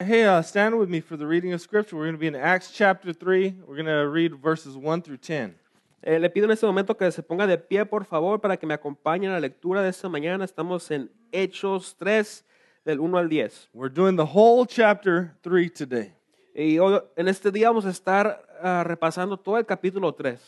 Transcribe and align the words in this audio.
Hey, 0.00 0.22
uh, 0.22 0.42
stand 0.42 0.78
with 0.78 0.88
me 0.88 1.00
for 1.00 1.16
the 1.16 1.26
reading 1.26 1.52
of 1.52 1.60
Scripture. 1.60 1.96
We're 1.96 2.04
going 2.04 2.14
to 2.14 2.20
be 2.20 2.28
in 2.28 2.36
Acts 2.36 2.70
chapter 2.70 3.12
3. 3.12 3.62
We're 3.66 3.74
going 3.74 3.86
to 3.86 4.08
read 4.08 4.32
verses 4.36 4.76
1 4.76 5.02
through 5.02 5.16
10. 5.16 5.56
Eh, 6.04 6.18
le 6.20 6.28
pido 6.28 6.44
en 6.44 6.52
este 6.52 6.64
momento 6.66 6.94
que 6.94 7.10
se 7.10 7.20
ponga 7.20 7.48
de 7.48 7.58
pie, 7.58 7.84
por 7.84 8.04
favor, 8.04 8.38
para 8.38 8.56
que 8.56 8.64
me 8.64 8.74
acompañe 8.74 9.26
en 9.26 9.32
la 9.32 9.40
lectura 9.40 9.82
de 9.82 9.88
esta 9.88 10.08
mañana. 10.08 10.44
Estamos 10.44 10.88
en 10.92 11.10
Hechos 11.32 11.96
3, 11.98 12.44
del 12.84 13.00
1 13.00 13.18
al 13.18 13.28
10. 13.28 13.70
We're 13.74 13.92
doing 13.92 14.14
the 14.14 14.24
whole 14.24 14.66
chapter 14.66 15.34
3 15.42 15.68
today. 15.68 16.12
Y 16.54 16.78
hoy, 16.78 17.00
en 17.16 17.26
este 17.26 17.50
día 17.50 17.66
vamos 17.70 17.84
a 17.84 17.90
estar 17.90 18.40
ah, 18.62 18.84
repasando 18.84 19.36
todo 19.36 19.58
el 19.58 19.66
capítulo 19.66 20.14
3. 20.14 20.38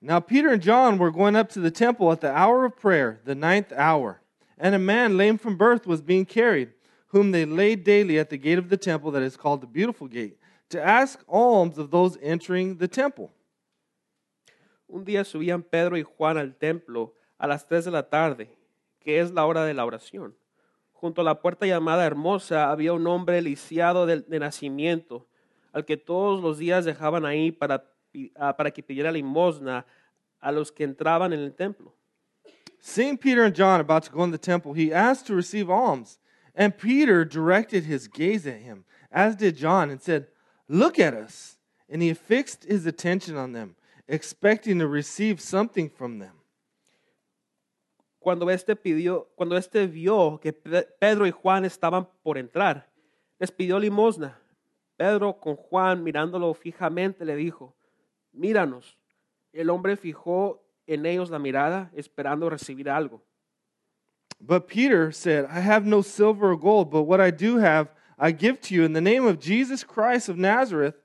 Now, 0.00 0.20
Peter 0.20 0.48
and 0.48 0.62
John 0.62 0.96
were 0.96 1.12
going 1.12 1.36
up 1.36 1.50
to 1.50 1.60
the 1.60 1.70
temple 1.70 2.10
at 2.10 2.22
the 2.22 2.34
hour 2.34 2.64
of 2.64 2.78
prayer, 2.78 3.20
the 3.26 3.34
ninth 3.34 3.74
hour. 3.76 4.22
And 4.56 4.74
a 4.74 4.78
man 4.78 5.18
lame 5.18 5.36
from 5.36 5.58
birth 5.58 5.86
was 5.86 6.00
being 6.00 6.24
carried, 6.24 6.70
whom 7.12 7.30
they 7.30 7.44
laid 7.44 7.84
daily 7.84 8.18
at 8.18 8.30
the 8.30 8.38
gate 8.38 8.58
of 8.58 8.68
the 8.68 8.76
temple 8.76 9.10
that 9.12 9.22
is 9.22 9.36
called 9.36 9.60
the 9.60 9.66
Beautiful 9.66 10.08
Gate, 10.08 10.38
to 10.70 10.82
ask 10.82 11.22
alms 11.28 11.76
of 11.76 11.90
those 11.90 12.18
entering 12.22 12.78
the 12.78 12.88
temple. 12.88 13.30
Un 14.88 15.04
día 15.04 15.24
subían 15.24 15.62
Pedro 15.62 15.96
y 15.96 16.02
Juan 16.02 16.38
al 16.38 16.54
templo 16.54 17.12
a 17.38 17.46
las 17.46 17.66
tres 17.66 17.84
de 17.84 17.90
la 17.90 18.02
tarde, 18.02 18.48
que 19.00 19.20
es 19.20 19.30
la 19.30 19.44
hora 19.44 19.64
de 19.64 19.74
la 19.74 19.84
oración. 19.84 20.34
Junto 20.92 21.20
a 21.20 21.24
la 21.24 21.40
puerta 21.40 21.66
llamada 21.66 22.06
Hermosa 22.06 22.70
había 22.70 22.94
un 22.94 23.06
hombre 23.06 23.42
lisiado 23.42 24.06
de, 24.06 24.20
de 24.20 24.38
nacimiento, 24.38 25.26
al 25.72 25.84
que 25.84 25.98
todos 25.98 26.42
los 26.42 26.58
días 26.58 26.84
dejaban 26.84 27.26
ahí 27.26 27.52
para, 27.52 27.84
ah, 28.36 28.56
para 28.56 28.70
que 28.70 28.82
pidiera 28.82 29.12
limosna 29.12 29.84
a 30.40 30.52
los 30.52 30.72
que 30.72 30.84
entraban 30.84 31.32
en 31.32 31.40
el 31.40 31.54
templo. 31.54 31.94
Seeing 32.80 33.16
Peter 33.18 33.44
and 33.44 33.54
John 33.54 33.80
about 33.80 34.04
to 34.04 34.10
go 34.10 34.24
in 34.24 34.32
the 34.32 34.38
temple, 34.38 34.72
he 34.72 34.92
asked 34.92 35.26
to 35.26 35.34
receive 35.34 35.70
alms. 35.70 36.18
And 36.54 36.76
Peter 36.76 37.24
directed 37.24 37.84
his 37.84 38.08
gaze 38.08 38.46
at 38.46 38.60
him, 38.60 38.84
as 39.10 39.36
did 39.36 39.56
John, 39.56 39.90
and 39.90 40.00
said, 40.00 40.26
Look 40.68 40.98
at 40.98 41.14
us. 41.14 41.56
And 41.88 42.02
he 42.02 42.14
fixed 42.14 42.64
his 42.64 42.86
attention 42.86 43.36
on 43.36 43.52
them, 43.52 43.76
expecting 44.08 44.78
to 44.78 44.86
receive 44.86 45.40
something 45.40 45.90
from 45.90 46.18
them. 46.18 46.32
Cuando 48.20 48.48
este, 48.48 48.76
pidió, 48.76 49.26
cuando 49.36 49.56
este 49.56 49.86
vio 49.86 50.38
que 50.38 50.52
Pedro 50.52 51.26
y 51.26 51.30
Juan 51.30 51.64
estaban 51.64 52.06
por 52.22 52.38
entrar, 52.38 52.86
les 53.38 53.50
pidió 53.50 53.80
limosna. 53.80 54.38
Pedro 54.96 55.40
con 55.40 55.56
Juan 55.56 56.04
mirándolo 56.04 56.54
fijamente 56.54 57.24
le 57.24 57.34
dijo, 57.34 57.74
míranos. 58.32 58.96
El 59.52 59.68
hombre 59.68 59.96
fijó 59.96 60.62
en 60.86 61.04
ellos 61.06 61.30
la 61.30 61.38
mirada 61.38 61.90
esperando 61.94 62.48
recibir 62.48 62.88
algo. 62.88 63.22
But 64.44 64.66
Peter 64.66 65.12
said, 65.12 65.46
I 65.46 65.60
have 65.60 65.86
no 65.86 66.02
silver 66.02 66.50
or 66.50 66.56
gold, 66.56 66.90
but 66.90 67.04
what 67.04 67.20
I 67.20 67.30
do 67.30 67.58
have, 67.58 67.92
I 68.18 68.32
give 68.32 68.60
to 68.62 68.74
you. 68.74 68.82
In 68.82 68.92
the 68.92 69.00
name 69.00 69.24
of 69.24 69.38
Jesus 69.38 69.84
Christ 69.84 70.28
of 70.28 70.36
Nazareth, 70.36 70.96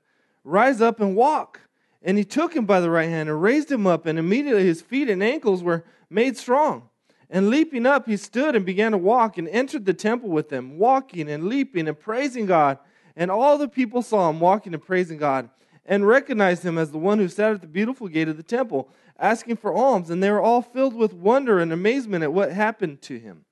rise 0.42 0.80
up 0.80 1.00
and 1.00 1.14
walk. 1.14 1.60
And 2.02 2.18
he 2.18 2.24
took 2.24 2.54
him 2.54 2.66
by 2.66 2.80
the 2.80 2.90
right 2.90 3.08
hand 3.08 3.28
and 3.28 3.40
raised 3.40 3.70
him 3.70 3.86
up, 3.86 4.06
and 4.06 4.18
immediately 4.18 4.64
his 4.64 4.82
feet 4.82 5.08
and 5.08 5.22
ankles 5.22 5.62
were 5.62 5.84
made 6.10 6.36
strong. 6.36 6.88
And 7.30 7.48
leaping 7.48 7.86
up, 7.86 8.06
he 8.06 8.16
stood 8.16 8.56
and 8.56 8.64
began 8.66 8.92
to 8.92 8.98
walk 8.98 9.38
and 9.38 9.48
entered 9.48 9.84
the 9.84 9.94
temple 9.94 10.30
with 10.30 10.48
them, 10.48 10.78
walking 10.78 11.30
and 11.30 11.44
leaping 11.44 11.86
and 11.86 11.98
praising 11.98 12.46
God. 12.46 12.78
And 13.14 13.30
all 13.30 13.58
the 13.58 13.68
people 13.68 14.02
saw 14.02 14.30
him 14.30 14.40
walking 14.40 14.74
and 14.74 14.82
praising 14.82 15.18
God 15.18 15.50
and 15.88 16.06
recognized 16.06 16.62
him 16.62 16.76
as 16.76 16.90
the 16.90 16.98
one 16.98 17.18
who 17.18 17.28
sat 17.28 17.54
at 17.54 17.60
the 17.62 17.66
beautiful 17.66 18.08
gate 18.08 18.28
of 18.28 18.36
the 18.36 18.42
temple, 18.42 18.88
asking 19.18 19.56
for 19.56 19.72
alms. 19.72 20.10
And 20.10 20.22
they 20.22 20.30
were 20.30 20.42
all 20.42 20.60
filled 20.60 20.94
with 20.94 21.14
wonder 21.14 21.58
and 21.60 21.72
amazement 21.72 22.22
at 22.22 22.32
what 22.32 22.52
happened 22.52 23.00
to 23.02 23.18
him. 23.18 23.46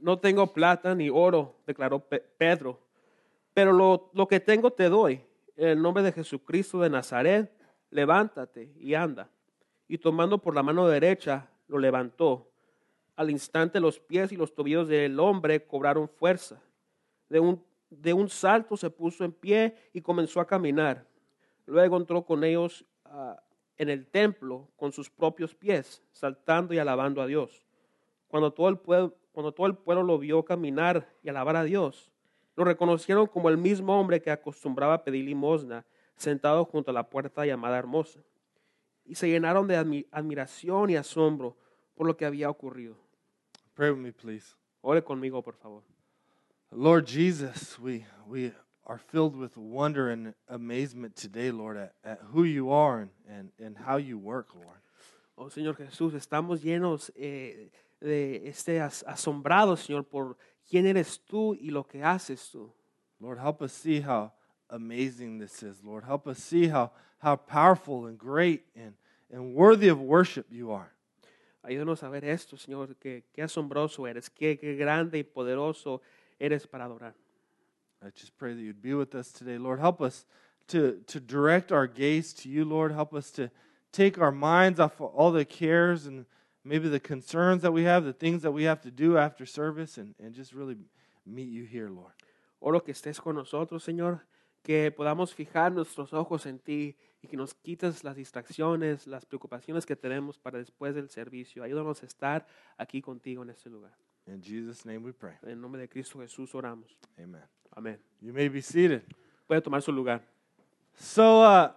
No 0.00 0.16
tengo 0.16 0.46
plata 0.46 0.94
ni 0.94 1.10
oro, 1.10 1.54
declaró 1.68 2.00
Pe- 2.00 2.22
Pedro, 2.38 2.78
pero 3.54 3.72
lo, 3.72 4.26
que 4.26 4.40
tengo 4.40 4.70
te 4.70 4.88
doy. 4.88 5.20
En 5.56 5.68
el 5.68 5.82
nombre 5.82 6.02
de 6.02 6.12
Jesucristo 6.12 6.80
de 6.80 6.90
Nazaret, 6.90 7.50
levántate 7.90 8.72
y 8.78 8.94
anda. 8.94 9.28
Y 9.86 9.98
tomando 9.98 10.38
por 10.38 10.54
la 10.54 10.62
mano 10.62 10.88
derecha, 10.88 11.48
lo 11.68 11.78
levantó. 11.78 12.50
Al 13.16 13.30
instante 13.30 13.80
los 13.80 13.98
pies 13.98 14.32
y 14.32 14.36
los 14.36 14.54
tobillos 14.54 14.88
del 14.88 15.18
hombre 15.20 15.64
cobraron 15.66 16.08
fuerza. 16.08 16.60
De 17.28 18.12
un 18.12 18.28
salto 18.28 18.76
se 18.76 18.90
puso 18.90 19.24
en 19.24 19.32
pie 19.32 19.74
y 19.92 20.00
comenzó 20.00 20.40
a 20.40 20.46
caminar. 20.46 21.05
Luego 21.66 21.96
entró 21.96 22.24
con 22.24 22.44
ellos 22.44 22.84
ah, 23.04 23.40
en 23.76 23.88
el 23.90 24.06
templo 24.06 24.68
con 24.76 24.92
sus 24.92 25.10
propios 25.10 25.54
pies, 25.54 26.02
saltando 26.12 26.72
y 26.74 26.78
alabando 26.78 27.20
a 27.20 27.26
Dios. 27.26 27.64
Cuando 28.28 28.52
todo, 28.52 28.68
el 28.68 28.78
pueblo, 28.78 29.16
cuando 29.32 29.52
todo 29.52 29.66
el 29.66 29.76
pueblo 29.76 30.02
lo 30.02 30.18
vio 30.18 30.44
caminar 30.44 31.12
y 31.22 31.28
alabar 31.28 31.56
a 31.56 31.64
Dios, 31.64 32.10
lo 32.54 32.64
reconocieron 32.64 33.26
como 33.26 33.48
el 33.50 33.58
mismo 33.58 34.00
hombre 34.00 34.22
que 34.22 34.30
acostumbraba 34.30 34.94
a 34.94 35.04
pedir 35.04 35.24
limosna, 35.24 35.84
sentado 36.16 36.64
junto 36.64 36.90
a 36.90 36.94
la 36.94 37.08
puerta 37.10 37.44
llamada 37.44 37.78
Hermosa. 37.78 38.20
Y 39.04 39.14
se 39.14 39.28
llenaron 39.28 39.68
de 39.68 39.78
admi- 39.78 40.06
admiración 40.10 40.90
y 40.90 40.96
asombro 40.96 41.56
por 41.94 42.06
lo 42.06 42.16
que 42.16 42.24
había 42.24 42.48
ocurrido. 42.48 42.96
Pray 43.74 43.90
with 43.90 43.98
me, 43.98 44.12
please. 44.12 44.54
Ore 44.80 45.02
conmigo, 45.04 45.42
por 45.42 45.54
favor. 45.54 45.82
Lord 46.70 47.06
Jesus, 47.06 47.78
we, 47.78 48.04
we 48.26 48.52
are 48.86 48.98
filled 48.98 49.34
with 49.36 49.56
wonder 49.56 50.10
and 50.10 50.32
amazement 50.48 51.16
today, 51.16 51.50
Lord, 51.50 51.76
at, 51.76 51.94
at 52.04 52.20
who 52.30 52.44
you 52.44 52.70
are 52.70 53.00
and, 53.00 53.10
and, 53.28 53.50
and 53.58 53.76
how 53.76 53.96
you 53.96 54.16
work, 54.16 54.48
Lord. 54.54 54.78
Oh 55.36 55.46
Señor 55.46 55.76
Jesús, 55.76 56.14
estamos 56.14 56.62
llenos 56.62 57.10
eh, 57.16 57.70
de 58.00 58.48
este 58.48 58.80
as- 58.80 59.04
asombrados, 59.06 59.80
Señor, 59.86 60.04
por 60.08 60.36
quién 60.70 60.86
eres 60.86 61.18
tú 61.28 61.54
y 61.60 61.70
lo 61.70 61.84
que 61.84 62.02
haces 62.02 62.48
tú. 62.50 62.70
Lord, 63.20 63.38
help 63.38 63.60
us 63.60 63.72
see 63.72 64.00
how 64.00 64.32
amazing 64.70 65.38
this 65.38 65.62
is, 65.62 65.82
Lord. 65.82 66.04
Help 66.04 66.26
us 66.26 66.38
see 66.38 66.68
how, 66.68 66.92
how 67.18 67.36
powerful 67.36 68.06
and 68.06 68.16
great 68.16 68.64
and, 68.76 68.94
and 69.32 69.54
worthy 69.54 69.88
of 69.88 70.00
worship 70.00 70.46
you 70.50 70.70
are. 70.70 70.92
Ayúdanos 71.64 72.04
a 72.04 72.08
ver 72.08 72.24
esto, 72.24 72.56
Señor, 72.56 72.94
que 73.00 73.24
qué 73.34 73.42
asombroso 73.42 74.06
eres, 74.06 74.30
qué, 74.30 74.56
qué 74.56 74.76
grande 74.76 75.18
y 75.18 75.24
poderoso 75.24 76.00
eres 76.38 76.66
para 76.66 76.84
adorar. 76.84 77.14
I 78.04 78.10
just 78.10 78.36
pray 78.36 78.54
that 78.54 78.60
you'd 78.60 78.82
be 78.82 78.94
with 78.94 79.14
us 79.14 79.32
today, 79.32 79.58
Lord. 79.58 79.80
Help 79.80 80.00
us 80.00 80.26
to, 80.68 81.00
to 81.06 81.20
direct 81.20 81.72
our 81.72 81.86
gaze 81.86 82.32
to 82.34 82.48
you, 82.48 82.64
Lord. 82.64 82.92
Help 82.92 83.14
us 83.14 83.30
to 83.32 83.50
take 83.92 84.18
our 84.18 84.32
minds 84.32 84.78
off 84.78 85.00
of 85.00 85.10
all 85.14 85.32
the 85.32 85.44
cares 85.44 86.06
and 86.06 86.26
maybe 86.64 86.88
the 86.88 87.00
concerns 87.00 87.62
that 87.62 87.72
we 87.72 87.84
have, 87.84 88.04
the 88.04 88.12
things 88.12 88.42
that 88.42 88.52
we 88.52 88.64
have 88.64 88.80
to 88.82 88.90
do 88.90 89.16
after 89.16 89.46
service, 89.46 89.98
and, 89.98 90.14
and 90.22 90.34
just 90.34 90.52
really 90.52 90.76
meet 91.24 91.48
you 91.48 91.64
here, 91.64 91.88
Lord. 91.88 92.12
Oro 92.60 92.80
que 92.80 92.92
estés 92.92 93.20
con 93.20 93.36
nosotros, 93.36 93.84
Señor, 93.84 94.20
que 94.62 94.90
podamos 94.90 95.32
fijar 95.32 95.72
nuestros 95.72 96.12
ojos 96.12 96.46
en 96.46 96.58
ti 96.58 96.96
y 97.22 97.28
que 97.28 97.36
nos 97.36 97.54
quites 97.54 98.02
las 98.02 98.16
distracciones, 98.16 99.06
las 99.06 99.24
preocupaciones 99.24 99.86
que 99.86 99.94
tenemos 99.94 100.38
para 100.38 100.58
después 100.58 100.94
del 100.94 101.08
servicio. 101.08 101.62
Ayúdanos 101.62 102.02
a 102.02 102.06
estar 102.06 102.46
aquí 102.76 103.00
contigo 103.00 103.42
en 103.42 103.50
este 103.50 103.70
lugar. 103.70 103.96
In 104.26 104.42
Jesus' 104.42 104.84
name 104.84 105.04
we 105.04 105.12
pray. 105.12 105.36
En 105.42 105.60
nombre 105.60 105.80
de 105.80 105.88
Cristo 105.88 106.18
Jesús 106.18 106.54
oramos. 106.54 106.98
Amen. 107.16 107.55
Amén. 107.76 107.98
You 108.22 108.32
may 108.32 108.48
be 108.48 108.60
seated. 108.62 109.02
Puede 109.46 109.60
tomar 109.62 109.82
su 109.82 109.92
lugar. 109.92 110.22
So, 110.94 111.42
uh, 111.42 111.72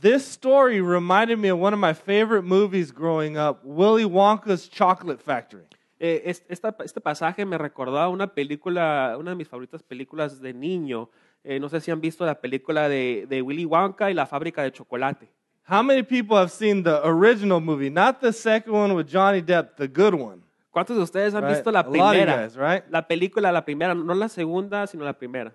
this 0.00 0.24
story 0.24 0.80
reminded 0.80 1.38
me 1.38 1.48
of 1.50 1.58
one 1.58 1.72
of 1.72 1.80
my 1.80 1.94
favorite 1.94 2.42
movies 2.44 2.92
growing 2.92 3.36
up 3.38 3.60
Willy 3.64 4.04
Wonka's 4.04 4.68
Chocolate 4.68 5.18
Factory. 5.20 5.64
Eh, 5.98 6.22
es- 6.26 6.44
esta- 6.48 6.74
este 6.84 7.00
pasaje 7.00 7.44
me 7.44 7.56
recordaba 7.58 8.08
una 8.08 8.26
película, 8.26 9.16
una 9.18 9.30
de 9.30 9.36
mis 9.36 9.48
favoritas 9.48 9.82
películas 9.82 10.40
de 10.40 10.52
niño. 10.52 11.08
Eh, 11.42 11.58
no 11.58 11.68
sé 11.70 11.80
si 11.80 11.90
han 11.90 12.00
visto 12.00 12.24
la 12.26 12.34
película 12.38 12.88
de, 12.88 13.26
de 13.28 13.40
Willy 13.42 13.64
Wonka 13.64 14.10
y 14.10 14.14
la 14.14 14.26
fábrica 14.26 14.62
de 14.62 14.72
chocolate. 14.72 15.28
How 15.66 15.82
many 15.82 16.02
people 16.02 16.36
have 16.36 16.50
seen 16.50 16.82
the 16.82 17.00
original 17.02 17.60
movie? 17.60 17.90
Not 17.90 18.20
the 18.20 18.32
second 18.32 18.74
one 18.74 18.92
with 18.94 19.06
Johnny 19.08 19.40
Depp, 19.40 19.76
the 19.76 19.86
good 19.88 20.14
one. 20.14 20.42
¿Cuántos 20.70 20.96
de 20.96 21.02
ustedes 21.02 21.34
han 21.34 21.42
Right? 21.44 21.54
visto 21.56 21.70
la 21.72 21.84
primera? 21.88 22.42
guys, 22.42 22.56
right? 22.56 22.84
La 22.90 23.06
película, 23.06 23.50
la 23.52 23.64
primera, 23.64 23.94
no 23.94 24.14
la 24.14 24.28
segunda, 24.28 24.86
sino 24.86 25.04
la 25.04 25.12
primera. 25.18 25.52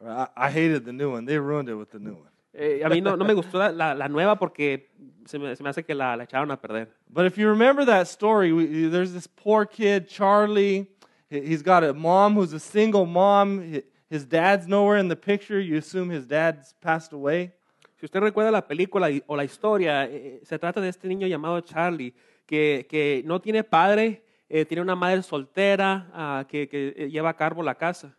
I, 0.00 0.26
I 0.36 0.50
hated 0.50 0.84
the 0.84 0.92
new 0.92 1.10
one. 1.12 1.24
They 1.26 1.38
ruined 1.38 1.68
it 1.68 1.74
with 1.76 1.88
the 1.90 1.98
new 1.98 2.14
one. 2.14 2.30
Eh, 2.54 2.82
a 2.84 2.88
mí 2.90 3.00
no, 3.02 3.16
no 3.16 3.24
me 3.24 3.32
gustó 3.32 3.58
la, 3.58 3.70
la- 3.72 3.94
la 3.94 4.08
nueva 4.08 4.36
porque 4.38 4.90
se 5.24 5.38
me, 5.38 5.56
se 5.56 5.62
me 5.62 5.70
hace 5.70 5.82
que 5.84 5.94
la, 5.94 6.16
la 6.16 6.24
echaron 6.24 6.50
a 6.50 6.60
perder. 6.60 6.88
But 7.08 7.24
if 7.24 7.38
you 7.38 7.48
remember 7.48 7.86
that 7.86 8.06
story, 8.08 8.52
we, 8.52 8.88
there's 8.90 9.12
this 9.14 9.26
poor 9.26 9.64
kid, 9.64 10.06
Charlie. 10.06 10.86
He- 11.30 11.40
He's 11.40 11.62
got 11.62 11.82
a 11.82 11.94
mom 11.94 12.34
who's 12.36 12.52
a 12.52 12.58
single 12.60 13.06
mom. 13.06 13.60
Hi- 13.72 13.84
His 14.10 14.26
dad's 14.28 14.66
nowhere 14.68 14.98
in 14.98 15.08
the 15.08 15.16
picture. 15.16 15.58
You 15.58 15.78
assume 15.78 16.10
his 16.10 16.26
dad's 16.26 16.74
passed 16.82 17.14
away. 17.14 17.52
Si 17.98 18.04
usted 18.04 18.20
recuerda 18.20 18.50
la 18.50 18.60
película 18.66 19.08
o 19.26 19.34
la 19.36 19.44
historia, 19.44 20.04
eh, 20.04 20.40
se 20.44 20.58
trata 20.58 20.82
de 20.82 20.88
este 20.90 21.08
niño 21.08 21.26
llamado 21.28 21.58
Charlie, 21.62 22.12
que, 22.44 22.84
que 22.90 23.22
no 23.24 23.40
tiene 23.40 23.64
padre, 23.64 24.21
eh, 24.52 24.64
tiene 24.66 24.82
una 24.82 24.94
madre 24.94 25.22
soltera 25.22 26.06
ah, 26.12 26.44
que, 26.46 26.68
que, 26.68 26.94
eh, 26.96 27.08
lleva 27.10 27.30
a 27.30 27.34
cargo 27.34 27.62
la 27.62 27.74
casa. 27.74 28.14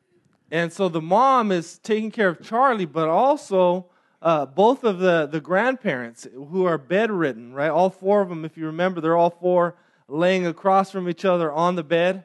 And 0.52 0.72
so 0.72 0.90
the 0.90 1.02
mom 1.02 1.52
is 1.52 1.80
taking 1.80 2.12
care 2.12 2.30
of 2.30 2.42
Charlie, 2.42 2.86
but 2.86 3.08
also 3.08 3.86
uh, 4.22 4.46
both 4.46 4.84
of 4.84 5.00
the, 5.00 5.28
the 5.32 5.40
grandparents 5.40 6.28
who 6.34 6.66
are 6.66 6.78
bedridden, 6.78 7.54
right? 7.54 7.70
All 7.72 7.90
four 7.90 8.22
of 8.22 8.30
them, 8.30 8.46
if 8.46 8.58
you 8.58 8.66
remember, 8.66 9.00
they're 9.02 9.18
all 9.18 9.30
four 9.32 9.76
laying 10.08 10.46
across 10.46 10.92
from 10.92 11.08
each 11.08 11.24
other 11.26 11.52
on 11.52 11.76
the 11.76 11.84
bed. 11.84 12.24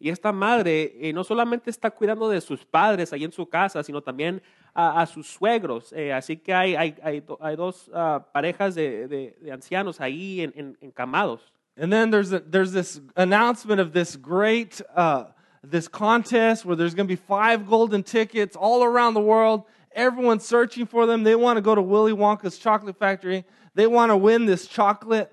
Y 0.00 0.10
esta 0.10 0.30
madre 0.32 0.92
eh, 1.00 1.12
no 1.12 1.24
solamente 1.24 1.70
está 1.70 1.90
cuidando 1.90 2.28
de 2.28 2.40
sus 2.40 2.64
padres 2.64 3.12
ahí 3.12 3.24
en 3.24 3.32
su 3.32 3.46
casa, 3.46 3.82
sino 3.82 4.00
también 4.00 4.40
a, 4.72 5.00
a 5.02 5.06
sus 5.06 5.26
suegros. 5.26 5.92
Eh, 5.92 6.12
así 6.12 6.36
que 6.36 6.54
hay, 6.54 6.76
hay, 6.76 6.94
hay, 7.02 7.20
do- 7.20 7.38
hay 7.40 7.56
dos 7.56 7.90
ah, 7.92 8.24
parejas 8.32 8.76
de, 8.76 9.08
de- 9.08 9.36
de 9.40 9.52
ancianos 9.52 10.00
ahí 10.00 10.40
en, 10.42 10.52
en- 10.54 10.78
encamados. 10.80 11.52
And 11.78 11.92
then 11.92 12.10
there's, 12.10 12.32
a, 12.32 12.40
there's 12.40 12.72
this 12.72 13.00
announcement 13.16 13.80
of 13.80 13.92
this 13.92 14.16
great 14.16 14.80
uh, 14.96 15.26
this 15.62 15.88
contest 15.88 16.64
where 16.64 16.76
there's 16.76 16.94
going 16.94 17.06
to 17.06 17.12
be 17.12 17.16
five 17.16 17.66
golden 17.66 18.02
tickets 18.02 18.56
all 18.56 18.82
around 18.82 19.14
the 19.14 19.20
world. 19.20 19.64
Everyone's 19.92 20.44
searching 20.44 20.86
for 20.86 21.06
them. 21.06 21.24
They 21.24 21.34
want 21.34 21.56
to 21.56 21.60
go 21.62 21.74
to 21.74 21.82
Willy 21.82 22.12
Wonka's 22.12 22.58
chocolate 22.58 22.98
factory. 22.98 23.44
They 23.74 23.86
want 23.86 24.10
to 24.10 24.16
win 24.16 24.46
this 24.46 24.66
chocolate. 24.66 25.32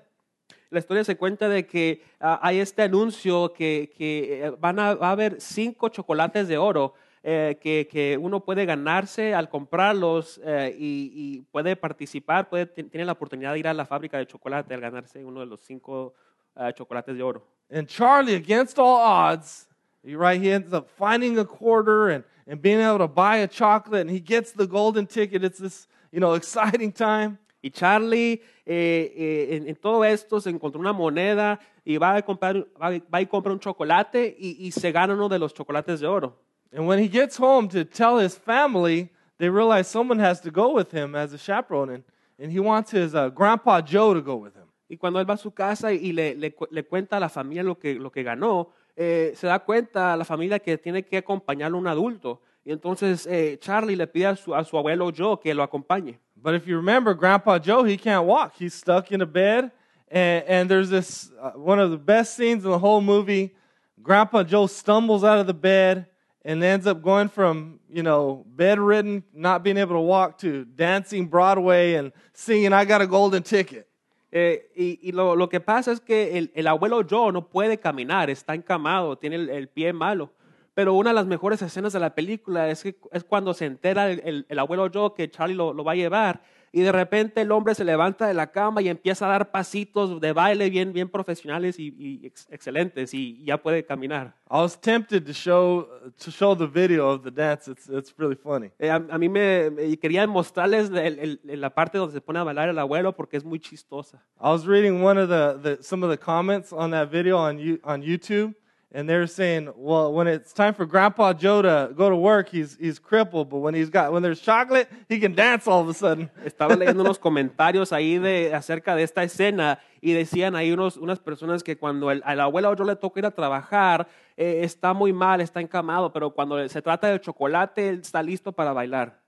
La 0.70 0.80
historia 0.80 1.04
se 1.04 1.14
cuenta 1.14 1.48
de 1.48 1.64
que 1.64 2.02
ah, 2.20 2.40
hay 2.42 2.58
este 2.58 2.82
anuncio 2.82 3.52
que, 3.54 3.92
que 3.96 4.44
eh, 4.44 4.50
van 4.58 4.78
a, 4.78 4.94
va 4.94 5.08
a 5.08 5.12
haber 5.12 5.40
cinco 5.40 5.88
chocolates 5.88 6.48
de 6.48 6.58
oro 6.58 6.94
eh, 7.22 7.56
que, 7.60 7.86
que 7.88 8.18
uno 8.20 8.44
puede 8.44 8.66
ganarse 8.66 9.32
al 9.32 9.48
comprarlos 9.48 10.40
eh, 10.44 10.74
y, 10.76 11.12
y 11.14 11.40
puede 11.52 11.76
participar, 11.76 12.48
puede, 12.48 12.66
tiene 12.66 13.04
la 13.04 13.12
oportunidad 13.12 13.52
de 13.52 13.60
ir 13.60 13.68
a 13.68 13.74
la 13.74 13.86
fábrica 13.86 14.18
de 14.18 14.26
chocolate 14.26 14.74
al 14.74 14.80
ganarse 14.80 15.24
uno 15.24 15.40
de 15.40 15.46
los 15.46 15.60
cinco 15.60 16.14
ah, 16.56 16.72
chocolates 16.72 17.14
de 17.16 17.22
oro. 17.22 17.42
And 17.70 17.88
Charlie, 17.88 18.34
against 18.34 18.78
all 18.78 18.96
odds, 18.96 19.66
he, 20.04 20.14
right, 20.14 20.40
he 20.40 20.50
ends 20.50 20.72
up 20.72 20.88
finding 20.90 21.38
a 21.38 21.44
quarter 21.44 22.10
and, 22.10 22.24
and 22.46 22.62
being 22.62 22.80
able 22.80 22.98
to 22.98 23.08
buy 23.08 23.38
a 23.38 23.48
chocolate, 23.48 24.02
and 24.02 24.10
he 24.10 24.20
gets 24.20 24.52
the 24.52 24.66
golden 24.66 25.06
ticket. 25.06 25.42
It's 25.42 25.58
this, 25.58 25.88
you 26.12 26.20
know, 26.20 26.34
exciting 26.40 26.92
time. 26.92 27.38
Y 27.62 27.70
Charlie 27.70 28.40
eh, 28.64 29.12
eh, 29.16 29.56
en, 29.56 29.68
en 29.68 29.74
todo 29.74 30.04
esto 30.04 30.40
se 30.40 30.50
encontró 30.50 30.78
una 30.78 30.92
moneda 30.92 31.58
y 31.84 31.96
va 31.96 32.14
a, 32.16 32.22
comprar, 32.22 32.64
va, 32.80 33.00
va 33.12 33.20
y 33.20 33.26
compra 33.26 33.52
un 33.52 33.58
chocolate 33.58 34.36
y, 34.38 34.66
y 34.66 34.70
se 34.70 34.92
gana 34.92 35.14
uno 35.14 35.28
de 35.28 35.38
los 35.38 35.52
chocolates 35.52 35.98
de 35.98 36.06
oro. 36.06 36.36
And 36.72 36.86
when 36.86 36.98
he 36.98 37.08
gets 37.08 37.36
home 37.36 37.68
to 37.68 37.84
tell 37.84 38.18
his 38.18 38.36
family, 38.36 39.08
they 39.38 39.48
realize 39.48 39.88
someone 39.88 40.18
has 40.18 40.40
to 40.42 40.50
go 40.50 40.72
with 40.72 40.92
him 40.92 41.14
as 41.14 41.32
a 41.32 41.38
chaperone, 41.38 41.90
and, 41.90 42.04
and 42.38 42.52
he 42.52 42.60
wants 42.60 42.90
his 42.90 43.14
uh, 43.14 43.30
grandpa 43.30 43.80
Joe 43.80 44.14
to 44.14 44.20
go 44.20 44.36
with 44.36 44.54
him. 44.54 44.65
Y 44.88 44.96
cuando 44.96 45.20
él 45.20 45.28
va 45.28 45.34
a 45.34 45.38
su 45.38 45.52
casa 45.52 45.92
y 45.92 46.12
le, 46.12 46.34
le 46.34 46.54
le 46.70 46.84
cuenta 46.84 47.16
a 47.16 47.20
la 47.20 47.28
familia 47.28 47.62
lo 47.62 47.78
que, 47.78 47.94
lo 47.94 48.10
que 48.10 48.22
ganó, 48.22 48.70
eh, 48.94 49.32
se 49.34 49.46
da 49.46 49.58
cuenta 49.58 50.12
a 50.12 50.16
la 50.16 50.24
familia 50.24 50.58
que 50.58 50.78
tiene 50.78 51.02
que 51.02 51.18
acompañarlo 51.18 51.78
un 51.78 51.86
adulto. 51.86 52.40
Y 52.64 52.72
entonces 52.72 53.26
eh, 53.26 53.58
Charlie 53.60 53.96
le 53.96 54.06
pide 54.06 54.26
a 54.26 54.36
su, 54.36 54.54
a 54.54 54.64
su 54.64 54.76
abuelo 54.76 55.12
Joe 55.16 55.38
que 55.40 55.54
lo 55.54 55.62
acompañe. 55.62 56.18
But 56.36 56.54
if 56.54 56.66
you 56.66 56.76
remember, 56.76 57.14
Grandpa 57.14 57.58
Joe, 57.58 57.84
he 57.84 57.96
can't 57.96 58.26
walk. 58.26 58.54
He's 58.58 58.74
stuck 58.74 59.10
in 59.12 59.20
a 59.20 59.26
bed. 59.26 59.70
And, 60.08 60.44
and 60.46 60.70
there's 60.70 60.90
this 60.90 61.30
uh, 61.40 61.52
one 61.52 61.80
of 61.80 61.90
the 61.90 61.96
best 61.96 62.36
scenes 62.36 62.64
in 62.64 62.70
the 62.70 62.78
whole 62.78 63.00
movie. 63.00 63.54
Grandpa 64.02 64.44
Joe 64.44 64.66
stumbles 64.66 65.24
out 65.24 65.38
of 65.38 65.46
the 65.46 65.54
bed 65.54 66.06
and 66.44 66.62
ends 66.62 66.86
up 66.86 67.02
going 67.02 67.28
from, 67.28 67.80
you 67.90 68.02
know, 68.04 68.44
bedridden, 68.46 69.24
not 69.32 69.64
being 69.64 69.76
able 69.78 69.96
to 69.96 70.00
walk, 70.00 70.38
to 70.38 70.64
dancing 70.64 71.26
Broadway 71.26 71.94
and 71.94 72.12
singing, 72.32 72.72
I 72.72 72.84
Got 72.84 73.02
a 73.02 73.06
Golden 73.06 73.42
Ticket. 73.42 73.88
Eh, 74.32 74.70
y 74.74 75.12
lo, 75.12 75.48
que 75.48 75.60
pasa 75.60 75.92
es 75.92 76.00
que 76.00 76.36
el, 76.38 76.50
el 76.54 76.66
abuelo 76.66 77.02
Joe 77.08 77.32
no 77.32 77.48
puede 77.48 77.78
caminar, 77.78 78.28
está 78.30 78.54
encamado, 78.54 79.16
tiene 79.16 79.36
el, 79.36 79.68
pie 79.68 79.92
malo. 79.92 80.32
Pero 80.74 80.92
una 80.94 81.10
de 81.10 81.14
las 81.14 81.26
mejores 81.26 81.62
escenas 81.62 81.92
de 81.92 82.00
la 82.00 82.14
película 82.14 82.68
es, 82.68 82.84
cuando 83.28 83.54
se 83.54 83.64
entera 83.64 84.10
el, 84.10 84.20
el- 84.24 84.46
el 84.48 84.58
abuelo 84.58 84.90
Joe 84.92 85.14
que 85.16 85.30
Charlie 85.30 85.54
lo 85.54 85.82
va 85.84 85.92
a 85.92 85.96
llevar 85.96 86.42
y 86.78 86.82
de 86.82 86.92
repente 86.92 87.40
el 87.40 87.50
hombre 87.52 87.74
se 87.74 87.84
levanta 87.84 88.26
de 88.26 88.34
la 88.34 88.48
cama 88.52 88.82
y 88.82 88.88
empieza 88.90 89.24
a 89.24 89.30
dar 89.30 89.50
pasitos 89.50 90.20
de 90.20 90.32
baile 90.34 90.68
bien, 90.68 90.92
bien 90.92 91.08
profesionales 91.08 91.78
y, 91.78 91.94
y 91.98 92.26
ex- 92.26 92.46
excelentes 92.50 93.14
y 93.14 93.42
ya 93.44 93.56
puede 93.56 93.86
caminar. 93.86 94.34
I 94.50 94.56
was 94.58 94.78
tempted 94.78 95.24
to 95.24 95.32
show, 95.32 95.88
to 96.22 96.30
show 96.30 96.54
the 96.54 96.66
video 96.66 97.08
of 97.08 97.22
the 97.24 97.30
dance. 97.30 97.66
It's, 97.70 97.88
it's 97.88 98.14
really 98.18 98.36
funny. 98.36 98.70
Eh, 98.78 98.90
a, 98.90 98.96
a 98.96 99.16
mí 99.18 99.28
me, 99.30 99.70
me- 99.70 99.96
quería 99.96 100.26
mostrarles 100.26 100.90
el- 100.90 100.98
el- 101.18 101.40
el- 101.48 101.60
la 101.62 101.70
parte 101.70 101.96
donde 101.96 102.12
se 102.12 102.20
pone 102.20 102.40
a 102.40 102.44
bailar 102.44 102.68
el 102.68 102.78
abuelo 102.78 103.16
porque 103.16 103.38
es 103.38 103.44
muy 103.44 103.58
chistosa. 103.58 104.22
I 104.38 104.50
was 104.50 104.66
reading 104.66 105.02
one 105.02 105.18
of 105.18 105.30
the, 105.30 105.58
the 105.76 105.82
some 105.82 106.04
of 106.04 106.10
the 106.10 106.18
comments 106.18 106.72
on 106.74 106.90
that 106.90 107.08
video 107.10 107.38
on 107.38 107.58
you, 107.58 107.78
on 107.84 108.02
YouTube, 108.02 108.54
and 108.92 109.08
they 109.08 109.16
were 109.16 109.26
saying, 109.26 109.72
well, 109.76 110.12
when 110.12 110.26
it's 110.26 110.52
time 110.52 110.72
for 110.72 110.86
Grandpa 110.86 111.32
Joe 111.32 111.60
to 111.60 111.92
go 111.94 112.08
to 112.08 112.16
work, 112.16 112.48
he's 112.48 112.76
he's 112.80 112.98
crippled, 112.98 113.50
but 113.50 113.58
when 113.58 113.74
he's 113.74 113.90
got 113.90 114.12
when 114.12 114.22
there's 114.22 114.40
chocolate, 114.40 114.88
he 115.08 115.18
can 115.18 115.34
dance 115.34 115.66
all 115.66 115.82
of 115.82 115.88
a 115.88 115.94
sudden. 115.94 116.30
Estaba 116.44 116.76
leyendo 116.76 117.02
unos 117.02 117.18
comentarios 117.20 117.92
ahí 117.92 118.18
de, 118.18 118.54
acerca 118.54 118.94
de 118.94 119.02
esta 119.02 119.22
escena 119.24 119.80
y 120.00 120.12
decían 120.12 120.54
ahí 120.54 120.72
unos, 120.72 120.96
unas 120.96 121.18
personas 121.18 121.64
que 121.64 121.76
cuando 121.76 122.10
el, 122.10 122.22
al 122.24 122.40
abuelo 122.40 122.74
Joe 122.76 122.86
le 122.86 122.96
toca 122.96 123.18
ir 123.18 123.26
a 123.26 123.32
trabajar, 123.32 124.06
eh, 124.36 124.60
está 124.62 124.94
muy 124.94 125.12
mal, 125.12 125.40
está 125.40 125.60
encamado, 125.60 126.12
pero 126.12 126.30
cuando 126.30 126.66
se 126.68 126.80
trata 126.80 127.08
del 127.08 127.20
chocolate, 127.20 127.88
él 127.88 128.00
está 128.00 128.22
listo 128.22 128.52
para 128.52 128.72
bailar. 128.72 129.20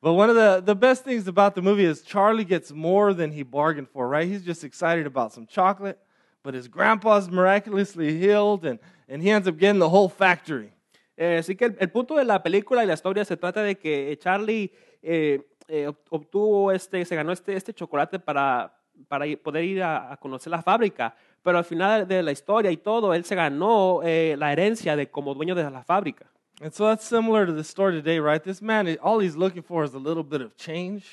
But 0.00 0.14
one 0.14 0.28
of 0.28 0.36
the, 0.36 0.60
the 0.60 0.74
best 0.74 1.04
things 1.04 1.28
about 1.28 1.54
the 1.54 1.62
movie 1.62 1.84
is 1.84 2.02
Charlie 2.02 2.44
gets 2.44 2.72
more 2.72 3.14
than 3.14 3.30
he 3.32 3.42
bargained 3.42 3.88
for, 3.88 4.08
right? 4.08 4.26
He's 4.26 4.42
just 4.42 4.64
excited 4.64 5.06
about 5.06 5.32
some 5.32 5.46
chocolate, 5.46 5.98
but 6.42 6.52
his 6.52 6.68
grandpa's 6.68 7.30
miraculously 7.30 8.18
healed, 8.18 8.66
and, 8.66 8.78
and 9.08 9.22
he 9.22 9.30
ends 9.30 9.46
up 9.48 9.56
getting 9.58 9.80
the 9.80 9.88
whole 9.88 10.08
factory. 10.08 10.70
Eh, 11.16 11.38
así 11.38 11.54
que 11.56 11.66
el, 11.66 11.76
el 11.78 11.90
punto 11.90 12.16
de 12.16 12.24
la 12.24 12.42
película 12.42 12.82
y 12.82 12.86
la 12.86 12.94
historia 12.94 13.24
se 13.24 13.36
trata 13.36 13.62
de 13.62 13.76
que 13.76 14.16
Charlie 14.18 14.72
eh, 15.02 15.40
eh, 15.68 15.86
ob- 15.88 15.96
obtuvo 16.10 16.72
este, 16.72 17.04
se 17.04 17.14
ganó 17.14 17.32
este, 17.32 17.54
este 17.54 17.72
chocolate 17.72 18.18
para, 18.18 18.74
para 19.06 19.24
poder 19.42 19.64
ir 19.64 19.82
a, 19.82 20.12
a 20.12 20.16
conocer 20.16 20.50
la 20.50 20.62
fábrica, 20.62 21.14
pero 21.42 21.58
al 21.58 21.64
final 21.64 22.08
de 22.08 22.22
la 22.22 22.32
historia 22.32 22.70
y 22.70 22.76
todo, 22.78 23.14
él 23.14 23.24
se 23.24 23.34
ganó 23.34 24.00
eh, 24.02 24.34
la 24.38 24.52
herencia 24.52 24.96
de 24.96 25.08
como 25.08 25.34
dueño 25.34 25.54
de 25.54 25.70
la 25.70 25.84
fábrica. 25.84 26.26
And 26.60 26.72
so 26.72 26.86
that's 26.86 27.04
similar 27.04 27.46
to 27.46 27.52
the 27.52 27.64
story 27.64 28.00
today, 28.00 28.20
right? 28.20 28.42
This 28.42 28.62
man, 28.62 28.86
all 29.02 29.20
he's 29.20 29.36
looking 29.36 29.62
for 29.62 29.84
is 29.84 29.94
a 29.94 29.98
little 29.98 30.22
bit 30.22 30.40
of 30.40 30.56
change, 30.56 31.04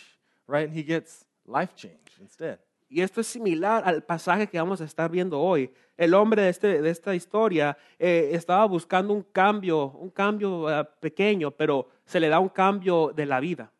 right? 0.47 0.67
And 0.67 0.75
he 0.75 0.83
gets 0.83 1.25
life 1.47 1.75
change 1.75 2.11
instead. 2.19 2.59
Y 2.91 2.99
esto 2.99 3.21
es 3.21 3.27
similar 3.27 3.83
al 3.85 4.03
pasaje 4.03 4.47
que 4.47 4.59
vamos 4.59 4.81
a 4.81 4.83
estar 4.83 5.09
viendo 5.09 5.39
hoy. 5.39 5.71
El 5.95 6.13
hombre 6.13 6.41
de, 6.41 6.49
este, 6.49 6.81
de 6.81 6.89
esta 6.89 7.15
historia 7.15 7.77
eh, 7.97 8.31
estaba 8.33 8.65
buscando 8.65 9.13
un 9.13 9.23
cambio, 9.23 9.91
un 9.91 10.09
cambio 10.09 10.69
eh, 10.69 10.83
pequeño, 10.99 11.51
pero 11.51 11.87
se 12.03 12.19
le 12.19 12.27
da 12.27 12.39
un 12.39 12.49
cambio 12.49 13.13
de 13.15 13.25
la 13.25 13.39
vida. 13.39 13.71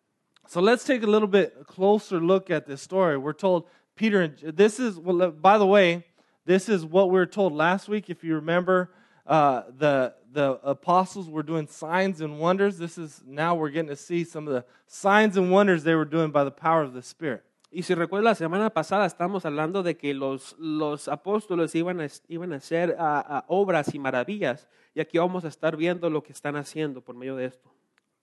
So 0.48 0.62
let's 0.62 0.86
take 0.86 1.04
a 1.04 1.10
little 1.10 1.28
bit 1.28 1.68
closer 1.68 2.22
look 2.22 2.50
at 2.50 2.66
this 2.66 2.82
story. 2.82 3.18
We're 3.18 3.34
told 3.34 3.66
Peter, 3.98 4.30
this 4.30 4.80
is, 4.80 4.98
well, 4.98 5.22
uh, 5.22 5.28
by 5.28 5.58
the 5.58 5.68
way, 5.68 6.06
this 6.46 6.70
is 6.70 6.86
what 6.86 7.10
we 7.10 7.20
were 7.20 7.26
told 7.26 7.52
last 7.52 7.90
week. 7.90 8.10
If 8.10 8.24
you 8.24 8.36
remember, 8.36 8.92
uh, 9.28 9.64
the, 9.78 10.14
the 10.32 10.58
apostles 10.64 11.30
were 11.30 11.44
doing 11.44 11.68
signs 11.68 12.22
and 12.22 12.40
wonders. 12.40 12.78
This 12.78 12.98
is 12.98 13.22
now 13.28 13.56
we're 13.56 13.72
getting 13.72 13.90
to 13.90 13.98
see 13.98 14.24
some 14.24 14.48
of 14.48 14.54
the 14.54 14.64
signs 14.88 15.36
and 15.36 15.52
wonders 15.52 15.84
they 15.84 15.96
were 15.96 16.06
doing 16.06 16.32
by 16.32 16.46
the 16.46 16.52
power 16.52 16.82
of 16.82 16.94
the 16.94 17.04
Spirit. 17.04 17.44
Y 17.74 17.84
si 17.84 17.96
recuerdas, 17.96 18.32
la 18.32 18.36
semana 18.36 18.70
pasada 18.70 19.06
estamos 19.06 19.46
hablando 19.46 19.82
de 19.82 19.96
que 19.96 20.14
los, 20.14 20.58
los 20.60 21.08
apóstoles 21.08 21.74
iban 21.74 22.02
a, 22.02 22.08
iban 22.28 22.52
a 22.52 22.58
hacer 22.58 22.98
ah, 23.00 23.24
ah, 23.26 23.46
obras 23.48 23.96
y 23.96 24.00
maravillas. 24.00 24.68
Y 24.94 25.00
aquí 25.00 25.18
vamos 25.18 25.46
a 25.46 25.48
estar 25.48 25.78
viendo 25.78 26.10
lo 26.10 26.22
que 26.22 26.34
están 26.34 26.58
haciendo 26.58 27.02
por 27.02 27.16
medio 27.16 27.38
de 27.38 27.46
esto. 27.46 27.74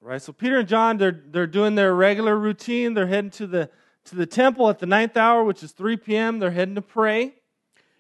Right? 0.03 0.21
So 0.21 0.35
Peter 0.35 0.59
and 0.59 0.69
John, 0.69 0.99
they're, 0.99 1.19
they're 1.33 1.51
doing 1.51 1.77
their 1.77 1.95
regular 1.95 2.37
routine. 2.39 2.93
They're 2.93 3.09
heading 3.09 3.31
to 3.39 3.47
the, 3.47 3.71
to 4.05 4.17
the 4.17 4.27
temple 4.27 4.69
at 4.69 4.81
the 4.81 4.87
ninth 4.87 5.17
hour, 5.17 5.43
which 5.43 5.63
is 5.63 5.73
3 5.73 5.97
p.m. 5.97 6.41
They're 6.41 6.51
heading 6.51 6.75
to 6.75 6.83
pray. 6.83 7.35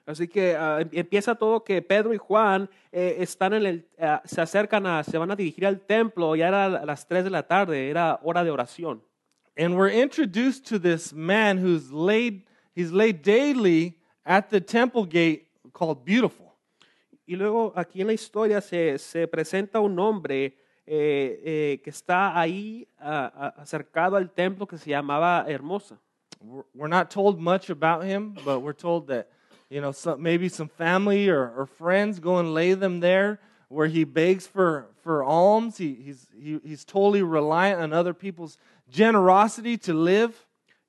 Así 0.06 0.28
que 0.28 0.52
em- 0.52 0.90
empieza 0.92 1.34
todo 1.34 1.64
que 1.64 1.80
Pedro 1.80 2.12
y 2.12 2.18
Juan 2.18 2.68
eh, 2.92 3.16
están 3.20 3.54
en 3.54 3.66
el, 3.66 3.88
ah, 3.98 4.20
se 4.24 4.42
acercan 4.42 4.86
a, 4.86 5.02
se 5.02 5.16
van 5.16 5.30
a 5.30 5.36
dirigir 5.36 5.66
al 5.66 5.80
templo, 5.80 6.36
ya 6.36 6.48
era 6.48 6.66
a 6.66 6.84
las 6.86 7.06
3 7.08 7.24
de 7.24 7.30
la 7.30 7.46
tarde, 7.46 7.88
era 7.88 8.20
hora 8.22 8.44
de 8.44 8.50
oración. 8.50 9.02
And 9.58 9.76
we're 9.76 9.90
introduced 9.90 10.66
to 10.66 10.78
this 10.78 11.12
man 11.12 11.58
who's 11.58 11.90
laid, 11.90 12.44
he's 12.76 12.92
laid 12.92 13.22
daily 13.22 13.98
at 14.24 14.50
the 14.50 14.60
temple 14.60 15.04
gate 15.04 15.48
called 15.72 16.04
Beautiful. 16.04 16.54
Y 17.26 17.34
luego 17.34 17.72
aquí 17.76 18.00
en 18.00 18.06
la 18.06 18.12
historia 18.12 18.60
se, 18.60 18.96
se 18.98 19.26
presenta 19.26 19.80
un 19.80 19.98
hombre 19.98 20.54
eh, 20.86 21.40
eh, 21.44 21.80
que 21.82 21.90
está 21.90 22.38
ahí 22.38 22.86
ah, 23.00 23.32
ah, 23.34 23.54
acercado 23.58 24.16
al 24.16 24.30
templo 24.30 24.64
que 24.64 24.78
se 24.78 24.90
llamaba 24.90 25.44
Hermosa. 25.48 25.98
We're 26.40 26.62
we're 26.72 26.88
not 26.88 27.10
told 27.10 27.40
much 27.40 27.68
about 27.68 28.04
him, 28.04 28.36
but 28.44 28.60
we're 28.60 28.72
told 28.72 29.08
that, 29.08 29.28
you 29.68 29.80
know, 29.80 29.90
some, 29.90 30.22
maybe 30.22 30.48
some 30.48 30.68
family 30.68 31.28
or, 31.28 31.50
or 31.50 31.66
friends 31.66 32.20
go 32.20 32.38
and 32.38 32.54
lay 32.54 32.74
them 32.74 33.00
there 33.00 33.40
where 33.68 33.88
he 33.88 34.04
begs 34.04 34.46
for, 34.46 34.86
for 35.02 35.22
alms. 35.24 35.78
He, 35.78 35.94
he's, 35.94 36.26
he, 36.40 36.60
he's 36.64 36.84
totally 36.84 37.22
reliant 37.22 37.80
on 37.80 37.92
other 37.92 38.14
people's 38.14 38.56
generosity 38.90 39.78
to 39.78 39.92
live. 39.94 40.34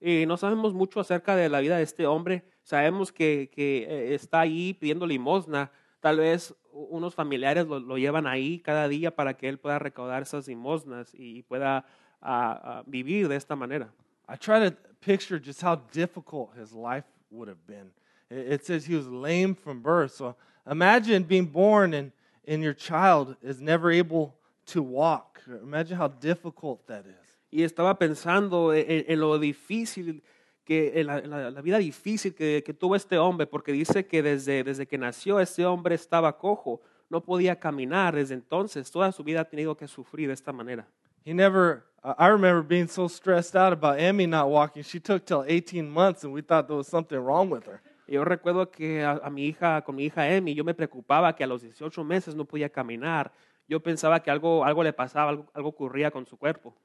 Y 0.02 0.26
no 0.26 0.38
sabemos 0.38 0.74
mucho 0.74 1.00
acerca 1.00 1.36
de 1.36 1.50
la 1.50 1.60
vida 1.60 1.78
de 1.78 1.84
este 1.84 2.06
hombre. 2.06 2.44
Sabemos 2.64 3.12
que, 3.12 3.50
que 3.54 3.84
eh, 3.90 4.14
está 4.16 4.42
ahí 4.42 4.74
pidiendo 4.74 5.06
limosna. 5.06 5.72
Tal 6.00 6.18
vez 6.18 6.56
u- 6.72 6.88
unos 6.92 7.14
familiares 7.16 7.68
lo, 7.68 7.80
lo 7.80 7.98
llevan 7.98 8.26
ahí 8.26 8.60
cada 8.60 8.88
día 8.88 9.14
para 9.16 9.36
que 9.36 9.50
él 9.50 9.58
pueda 9.58 9.78
recaudar 9.80 10.22
esas 10.22 10.48
limosnas 10.48 11.14
y 11.14 11.44
pueda 11.44 11.86
ah, 12.22 12.62
ah, 12.64 12.84
vivir 12.86 13.28
de 13.28 13.36
esta 13.36 13.56
manera. 13.56 13.92
I 14.30 14.38
try 14.38 14.60
to 14.70 14.76
picture 15.02 15.40
just 15.40 15.62
how 15.62 15.76
difficult 15.92 16.56
his 16.56 16.72
life 16.72 17.06
would 17.32 17.50
have 17.50 17.66
been. 17.68 17.92
It 18.30 18.54
it 18.54 18.66
says 18.66 18.86
he 18.86 18.96
was 18.96 19.08
lame 19.08 19.56
from 19.56 19.82
birth. 19.82 20.12
So 20.14 20.36
imagine 20.70 21.24
being 21.24 21.48
born 21.48 21.94
in, 21.94 22.12
and 22.48 22.62
your 22.64 22.76
child 22.76 23.36
is 23.42 23.60
never 23.60 23.92
able 23.92 24.36
to 24.68 24.82
walk. 24.82 25.42
Imagine 25.48 25.98
how 25.98 26.08
difficult 26.08 26.86
that 26.88 27.06
is. 27.06 27.29
Y 27.52 27.64
estaba 27.64 27.98
pensando 27.98 28.74
en, 28.74 29.20
lo 29.20 29.40
difícil, 29.40 30.24
que, 30.64 31.00
en 31.00 31.08
la, 31.08 31.18
en 31.20 31.30
la- 31.30 31.52
la 31.52 31.62
vida 31.62 31.78
difícil 31.80 32.36
que, 32.36 32.64
que 32.64 32.74
tuvo 32.74 32.96
este 32.96 33.18
hombre, 33.18 33.48
porque 33.48 33.72
dice 33.72 34.06
que 34.06 34.22
desde, 34.22 34.64
desde 34.64 34.86
que 34.88 34.98
nació 34.98 35.40
este 35.40 35.66
hombre 35.66 35.96
estaba 35.96 36.38
cojo, 36.38 36.82
no 37.10 37.22
podía 37.24 37.60
caminar. 37.60 38.16
Desde 38.16 38.36
entonces, 38.36 38.92
toda 38.92 39.12
su 39.12 39.24
vida 39.24 39.42
ha 39.42 39.46
tenido 39.46 39.76
que 39.76 39.88
sufrir 39.88 40.28
de 40.28 40.34
esta 40.36 40.54
manera. 40.54 40.88
He 41.26 41.34
never, 41.34 41.84
uh, 42.04 42.14
I 42.20 42.28
remember 42.30 42.62
being 42.62 42.88
so 42.88 43.10
stressed 43.10 43.56
out 43.56 43.74
about 43.74 44.00
Emmy 44.00 44.28
not 44.28 44.48
walking. 44.48 44.84
She 44.84 45.00
took 45.00 45.26
till 45.26 45.44
18 45.48 45.90
months, 45.90 46.24
and 46.24 46.32
we 46.34 46.42
thought 46.42 46.68
there 46.68 46.78
was 46.78 46.88
something 46.88 47.18
wrong 47.18 47.52
with 47.52 47.66
her. 47.66 47.82
Yo 48.08 48.24
recuerdo 48.24 48.72
que 48.72 49.04
a, 49.04 49.20
a 49.24 49.30
mi 49.30 49.46
hija, 49.48 49.84
con 49.84 49.96
mi 49.96 50.06
hija 50.06 50.28
Emmy, 50.30 50.54
yo 50.56 50.64
me 50.64 50.74
preocupaba 50.74 51.36
que 51.36 51.44
a 51.44 51.48
los 51.48 51.62
18 51.62 52.04
meses 52.04 52.36
no 52.36 52.46
podía 52.46 52.70
caminar. 52.70 53.32
Yo 53.68 53.80
pensaba 53.82 54.20
que 54.22 54.32
algo, 54.32 54.64
algo 54.64 54.84
le 54.84 54.94
pasaba, 54.94 55.30
algo, 55.32 55.46
algo 55.54 55.70
ocurría 55.70 56.10
con 56.10 56.26
su 56.26 56.38
cuerpo. 56.38 56.76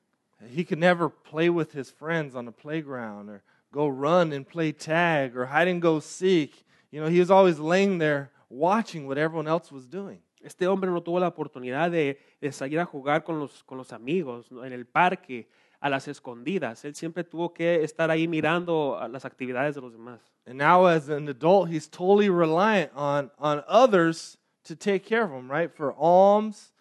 He 0.49 0.65
could 0.65 0.79
never 0.79 1.09
play 1.09 1.51
with 1.51 1.73
his 1.73 1.91
friends 1.91 2.35
on 2.35 2.45
the 2.45 2.53
playground 2.53 3.29
or 3.29 3.43
go 3.73 3.89
run 3.89 4.33
and 4.33 4.47
play 4.47 4.73
tag 4.73 5.37
or 5.37 5.47
hide 5.47 5.69
and 5.69 5.81
go 5.81 6.01
seek. 6.01 6.65
You 6.91 7.01
know, 7.01 7.09
he 7.09 7.19
was 7.19 7.31
always 7.31 7.59
laying 7.59 7.99
there 7.99 8.31
watching 8.49 9.07
what 9.07 9.19
everyone 9.19 9.49
else 9.49 9.73
was 9.73 9.87
doing. 9.87 10.19
Este 10.45 10.63
hombre 10.63 10.91
no 10.91 11.01
tuvo 11.01 11.21
la 11.21 11.31
oportunidad 11.31 11.91
de, 11.91 12.19
de 12.41 12.53
salir 12.53 12.79
a 12.79 12.85
jugar 12.85 13.25
con 13.25 13.41
los, 13.41 13.63
con 13.63 13.79
los 13.79 13.93
amigos 13.93 14.47
en 14.51 14.73
el 14.73 14.85
parque, 14.85 15.49
a 15.81 15.89
las 15.91 16.07
escondidas. 16.09 16.85
Él 16.85 16.95
siempre 16.95 17.25
tuvo 17.25 17.53
que 17.53 17.83
estar 17.83 18.11
ahí 18.11 18.27
mirando 18.27 18.99
a 18.99 19.09
las 19.09 19.25
actividades 19.25 19.75
de 19.75 19.81
los 19.81 19.93
demás. 19.93 20.21
And 20.47 20.59
now, 20.59 20.87
as 20.87 21.09
an 21.09 21.29
adult, 21.29 21.69
he's 21.71 21.89
totally 21.89 22.29
reliant 22.29 22.91
on, 22.95 23.31
on 23.39 23.63
others 23.67 24.39
to 24.65 24.77
take 24.77 25.05
care 25.05 25.25
of 25.25 25.31
him, 25.31 25.51
right? 25.51 25.71
For 25.75 25.95
alms, 25.95 26.73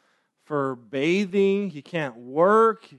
for 0.45 0.75
bathing. 0.75 1.69
He 1.69 1.81
can't 1.81 2.15
work, 2.17 2.89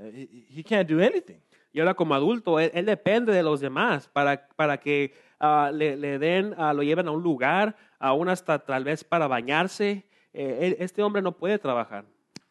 he, 0.00 0.46
he 0.48 0.62
can't 0.62 0.88
do 0.88 1.00
anything. 1.00 1.40
Y 1.72 1.80
ahora 1.80 1.94
como 1.94 2.14
adulto, 2.14 2.58
él, 2.58 2.70
él 2.74 2.86
depende 2.86 3.32
de 3.32 3.42
los 3.42 3.60
demás 3.60 4.08
para, 4.08 4.48
para 4.56 4.78
que 4.78 5.12
ah, 5.38 5.70
le, 5.72 5.96
le 5.96 6.18
den, 6.18 6.54
ah, 6.56 6.72
lo 6.72 6.82
lleven 6.82 7.08
a 7.08 7.10
un 7.10 7.22
lugar, 7.22 7.76
aún 7.98 8.28
hasta 8.28 8.58
tal 8.58 8.84
vez 8.84 9.04
para 9.04 9.26
bañarse. 9.28 10.04
Eh, 10.32 10.76
este 10.78 11.02
hombre 11.02 11.22
no 11.22 11.32
puede 11.32 11.58
trabajar. 11.58 12.04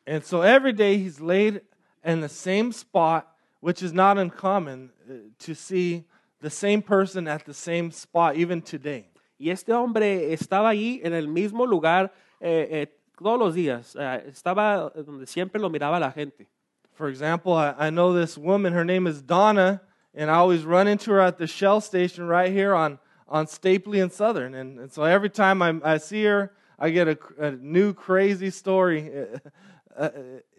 And 0.05 0.23
so 0.23 0.43
every 0.43 0.71
day 0.71 0.97
he's 0.97 1.19
laid 1.19 1.61
in 2.03 2.21
the 2.21 2.29
same 2.29 2.71
spot, 2.71 3.27
which 3.59 3.81
is 3.81 3.91
not 3.91 4.17
uncommon 4.17 4.91
uh, 5.09 5.13
to 5.39 5.53
see 5.53 6.05
the 6.39 6.49
same 6.49 6.81
person 6.81 7.27
at 7.27 7.45
the 7.45 7.53
same 7.53 7.91
spot, 7.91 8.35
even 8.35 8.61
today. 8.61 9.09
Y 9.37 9.49
este 9.49 9.73
hombre 9.73 10.33
estaba 10.33 10.69
ahí 10.69 11.01
en 11.03 11.13
el 11.13 11.27
mismo 11.27 11.65
lugar 11.65 12.13
eh, 12.39 12.67
eh, 12.71 12.87
todos 13.17 13.37
los 13.37 13.53
días. 13.53 13.95
Ah, 13.95 14.17
estaba 14.25 14.89
donde 14.95 15.27
siempre 15.27 15.59
lo 15.59 15.69
miraba 15.69 15.99
la 15.99 16.11
gente. 16.11 16.47
For 16.97 17.09
example, 17.09 17.53
I, 17.53 17.75
I 17.77 17.89
know 17.91 18.11
this 18.11 18.39
woman, 18.39 18.73
her 18.73 18.83
name 18.83 19.05
is 19.05 19.21
Donna, 19.21 19.81
and 20.15 20.31
I 20.31 20.33
always 20.33 20.65
run 20.65 20.87
into 20.87 21.11
her 21.11 21.21
at 21.21 21.37
the 21.37 21.45
Shell 21.45 21.81
station 21.81 22.27
right 22.27 22.51
here 22.51 22.73
on, 22.73 22.97
on 23.27 23.45
Stapley 23.45 24.01
and 24.01 24.11
Southern. 24.11 24.55
And, 24.55 24.79
and 24.79 24.91
so 24.91 25.03
every 25.03 25.29
time 25.29 25.61
I, 25.61 25.75
I 25.83 25.97
see 25.99 26.23
her, 26.23 26.51
I 26.79 26.89
get 26.89 27.07
a, 27.07 27.17
a 27.37 27.51
new 27.51 27.93
crazy 27.93 28.49
story. 28.49 29.11
Uh, 29.97 30.11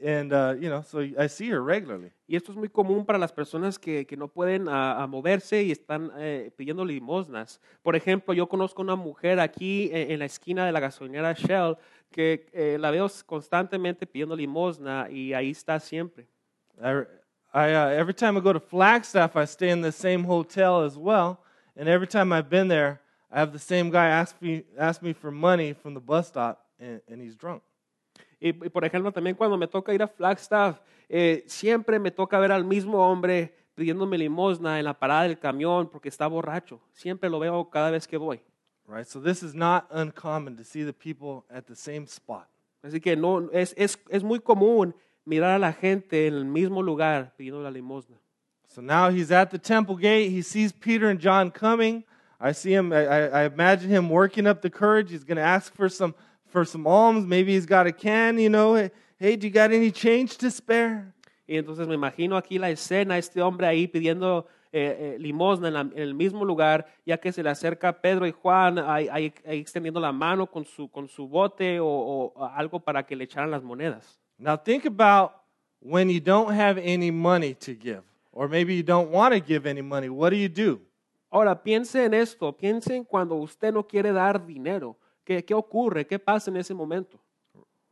and, 0.02 0.33
uh, 0.33 0.52
you 0.59 0.68
know, 0.68 0.83
so 0.83 0.99
I 1.16 1.28
see 1.28 1.49
her 1.50 1.62
regularly. 1.62 2.11
Y 2.26 2.35
esto 2.35 2.50
es 2.50 2.59
muy 2.59 2.68
común 2.68 3.07
para 3.07 3.21
las 3.21 3.30
personas 3.30 3.78
que, 3.78 4.04
que 4.04 4.16
no 4.16 4.26
pueden 4.26 4.68
ah, 4.68 5.00
ah, 5.00 5.07
moverse 5.07 5.62
y 5.62 5.71
están 5.71 6.11
eh, 6.18 6.50
pidiendo 6.57 6.85
limosnas. 6.85 7.61
Por 7.85 7.95
ejemplo, 7.95 8.35
yo 8.35 8.49
conozco 8.49 8.83
una 8.83 8.97
mujer 8.97 9.38
aquí 9.38 9.90
eh, 9.92 10.12
en 10.12 10.18
la 10.18 10.25
esquina 10.25 10.66
de 10.66 10.73
la 10.73 10.80
gasolinera 10.80 11.35
Shell 11.35 11.76
que 12.10 12.46
eh, 12.52 12.76
la 12.78 12.90
veo 12.90 13.06
constantemente 13.26 14.06
pidiendo 14.06 14.34
limosna 14.34 15.08
y 15.10 15.32
ahí 15.34 15.50
está 15.50 15.78
siempre. 15.78 16.26
I, 16.80 17.04
I, 17.52 17.74
uh, 17.74 17.88
every 17.90 18.14
time 18.14 18.36
I 18.36 18.40
go 18.40 18.52
to 18.52 18.60
Flagstaff, 18.60 19.36
I 19.36 19.44
stay 19.44 19.70
in 19.70 19.82
the 19.82 19.92
same 19.92 20.24
hotel 20.24 20.84
as 20.84 20.96
well. 20.96 21.38
And 21.76 21.88
every 21.88 22.06
time 22.06 22.32
I've 22.32 22.48
been 22.48 22.68
there, 22.68 23.00
I 23.30 23.40
have 23.40 23.52
the 23.52 23.58
same 23.58 23.90
guy 23.90 24.06
ask 24.06 24.40
me, 24.40 24.64
ask 24.78 25.02
me 25.02 25.12
for 25.12 25.30
money 25.30 25.72
from 25.74 25.94
the 25.94 26.00
bus 26.00 26.28
stop, 26.28 26.66
and, 26.80 27.00
and 27.08 27.22
he's 27.22 27.36
drunk. 27.36 27.62
Y, 28.40 28.48
y, 28.48 28.68
por 28.68 28.84
ejemplo, 28.84 29.12
también 29.12 29.36
cuando 29.36 29.56
me 29.56 29.66
toca 29.66 29.92
ir 29.92 30.02
a 30.02 30.08
Flagstaff, 30.08 30.80
eh, 31.08 31.44
siempre 31.46 31.98
me 31.98 32.10
toca 32.10 32.38
ver 32.38 32.52
al 32.52 32.64
mismo 32.64 32.98
hombre 32.98 33.54
pidiéndome 33.74 34.18
limosna 34.18 34.78
en 34.78 34.84
la 34.84 34.98
parada 34.98 35.22
del 35.22 35.38
camión 35.38 35.88
porque 35.88 36.08
está 36.08 36.26
borracho. 36.26 36.80
Siempre 36.92 37.30
lo 37.30 37.38
veo 37.38 37.68
cada 37.70 37.90
vez 37.90 38.06
que 38.06 38.16
voy. 38.16 38.40
Right? 38.88 39.07
So 39.07 39.21
this 39.21 39.42
is 39.42 39.54
not 39.54 39.87
uncommon 39.90 40.57
to 40.57 40.64
see 40.64 40.83
the 40.83 40.95
people 40.95 41.45
at 41.50 41.66
the 41.66 41.76
same 41.76 42.07
spot. 42.07 42.49
Así 42.83 43.02
que 43.02 43.14
no, 43.14 43.49
es, 43.52 43.75
es, 43.76 43.99
es 44.11 44.23
muy 44.23 44.38
común 44.38 44.95
mirar 45.26 45.57
a 45.57 45.59
la 45.59 45.73
gente 45.73 46.26
en 46.26 46.35
el 46.35 46.45
mismo 46.45 46.83
lugar 46.83 47.33
pidiendo 47.38 47.62
la 47.62 47.71
limosna. 47.71 48.16
So 48.66 48.80
now 48.80 49.11
he's 49.11 49.30
at 49.30 49.50
the 49.50 49.59
temple 49.59 49.97
gate. 49.97 50.30
He 50.30 50.40
sees 50.40 50.73
Peter 50.73 51.11
and 51.11 51.21
John 51.21 51.50
coming. 51.50 52.04
I 52.40 52.52
see 52.52 52.73
him. 52.73 52.92
I, 52.92 53.28
I 53.28 53.45
imagine 53.45 53.90
him 53.90 54.09
working 54.09 54.47
up 54.47 54.62
the 54.62 54.71
courage. 54.71 55.11
He's 55.11 55.25
going 55.25 55.37
to 55.37 55.42
ask 55.42 55.75
for 55.75 55.88
some 55.88 56.14
for 56.47 56.64
some 56.64 56.87
alms. 56.87 57.26
Maybe 57.26 57.52
he's 57.52 57.66
got 57.66 57.87
a 57.87 57.92
can. 57.92 58.38
You 58.38 58.49
know, 58.49 58.75
hey, 58.75 58.90
hey, 59.18 59.37
do 59.37 59.47
you 59.47 59.52
got 59.52 59.71
any 59.71 59.90
change 59.90 60.38
to 60.38 60.50
spare? 60.50 61.12
Y 61.47 61.57
entonces 61.57 61.88
me 61.88 61.95
imagino 61.95 62.37
aquí 62.37 62.59
la 62.59 62.68
escena, 62.68 63.18
este 63.18 63.40
hombre 63.40 63.66
ahí 63.66 63.88
pidiendo 63.88 64.47
eh, 64.72 65.14
eh, 65.14 65.16
limosna 65.18 65.68
en, 65.68 65.75
la- 65.75 65.80
en 65.80 65.98
el 65.98 66.14
mismo 66.14 66.44
lugar, 66.44 66.87
ya 67.06 67.18
que 67.18 67.32
se 67.32 67.42
le 67.42 67.50
acerca 67.50 67.92
Pedro 68.00 68.26
y 68.26 68.32
Juan 68.32 68.78
ahí, 68.78 69.08
ahí- 69.10 69.32
ahí 69.46 69.58
extendiendo 69.60 70.00
la 70.00 70.12
mano 70.12 70.46
con 70.46 70.64
su, 70.64 70.88
con 70.90 71.08
su 71.08 71.26
bote 71.28 71.80
o, 71.80 71.87
o 71.87 72.44
algo 72.44 72.80
para 72.80 73.04
que 73.04 73.16
le 73.16 73.25
echaran 73.25 73.50
las 73.50 73.62
monedas. 73.62 74.18
Now 74.38 74.56
think 74.56 74.84
about 74.87 75.32
when 75.80 76.08
you 76.10 76.20
don't 76.20 76.50
have 76.50 76.78
any 76.80 77.10
money 77.10 77.54
to 77.54 77.72
give, 77.75 78.02
or 78.32 78.48
maybe 78.48 78.75
you 78.76 78.82
don't 78.82 79.10
want 79.10 79.34
to 79.34 79.40
give 79.40 79.68
any 79.68 79.82
money. 79.82 80.08
What 80.08 80.30
do 80.30 80.37
you 80.37 80.48
do? 80.48 80.80
Ahora, 81.30 81.62
piense 81.62 82.04
en 82.04 82.14
esto, 82.14 82.52
piense 82.56 82.94
en 82.96 83.04
cuando 83.04 83.34
usted 83.34 83.72
no 83.72 83.87
quiere 83.87 84.12
dar 84.12 84.44
dinero. 84.46 84.96
¿Qué, 85.25 85.44
¿Qué 85.44 85.52
ocurre? 85.54 86.06
¿Qué 86.06 86.18
pasa 86.18 86.50
en 86.50 86.56
ese 86.56 86.72
momento? 86.72 87.18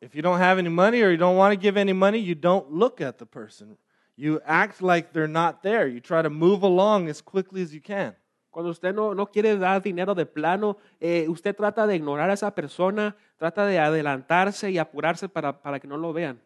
If 0.00 0.14
you 0.14 0.22
don't 0.22 0.40
have 0.40 0.58
any 0.58 0.70
money 0.70 1.02
or 1.02 1.10
you 1.10 1.18
don't 1.18 1.36
want 1.36 1.54
to 1.54 1.60
give 1.60 1.78
any 1.78 1.92
money, 1.92 2.18
you 2.18 2.34
don't 2.34 2.70
look 2.70 3.00
at 3.00 3.16
the 3.18 3.26
person. 3.26 3.76
You 4.16 4.40
act 4.46 4.80
like 4.80 5.12
they're 5.12 5.28
not 5.28 5.62
there. 5.62 5.86
You 5.86 6.00
try 6.00 6.22
to 6.22 6.30
move 6.30 6.62
along 6.62 7.08
as 7.08 7.20
quickly 7.20 7.62
as 7.62 7.74
you 7.74 7.80
can. 7.80 8.14
Cuando 8.50 8.70
usted 8.70 8.94
no, 8.94 9.12
no 9.12 9.26
quiere 9.26 9.58
dar 9.58 9.82
dinero 9.82 10.14
de 10.14 10.24
plano, 10.24 10.78
eh, 10.98 11.26
usted 11.28 11.54
trata 11.54 11.86
de 11.86 11.96
ignorar 11.96 12.30
a 12.30 12.32
esa 12.32 12.50
persona, 12.50 13.14
trata 13.38 13.66
de 13.66 13.78
adelantarse 13.78 14.70
y 14.70 14.78
apurarse 14.78 15.28
para, 15.28 15.52
para 15.52 15.78
que 15.78 15.86
no 15.86 15.98
lo 15.98 16.14
vean. 16.14 16.40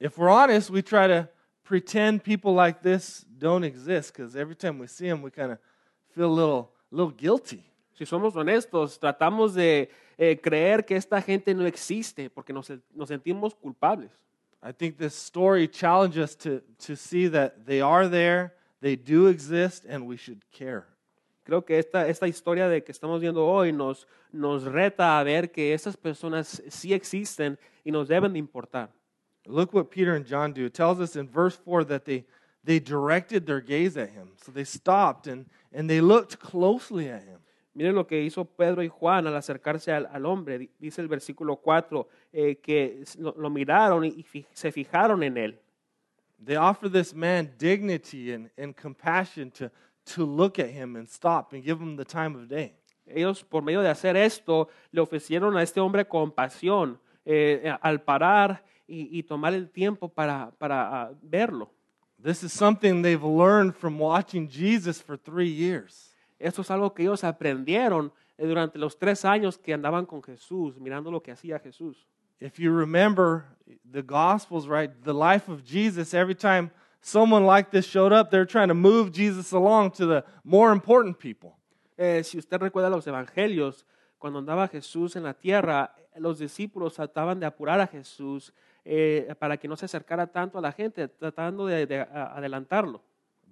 If 0.00 0.18
we're 0.18 0.28
honest, 0.28 0.70
we 0.70 0.82
try 0.82 1.06
to 1.06 1.28
pretend 1.62 2.24
people 2.24 2.52
like 2.52 2.82
this 2.82 3.24
don't 3.38 3.62
exist 3.62 4.12
because 4.12 4.34
every 4.34 4.56
time 4.56 4.80
we 4.80 4.88
see 4.88 5.08
them, 5.08 5.22
we 5.22 5.30
kind 5.30 5.52
of 5.52 5.58
feel 6.12 6.26
a 6.26 6.34
little, 6.34 6.72
little 6.90 7.12
guilty. 7.12 7.62
Si 7.96 8.04
somos 8.04 8.34
honestos, 8.34 8.98
tratamos 8.98 9.54
de 9.54 9.88
eh, 10.18 10.40
creer 10.42 10.84
que 10.84 10.96
esta 10.96 11.22
gente 11.22 11.54
no 11.54 11.64
existe 11.66 12.28
porque 12.28 12.52
nos, 12.52 12.72
nos 12.92 13.08
sentimos 13.08 13.54
culpables. 13.54 14.10
I 14.62 14.72
think 14.72 14.96
this 14.96 15.14
story 15.14 15.66
challenges 15.66 16.22
us 16.22 16.34
to, 16.36 16.62
to 16.80 16.96
see 16.96 17.26
that 17.28 17.66
they 17.66 17.80
are 17.80 18.06
there, 18.06 18.54
they 18.80 18.94
do 18.94 19.26
exist, 19.26 19.84
and 19.88 20.06
we 20.06 20.16
should 20.16 20.44
care. 20.52 20.86
Creo 21.44 21.66
que 21.66 21.76
esta, 21.76 22.06
esta 22.08 22.28
historia 22.28 22.68
de 22.68 22.82
que 22.82 22.92
estamos 22.92 23.20
viendo 23.20 23.44
hoy 23.44 23.72
nos, 23.72 24.06
nos 24.32 24.62
reta 24.62 25.18
a 25.18 25.24
ver 25.24 25.50
que 25.50 25.74
estas 25.74 25.96
personas 25.96 26.62
sí 26.68 26.92
existen 26.94 27.58
y 27.84 27.90
nos 27.90 28.08
deben 28.08 28.32
de 28.32 28.38
importar. 28.38 28.90
Look 29.46 29.74
what 29.74 29.90
Peter 29.90 30.14
and 30.14 30.24
John 30.24 30.52
do. 30.52 30.66
It 30.66 30.74
tells 30.74 31.00
us 31.00 31.16
in 31.16 31.28
verse 31.28 31.56
4 31.56 31.84
that 31.84 32.04
they, 32.04 32.24
they 32.62 32.78
directed 32.78 33.44
their 33.44 33.60
gaze 33.60 33.96
at 33.96 34.10
him. 34.10 34.28
So 34.36 34.52
they 34.52 34.62
stopped 34.62 35.26
and, 35.26 35.46
and 35.72 35.90
they 35.90 36.00
looked 36.00 36.38
closely 36.38 37.08
at 37.08 37.24
him. 37.24 37.40
Miren 37.74 37.94
lo 37.94 38.06
que 38.06 38.22
hizo 38.22 38.44
Pedro 38.44 38.82
y 38.82 38.88
Juan 38.88 39.26
al 39.26 39.34
acercarse 39.36 39.92
al, 39.92 40.06
al 40.12 40.26
hombre. 40.26 40.58
Di- 40.58 40.70
Dice 40.78 41.00
el 41.00 41.08
versículo 41.08 41.56
4 41.56 42.06
eh, 42.32 42.56
que 42.56 43.02
lo, 43.18 43.34
lo 43.36 43.48
miraron 43.50 44.04
y 44.04 44.22
fi- 44.22 44.46
se 44.52 44.70
fijaron 44.70 45.22
en 45.22 45.36
él. 45.38 45.58
They 46.44 46.56
offer 46.56 46.90
this 46.90 47.14
man 47.14 47.50
dignity 47.58 48.32
and, 48.32 48.50
and 48.58 48.74
compassion 48.74 49.50
to, 49.52 49.70
to 50.14 50.26
look 50.26 50.58
at 50.58 50.68
him 50.68 50.96
and 50.96 51.08
stop 51.08 51.52
and 51.54 51.62
give 51.64 51.80
him 51.80 51.96
the 51.96 52.04
time 52.04 52.34
of 52.36 52.48
day. 52.48 52.74
Ellos, 53.06 53.42
por 53.42 53.62
medio 53.62 53.80
de 53.80 53.88
hacer 53.88 54.16
esto, 54.16 54.68
le 54.90 55.00
ofrecieron 55.00 55.56
a 55.56 55.62
este 55.62 55.80
hombre 55.80 56.04
compasión 56.06 56.98
eh, 57.24 57.72
al 57.80 58.00
parar 58.02 58.64
y, 58.86 59.18
y 59.18 59.22
tomar 59.22 59.54
el 59.54 59.70
tiempo 59.70 60.08
para, 60.08 60.50
para 60.58 61.02
ah, 61.04 61.10
verlo. 61.22 61.70
This 62.22 62.42
is 62.44 62.52
something 62.52 63.02
they've 63.02 63.22
learned 63.24 63.74
from 63.74 63.98
watching 63.98 64.48
Jesus 64.48 65.00
for 65.00 65.16
three 65.16 65.48
years. 65.50 66.11
Esto 66.42 66.62
es 66.62 66.70
algo 66.70 66.92
que 66.92 67.02
ellos 67.02 67.22
aprendieron 67.22 68.12
eh, 68.36 68.46
durante 68.46 68.78
los 68.78 68.98
tres 68.98 69.24
años 69.24 69.56
que 69.56 69.72
andaban 69.72 70.06
con 70.06 70.22
Jesús, 70.22 70.78
mirando 70.80 71.10
lo 71.10 71.22
que 71.22 71.30
hacía 71.30 71.58
Jesús. 71.60 72.08
If 72.40 72.58
you 72.58 72.76
remember 72.76 73.44
the 73.88 74.02
Gospels, 74.02 74.66
right, 74.66 74.90
the 75.04 75.14
life 75.14 75.48
of 75.48 75.62
Jesus, 75.64 76.12
every 76.12 76.34
time 76.34 76.72
someone 77.00 77.46
like 77.46 77.70
this 77.70 77.86
showed 77.86 78.12
up, 78.12 78.30
they're 78.30 78.44
trying 78.44 78.68
to 78.68 78.74
move 78.74 79.12
Jesus 79.12 79.52
along 79.52 79.92
to 79.92 80.06
the 80.06 80.24
more 80.42 80.72
important 80.72 81.18
people. 81.20 81.56
Eh, 81.96 82.24
si 82.24 82.38
usted 82.38 82.60
recuerda 82.60 82.90
los 82.90 83.06
evangelios, 83.06 83.84
cuando 84.18 84.40
andaba 84.40 84.66
Jesús 84.66 85.14
en 85.14 85.22
la 85.22 85.34
tierra, 85.34 85.94
los 86.16 86.40
discípulos 86.40 86.94
trataban 86.94 87.38
de 87.38 87.46
apurar 87.46 87.80
a 87.80 87.86
Jesús 87.86 88.52
eh, 88.84 89.32
para 89.38 89.56
que 89.56 89.68
no 89.68 89.76
se 89.76 89.84
acercara 89.84 90.26
tanto 90.26 90.58
a 90.58 90.60
la 90.60 90.72
gente, 90.72 91.06
tratando 91.06 91.66
de, 91.66 92.00
adelantarlo. 92.12 93.02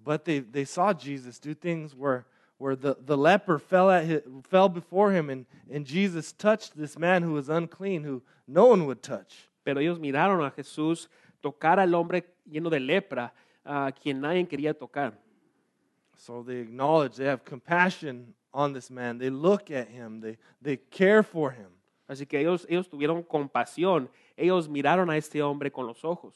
But 0.03 0.25
they, 0.25 0.41
they 0.41 0.65
saw 0.65 0.93
Jesus 0.93 1.39
do 1.39 1.55
things 1.55 1.95
where, 1.95 2.25
where 2.61 2.77
the, 2.77 2.95
the 3.01 3.17
leper 3.17 3.59
fell, 3.59 3.91
at 3.91 4.05
his, 4.05 4.21
fell 4.43 4.69
before 4.69 5.13
him, 5.13 5.31
and, 5.31 5.47
and 5.71 5.87
Jesus 5.87 6.31
touched 6.31 6.77
this 6.77 6.99
man 6.99 7.23
who 7.23 7.33
was 7.33 7.49
unclean, 7.49 8.05
who 8.05 8.21
no 8.47 8.67
one 8.67 8.85
would 8.85 9.03
touch. 9.03 9.49
Pero 9.65 9.81
ellos 9.81 9.99
miraron 9.99 10.47
a 10.47 10.51
Jesús 10.51 11.09
tocar 11.43 11.81
al 11.81 11.95
hombre 11.95 12.23
lleno 12.47 12.69
de 12.69 12.79
lepra, 12.79 13.33
a 13.65 13.91
quien 13.93 14.21
nadie 14.21 14.47
quería 14.47 14.75
tocar. 14.79 15.15
So 16.19 16.43
they 16.43 16.57
acknowledge, 16.57 17.17
they 17.17 17.25
have 17.25 17.47
compassion 17.47 18.35
on 18.53 18.75
this 18.75 18.91
man. 18.91 19.17
They 19.17 19.31
look 19.31 19.71
at 19.71 19.89
him, 19.89 20.21
they, 20.21 20.37
they 20.61 20.77
care 20.77 21.23
for 21.23 21.53
him. 21.53 21.69
Así 22.11 22.29
que 22.29 22.41
ellos, 22.41 22.67
ellos 22.69 22.91
tuvieron 22.91 23.23
compasión, 23.23 24.11
ellos 24.37 24.69
miraron 24.69 25.09
a 25.09 25.17
este 25.17 25.41
hombre 25.41 25.71
con 25.71 25.87
los 25.87 26.05
ojos. 26.05 26.35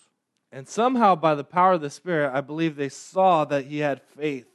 And 0.50 0.66
somehow, 0.66 1.16
by 1.16 1.34
the 1.34 1.44
power 1.44 1.74
of 1.74 1.82
the 1.82 1.90
Spirit, 1.90 2.32
I 2.32 2.40
believe 2.40 2.76
they 2.76 2.88
saw 2.88 3.44
that 3.44 3.66
he 3.66 3.80
had 3.80 4.00
faith 4.00 4.53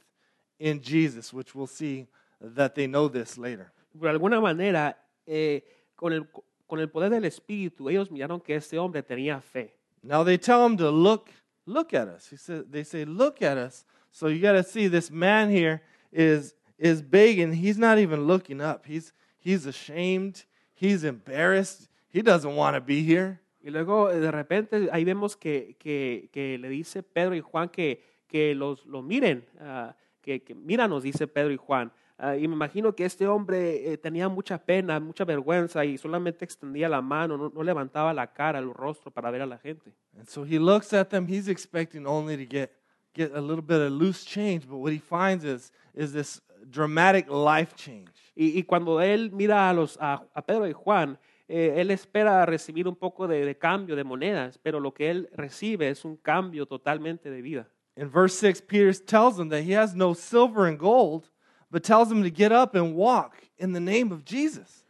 in 0.60 0.80
Jesus, 0.80 1.32
which 1.32 1.54
we'll 1.54 1.66
see 1.66 2.06
that 2.40 2.74
they 2.74 2.86
know 2.86 3.08
this 3.08 3.36
later. 3.36 3.72
Por 3.98 4.08
alguna 4.08 4.40
manera, 4.40 4.96
eh, 5.26 5.62
con, 5.96 6.12
el, 6.12 6.26
con 6.68 6.78
el 6.78 6.88
poder 6.88 7.10
del 7.10 7.24
Espíritu, 7.24 7.90
ellos 7.90 8.10
miraron 8.10 8.40
que 8.40 8.54
este 8.54 8.78
hombre 8.78 9.02
tenía 9.02 9.42
fe. 9.42 9.74
Now 10.02 10.22
they 10.22 10.38
tell 10.38 10.64
him 10.64 10.76
to 10.76 10.90
look, 10.90 11.30
look 11.66 11.92
at 11.92 12.06
us. 12.06 12.28
He 12.30 12.36
said, 12.36 12.70
they 12.70 12.84
say, 12.84 13.04
look 13.04 13.42
at 13.42 13.58
us. 13.58 13.84
So 14.12 14.28
you 14.28 14.40
got 14.40 14.52
to 14.52 14.62
see 14.62 14.86
this 14.86 15.10
man 15.10 15.50
here 15.50 15.82
is 16.12 16.54
is 16.78 17.02
begging. 17.02 17.52
He's 17.52 17.78
not 17.78 17.98
even 17.98 18.26
looking 18.26 18.60
up. 18.60 18.86
He's 18.86 19.12
he's 19.38 19.66
ashamed. 19.66 20.44
He's 20.74 21.04
embarrassed. 21.04 21.88
He 22.08 22.22
doesn't 22.22 22.56
want 22.56 22.74
to 22.74 22.80
be 22.80 23.02
here. 23.02 23.40
Y 23.62 23.70
luego, 23.70 24.08
de 24.08 24.30
repente, 24.30 24.88
ahí 24.90 25.04
vemos 25.04 25.36
que, 25.36 25.76
que, 25.78 26.30
que 26.32 26.56
le 26.58 26.70
dice 26.70 27.02
Pedro 27.02 27.34
y 27.34 27.40
Juan 27.40 27.68
que, 27.68 28.02
que 28.26 28.54
los, 28.54 28.86
lo 28.86 29.02
miren, 29.02 29.44
ah, 29.60 29.94
que, 30.20 30.42
que 30.42 30.54
míranos, 30.54 31.02
dice 31.02 31.26
Pedro 31.26 31.52
y 31.52 31.56
Juan. 31.56 31.92
Ah, 32.18 32.36
y 32.36 32.46
me 32.46 32.54
imagino 32.54 32.94
que 32.94 33.06
este 33.06 33.26
hombre 33.26 33.92
eh, 33.92 33.96
tenía 33.96 34.28
mucha 34.28 34.58
pena, 34.58 35.00
mucha 35.00 35.24
vergüenza 35.24 35.84
y 35.86 35.96
solamente 35.96 36.44
extendía 36.44 36.88
la 36.88 37.00
mano, 37.00 37.38
no, 37.38 37.50
no 37.54 37.62
levantaba 37.62 38.12
la 38.12 38.32
cara, 38.32 38.58
el 38.58 38.74
rostro 38.74 39.10
para 39.10 39.30
ver 39.30 39.40
a 39.40 39.46
la 39.46 39.56
gente. 39.56 39.92
And 40.18 40.28
so 40.28 40.44
he 40.44 40.58
looks 40.58 40.92
at 40.92 41.08
them. 41.08 41.26
He's 41.26 41.48
expecting 41.48 42.06
only 42.06 42.36
to 42.36 42.44
get 42.44 42.70
get 43.14 43.34
a 43.34 43.40
little 43.40 43.62
bit 43.62 43.80
of 43.80 43.92
loose 43.92 44.24
change, 44.24 44.66
but 44.68 44.76
what 44.76 44.92
he 44.92 44.98
finds 44.98 45.44
is 45.44 45.72
is 45.94 46.12
this 46.12 46.42
dramatic 46.70 47.26
life 47.30 47.74
change. 47.74 48.10
Y, 48.34 48.58
y 48.58 48.62
cuando 48.64 49.00
él 49.00 49.30
mira 49.32 49.70
a, 49.70 49.72
los, 49.72 49.96
a, 50.00 50.22
a 50.34 50.42
Pedro 50.42 50.68
y 50.68 50.72
Juan, 50.72 51.18
eh, 51.48 51.74
él 51.78 51.90
espera 51.90 52.46
recibir 52.46 52.86
un 52.86 52.96
poco 52.96 53.26
de, 53.26 53.44
de 53.44 53.58
cambio 53.58 53.96
de 53.96 54.04
monedas, 54.04 54.58
pero 54.58 54.78
lo 54.78 54.94
que 54.94 55.10
él 55.10 55.28
recibe 55.32 55.88
es 55.88 56.04
un 56.04 56.16
cambio 56.16 56.66
totalmente 56.66 57.30
de 57.30 57.42
vida. 57.42 57.68
In 57.96 58.08
verse 58.08 58.38
6, 58.38 58.62
Peter 58.62 58.92
tells 58.92 59.38
him 59.38 59.48
that 59.48 59.62
he 59.62 59.72
has 59.72 59.94
no 59.94 60.14
silver 60.14 60.66
and 60.66 60.78
gold, 60.78 61.28
but 61.70 61.84
tells 61.84 62.10
him 62.10 62.22
to 62.22 62.30
get 62.30 62.52
up 62.52 62.74
and 62.74 62.94
walk 62.94 63.36
in 63.58 63.72
the 63.72 63.80
name 63.80 64.12
of 64.12 64.24
Jesus. 64.24 64.84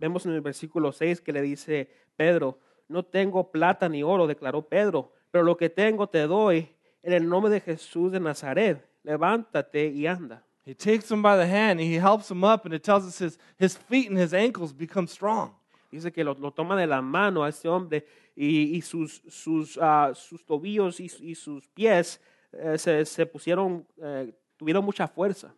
Vemos 0.00 0.26
en 0.26 0.34
el 0.34 0.40
versículo 0.40 0.92
6 0.94 1.20
que 1.20 1.32
le 1.32 1.42
dice 1.42 1.88
Pedro, 2.16 2.56
no 2.88 3.02
tengo 3.02 3.42
plata 3.42 3.88
ni 3.88 4.02
oro, 4.02 4.26
declaró 4.26 4.62
Pedro, 4.68 5.10
pero 5.30 5.44
lo 5.44 5.56
que 5.56 5.68
tengo 5.68 6.06
te 6.06 6.26
doy 6.26 6.68
en 7.02 7.12
el 7.12 7.28
nombre 7.28 7.50
de 7.50 7.60
Jesús 7.60 8.12
de 8.12 8.20
Nazaret, 8.20 8.84
levántate 9.04 9.88
y 9.88 10.06
anda. 10.06 10.42
He 10.64 10.74
takes 10.74 11.10
him 11.10 11.22
by 11.22 11.36
the 11.36 11.46
hand 11.46 11.80
and 11.80 11.88
he 11.88 11.94
helps 11.94 12.30
him 12.30 12.44
up, 12.44 12.66
and 12.66 12.74
it 12.74 12.82
tells 12.82 13.06
us 13.06 13.18
his, 13.18 13.38
his 13.56 13.74
feet 13.74 14.10
and 14.10 14.18
his 14.18 14.34
ankles 14.34 14.72
become 14.72 15.06
strong. 15.06 15.54
Dice 15.90 16.12
que 16.12 16.22
lo, 16.22 16.34
lo 16.34 16.50
toma 16.50 16.76
de 16.76 16.86
la 16.86 17.00
mano 17.00 17.42
a 17.42 17.48
este 17.48 17.66
hombre 17.66 18.04
y, 18.36 18.76
y 18.76 18.80
sus, 18.80 19.22
sus, 19.28 19.78
ah, 19.80 20.12
sus 20.14 20.44
tobillos 20.44 21.00
y, 21.00 21.10
y 21.22 21.34
sus 21.34 21.66
pies 21.68 22.20
eh, 22.52 22.76
se, 22.76 23.04
se 23.04 23.26
pusieron, 23.26 23.84
eh, 24.02 24.32
tuvieron 24.58 24.84
mucha 24.84 25.06
fuerza. 25.06 25.50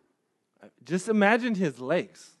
Just 0.83 1.09
imagine 1.09 1.55
his 1.55 1.79
legs, 1.79 2.37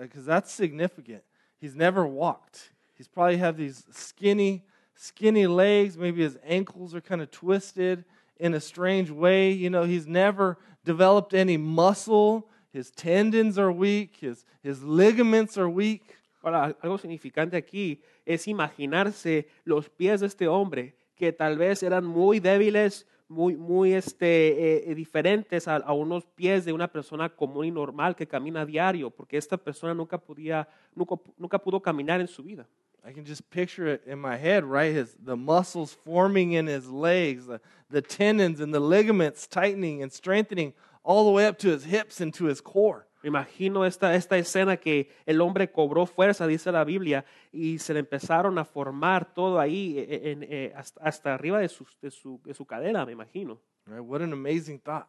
because 0.00 0.24
that's 0.24 0.52
significant. 0.52 1.22
He's 1.60 1.74
never 1.74 2.06
walked. 2.06 2.70
He's 2.94 3.08
probably 3.08 3.36
have 3.38 3.56
these 3.56 3.84
skinny, 3.90 4.64
skinny 4.94 5.46
legs. 5.46 5.96
Maybe 5.96 6.22
his 6.22 6.38
ankles 6.44 6.94
are 6.94 7.00
kind 7.00 7.20
of 7.20 7.30
twisted 7.30 8.04
in 8.38 8.54
a 8.54 8.60
strange 8.60 9.10
way. 9.10 9.50
You 9.50 9.70
know, 9.70 9.84
he's 9.84 10.06
never 10.06 10.58
developed 10.84 11.34
any 11.34 11.56
muscle. 11.56 12.48
His 12.72 12.90
tendons 12.90 13.58
are 13.58 13.72
weak. 13.72 14.16
His, 14.20 14.44
his 14.62 14.82
ligaments 14.82 15.58
are 15.58 15.68
weak. 15.68 16.16
Ahora, 16.42 16.76
algo 16.82 16.98
significante 16.98 17.56
aquí 17.56 18.00
es 18.26 18.46
imaginarse 18.46 19.46
los 19.64 19.88
pies 19.88 20.20
de 20.20 20.26
este 20.26 20.46
hombre, 20.46 20.94
que 21.16 21.32
tal 21.32 21.56
vez 21.56 21.82
eran 21.82 22.04
muy 22.04 22.38
débiles, 22.38 23.06
muy, 23.28 23.56
muy 23.56 23.94
este, 23.94 24.90
eh, 24.90 24.94
diferentes 24.94 25.66
a, 25.68 25.76
a 25.76 25.92
unos 25.92 26.24
pies 26.26 26.64
de 26.64 26.72
una 26.72 26.88
persona 26.88 27.28
común 27.28 27.66
y 27.66 27.70
normal 27.70 28.14
que 28.14 28.26
camina 28.26 28.62
a 28.62 28.66
diario, 28.66 29.10
porque 29.10 29.36
esta 29.36 29.56
persona 29.56 29.94
nunca, 29.94 30.18
podía, 30.18 30.68
nunca, 30.94 31.16
nunca 31.36 31.58
pudo 31.58 31.80
caminar 31.80 32.20
en 32.20 32.28
su 32.28 32.42
vida. 32.42 32.66
I 33.06 33.12
can 33.12 33.24
just 33.24 33.50
picture 33.50 33.86
it 33.86 34.02
in 34.06 34.18
my 34.18 34.36
head, 34.36 34.64
right? 34.64 34.94
His, 34.94 35.14
the 35.22 35.36
muscles 35.36 35.92
forming 35.92 36.52
in 36.52 36.66
his 36.66 36.88
legs, 36.88 37.46
the, 37.46 37.60
the 37.90 38.00
tendons 38.00 38.60
and 38.60 38.72
the 38.72 38.80
ligaments 38.80 39.46
tightening 39.46 40.02
and 40.02 40.10
strengthening 40.10 40.72
all 41.02 41.26
the 41.26 41.30
way 41.30 41.46
up 41.46 41.58
to 41.58 41.68
his 41.68 41.84
hips 41.84 42.22
and 42.22 42.32
to 42.34 42.46
his 42.46 42.62
core. 42.62 43.06
Me 43.24 43.28
imagino 43.28 43.86
esta, 43.86 44.14
esta 44.14 44.36
escena 44.36 44.76
que 44.76 45.08
el 45.24 45.40
hombre 45.40 45.72
cobró 45.72 46.04
fuerza, 46.04 46.46
dice 46.46 46.70
la 46.70 46.84
Biblia, 46.84 47.24
y 47.52 47.78
se 47.78 47.94
le 47.94 48.00
empezaron 48.00 48.58
a 48.58 48.66
formar 48.66 49.32
todo 49.32 49.58
ahí 49.58 49.98
eh, 49.98 50.20
en- 50.32 50.42
eh, 50.42 50.74
hasta, 50.76 51.00
hasta 51.02 51.32
arriba 51.32 51.58
de 51.58 51.70
su, 51.70 51.86
de, 52.02 52.10
su, 52.10 52.38
de 52.44 52.52
su 52.52 52.66
cadera, 52.66 53.06
me 53.06 53.12
imagino. 53.12 53.58
What 53.86 54.20
an 54.20 54.34
amazing 54.34 54.78
thought. 54.78 55.06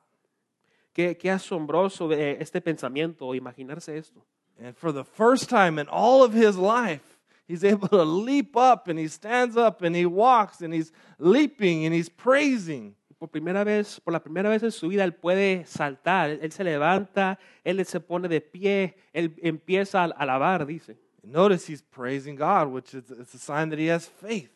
Qué, 0.93 1.17
qué 1.17 1.29
asombroso 1.29 2.09
eh, 2.13 2.37
este 2.39 2.61
pensamiento, 2.61 3.35
imaginarse 3.35 3.97
esto. 3.97 4.25
And 4.63 4.73
for 4.77 4.93
the 4.93 5.03
first 5.03 5.49
time 5.49 5.77
in 5.77 5.87
all 5.91 6.23
of 6.23 6.33
his 6.33 6.55
life, 6.55 7.03
he's 7.49 7.65
able 7.65 7.89
to 7.89 8.05
leap 8.05 8.55
up 8.55 8.87
and 8.87 8.97
he 8.97 9.09
stands 9.09 9.57
up 9.57 9.81
and 9.81 9.93
he 9.93 10.05
walks 10.05 10.61
and 10.61 10.73
he's 10.73 10.93
leaping 11.19 11.85
and 11.85 11.93
he's 11.93 12.09
praising. 12.09 12.95
Por 13.25 13.31
primera 13.31 13.63
vez, 13.63 13.99
por 14.01 14.13
la 14.13 14.21
primera 14.21 14.51
vez 14.51 14.61
en 14.61 14.71
su 14.71 14.87
vida, 14.87 15.03
él 15.03 15.15
puede 15.15 15.65
saltar, 15.65 16.29
él, 16.29 16.51
se 16.51 16.63
levanta, 16.63 17.39
él 17.63 17.83
se 17.83 17.99
pone 17.99 18.27
de 18.27 18.39
pie, 18.39 18.97
él 19.13 19.33
empieza 19.41 20.03
a 20.03 20.05
alabar, 20.05 20.63
dice. 20.67 20.95
Notice 21.23 21.67
he's 21.67 21.81
praising 21.81 22.35
God, 22.35 22.67
which 22.67 22.93
is 22.93 23.09
it's 23.09 23.33
a 23.33 23.39
sign 23.39 23.71
that 23.71 23.79
he 23.79 23.89
has 23.91 24.07
faith. 24.07 24.51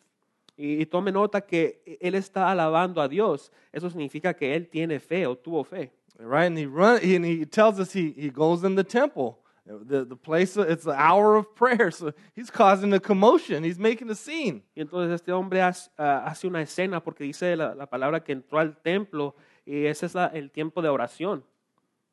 Y, 0.56 0.80
y 0.80 0.86
tome 0.86 1.10
nota 1.10 1.40
que 1.40 1.82
él 2.00 2.14
está 2.14 2.48
alabando 2.48 3.02
a 3.02 3.08
Dios. 3.08 3.50
Eso 3.72 3.90
significa 3.90 4.34
que 4.34 4.54
él 4.54 4.68
tiene 4.68 5.00
fe 5.00 5.26
o 5.26 5.36
tuvo 5.36 5.64
fe. 5.64 5.90
Right? 6.20 6.46
And 6.46 6.56
he 6.56 6.66
run 6.66 7.00
and 7.02 7.24
he 7.24 7.44
tells 7.44 7.80
us 7.80 7.92
he, 7.92 8.12
he 8.12 8.30
goes 8.30 8.62
in 8.62 8.76
the 8.76 8.84
temple. 8.84 9.39
The, 9.66 10.04
the 10.04 10.16
place 10.16 10.56
it's 10.56 10.84
the 10.84 10.94
hour 10.96 11.36
of 11.36 11.54
prayer. 11.54 11.90
So 11.90 12.12
he's 12.34 12.50
causing 12.50 12.92
a 12.92 12.98
commotion. 13.00 13.62
He's 13.62 13.78
making 13.78 14.10
a 14.10 14.14
scene. 14.14 14.62
Y 14.74 14.82
entonces 14.82 15.12
este 15.14 15.32
hombre 15.32 15.60
hace, 15.62 15.90
ah, 15.98 16.24
hace 16.26 16.46
una 16.48 16.60
escena 16.62 17.00
porque 17.02 17.24
dice 17.24 17.54
la, 17.56 17.74
la 17.74 17.86
palabra 17.86 18.24
que 18.24 18.32
entró 18.32 18.58
al 18.58 18.76
templo 18.82 19.34
y 19.66 19.84
ese 19.86 20.06
es 20.06 20.14
la- 20.14 20.26
el 20.28 20.50
tiempo 20.50 20.82
de 20.82 20.88
oración. 20.88 21.44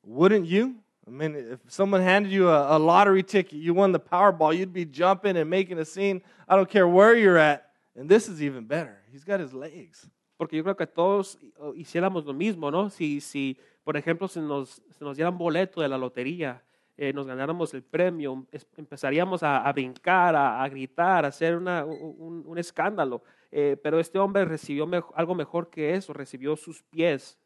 Wouldn't 0.03 0.45
you? 0.45 0.75
I 1.07 1.09
mean, 1.09 1.35
if 1.35 1.59
someone 1.69 2.01
handed 2.03 2.31
you 2.31 2.49
a, 2.49 2.75
a 2.75 2.77
lottery 2.77 3.23
ticket, 3.23 3.59
you 3.59 3.73
won 3.73 3.91
the 3.93 3.99
Powerball, 3.99 4.53
you'd 4.55 4.73
be 4.73 4.85
jumping 4.85 5.37
and 5.37 5.49
making 5.49 5.79
a 5.79 5.85
scene. 5.85 6.21
I 6.49 6.55
don't 6.57 6.69
care 6.69 6.87
where 6.87 7.15
you're 7.15 7.37
at. 7.37 7.63
And 7.95 8.09
this 8.09 8.27
is 8.27 8.41
even 8.41 8.67
better. 8.67 8.97
He's 9.11 9.23
got 9.23 9.39
his 9.39 9.53
legs. 9.53 10.09
Porque 10.37 10.55
yo 10.57 10.63
creo 10.63 10.75
que 10.75 10.85
todos 10.85 11.39
hiciéramos 11.75 12.25
lo 12.25 12.33
mismo, 12.33 12.69
¿no? 12.69 12.89
Si, 12.89 13.21
si 13.21 13.57
por 13.83 13.95
ejemplo, 13.95 14.27
se 14.27 14.41
nos, 14.41 14.81
se 14.91 15.03
nos 15.03 15.15
diera 15.17 15.29
un 15.31 15.37
boleto 15.37 15.81
de 15.81 15.87
la 15.87 15.97
lotería, 15.97 16.61
eh, 16.97 17.13
nos 17.13 17.27
ganáramos 17.27 17.73
el 17.73 17.83
premio, 17.83 18.45
empezaríamos 18.75 19.43
a, 19.43 19.67
a 19.67 19.71
brincar, 19.71 20.35
a, 20.35 20.63
a 20.63 20.67
gritar, 20.69 21.25
a 21.25 21.27
hacer 21.29 21.55
una- 21.55 21.85
un, 21.85 22.43
un 22.45 22.57
escándalo. 22.57 23.21
Eh, 23.51 23.77
pero 23.81 23.99
este 23.99 24.17
hombre 24.19 24.43
recibió 24.45 24.85
mejo- 24.87 25.13
algo 25.15 25.35
mejor 25.35 25.69
que 25.69 25.93
eso, 25.93 26.11
recibió 26.13 26.55
sus 26.57 26.81
pies. 26.83 27.37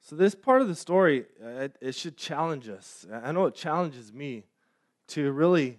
So 0.00 0.16
this 0.16 0.34
part 0.34 0.62
of 0.62 0.68
the 0.68 0.74
story, 0.74 1.26
uh, 1.40 1.64
it, 1.64 1.76
it 1.80 1.94
should 1.94 2.16
challenge 2.16 2.68
us. 2.68 3.06
I 3.10 3.30
know 3.32 3.46
it 3.46 3.54
challenges 3.54 4.12
me 4.12 4.44
to 5.08 5.32
really 5.32 5.78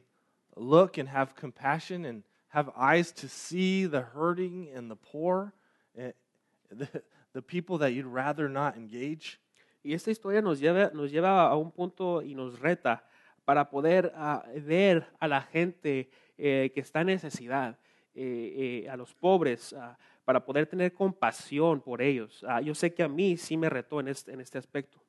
look 0.55 0.97
and 0.97 1.09
have 1.09 1.35
compassion 1.35 2.05
and 2.05 2.23
have 2.49 2.69
eyes 2.77 3.11
to 3.13 3.27
see 3.27 3.85
the 3.85 4.01
hurting 4.01 4.69
and 4.75 4.89
the 4.89 4.95
poor, 4.95 5.53
and 5.95 6.13
the, 6.69 6.87
the 7.33 7.41
people 7.41 7.79
that 7.79 7.93
you'd 7.93 8.05
rather 8.05 8.47
not 8.47 8.77
engage. 8.77 9.39
Y 9.83 9.93
esta 9.93 10.11
historia 10.11 10.41
nos 10.41 10.59
lleva, 10.59 10.89
nos 10.93 11.11
lleva 11.11 11.47
a 11.47 11.55
un 11.55 11.71
punto 11.71 12.21
y 12.21 12.33
nos 12.33 12.59
reta 12.59 13.05
para 13.45 13.69
poder 13.69 14.11
ah, 14.15 14.43
ver 14.55 15.05
a 15.19 15.27
la 15.27 15.41
gente 15.41 16.09
eh, 16.37 16.71
que 16.73 16.79
está 16.79 17.01
en 17.01 17.07
necesidad, 17.07 17.77
eh, 18.15 18.83
eh, 18.85 18.89
a 18.89 18.95
los 18.95 19.13
pobres, 19.13 19.73
ah, 19.73 19.97
para 20.23 20.43
poder 20.43 20.65
tener 20.67 20.93
compasión 20.93 21.81
por 21.81 22.01
ellos. 22.01 22.43
Ah, 22.47 22.61
yo 22.61 22.73
sé 22.73 22.93
que 22.93 23.03
a 23.03 23.09
mí 23.09 23.35
sí 23.35 23.57
me 23.57 23.69
retó 23.69 23.99
en 23.99 24.07
este, 24.07 24.31
en 24.31 24.39
este 24.39 24.57
aspecto. 24.57 25.03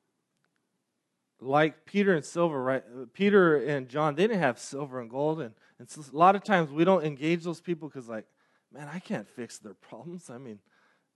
like 1.39 1.85
Peter 1.85 2.13
and 2.13 2.23
silver, 2.23 2.61
right? 2.61 2.83
uh, 2.95 3.05
Peter 3.13 3.57
and 3.57 3.89
John, 3.89 4.15
they 4.15 4.23
didn't 4.23 4.39
have 4.39 4.59
silver 4.59 5.01
and 5.01 5.09
gold, 5.09 5.41
and, 5.41 5.53
and 5.79 5.89
so 5.89 6.01
a 6.01 6.17
lot 6.17 6.35
of 6.35 6.43
times 6.43 6.71
we 6.71 6.85
don't 6.85 7.03
engage 7.03 7.43
those 7.43 7.61
people 7.61 7.87
because, 7.87 8.07
like, 8.07 8.25
man, 8.71 8.89
I 8.91 8.99
can't 8.99 9.27
fix 9.27 9.57
their 9.57 9.73
problems. 9.73 10.29
I 10.29 10.37
mean, 10.37 10.59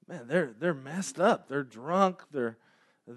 man, 0.08 0.28
they're 0.28 0.54
they're 0.60 0.74
messed 0.74 1.20
up. 1.20 1.48
They're 1.48 1.64
drunk. 1.64 2.24
They're 2.32 2.58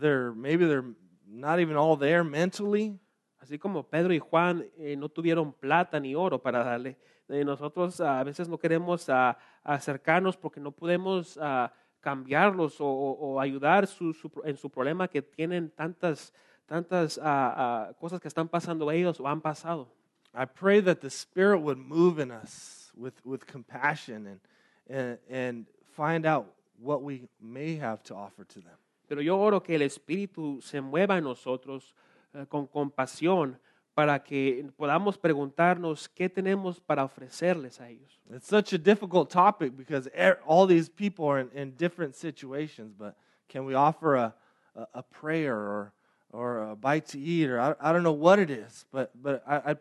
they're 0.00 0.32
maybe 0.32 0.66
they're 0.66 0.84
not 1.26 1.60
even 1.60 1.76
all 1.76 1.96
there 1.96 2.24
mentally. 2.24 2.98
Así 3.42 3.58
como 3.58 3.82
Pedro 3.82 4.12
y 4.14 4.18
Juan 4.20 4.64
eh, 4.78 4.94
no 4.96 5.08
tuvieron 5.08 5.52
plata 5.52 5.98
ni 5.98 6.14
oro 6.14 6.38
para 6.40 6.62
darle, 6.62 6.96
eh, 7.28 7.44
nosotros 7.44 8.00
ah, 8.00 8.20
a 8.20 8.24
veces 8.24 8.48
no 8.48 8.56
queremos 8.56 9.08
ah, 9.08 9.36
acercarnos 9.64 10.36
porque 10.36 10.60
no 10.60 10.70
podemos 10.70 11.36
ah, 11.42 11.72
cambiarlos 12.00 12.80
o, 12.80 12.86
o- 12.86 13.40
ayudar 13.40 13.86
su- 13.88 14.12
su- 14.14 14.30
en 14.44 14.56
su 14.56 14.70
problema 14.70 15.08
que 15.08 15.22
tienen 15.22 15.70
tantas, 15.70 16.32
tantas 16.66 17.18
ah, 17.18 17.54
ah, 17.90 17.92
cosas 17.98 18.20
que 18.20 18.28
están 18.28 18.48
pasando 18.48 18.90
ellos 18.92 19.18
o 19.18 19.26
han 19.26 19.40
pasado. 19.40 19.88
I 20.34 20.44
pray 20.46 20.80
that 20.82 21.00
the 21.00 21.10
Spirit 21.10 21.60
would 21.60 21.78
move 21.78 22.20
in 22.20 22.30
us 22.30 22.92
with, 22.96 23.14
with 23.24 23.44
compassion 23.46 24.26
and, 24.28 24.40
and, 24.88 25.18
and 25.28 25.66
find 25.96 26.24
out 26.26 26.46
what 26.78 27.02
we 27.02 27.28
may 27.40 27.74
have 27.76 28.02
to 28.04 28.14
offer 28.14 28.44
to 28.44 28.60
them. 28.60 28.78
Pero 29.12 29.20
yo 29.20 29.38
oro 29.38 29.62
que 29.62 29.74
el 29.74 29.82
Espíritu 29.82 30.58
se 30.62 30.80
mueva 30.80 31.18
en 31.18 31.24
nosotros 31.24 31.94
eh, 32.32 32.46
con 32.48 32.66
compasión 32.66 33.60
para 33.92 34.18
que 34.22 34.66
podamos 34.74 35.18
preguntarnos 35.18 36.08
qué 36.08 36.30
tenemos 36.30 36.80
para 36.80 37.04
ofrecerles 37.04 37.78
a 37.78 37.90
ellos. 37.90 38.18
It's 38.30 38.48
such 38.48 38.72
a 38.72 38.78
difficult 38.78 39.28
topic 39.28 39.76
because 39.76 40.08
er- 40.18 40.40
all 40.46 40.66
these 40.66 40.88
people 40.88 41.26
are 41.26 41.40
in, 41.40 41.50
in 41.52 41.76
different 41.76 42.14
situations, 42.14 42.94
but 42.96 43.14
can 43.50 43.66
we 43.66 43.74
offer 43.74 44.14
a, 44.14 44.34
a, 44.74 44.86
a 44.94 45.02
prayer 45.02 45.58
or, 45.58 45.92
or 46.32 46.70
a 46.70 46.74
bite 46.74 47.04
to 47.08 47.18
eat 47.18 47.50
or 47.50 47.60
I, 47.60 47.74
I 47.90 47.92
don't 47.92 48.04
know 48.04 48.12
what 48.12 48.38
it 48.38 48.48
is, 48.48 48.86
but, 48.90 49.10
but 49.22 49.42
I, 49.46 49.72
I'd, 49.72 49.78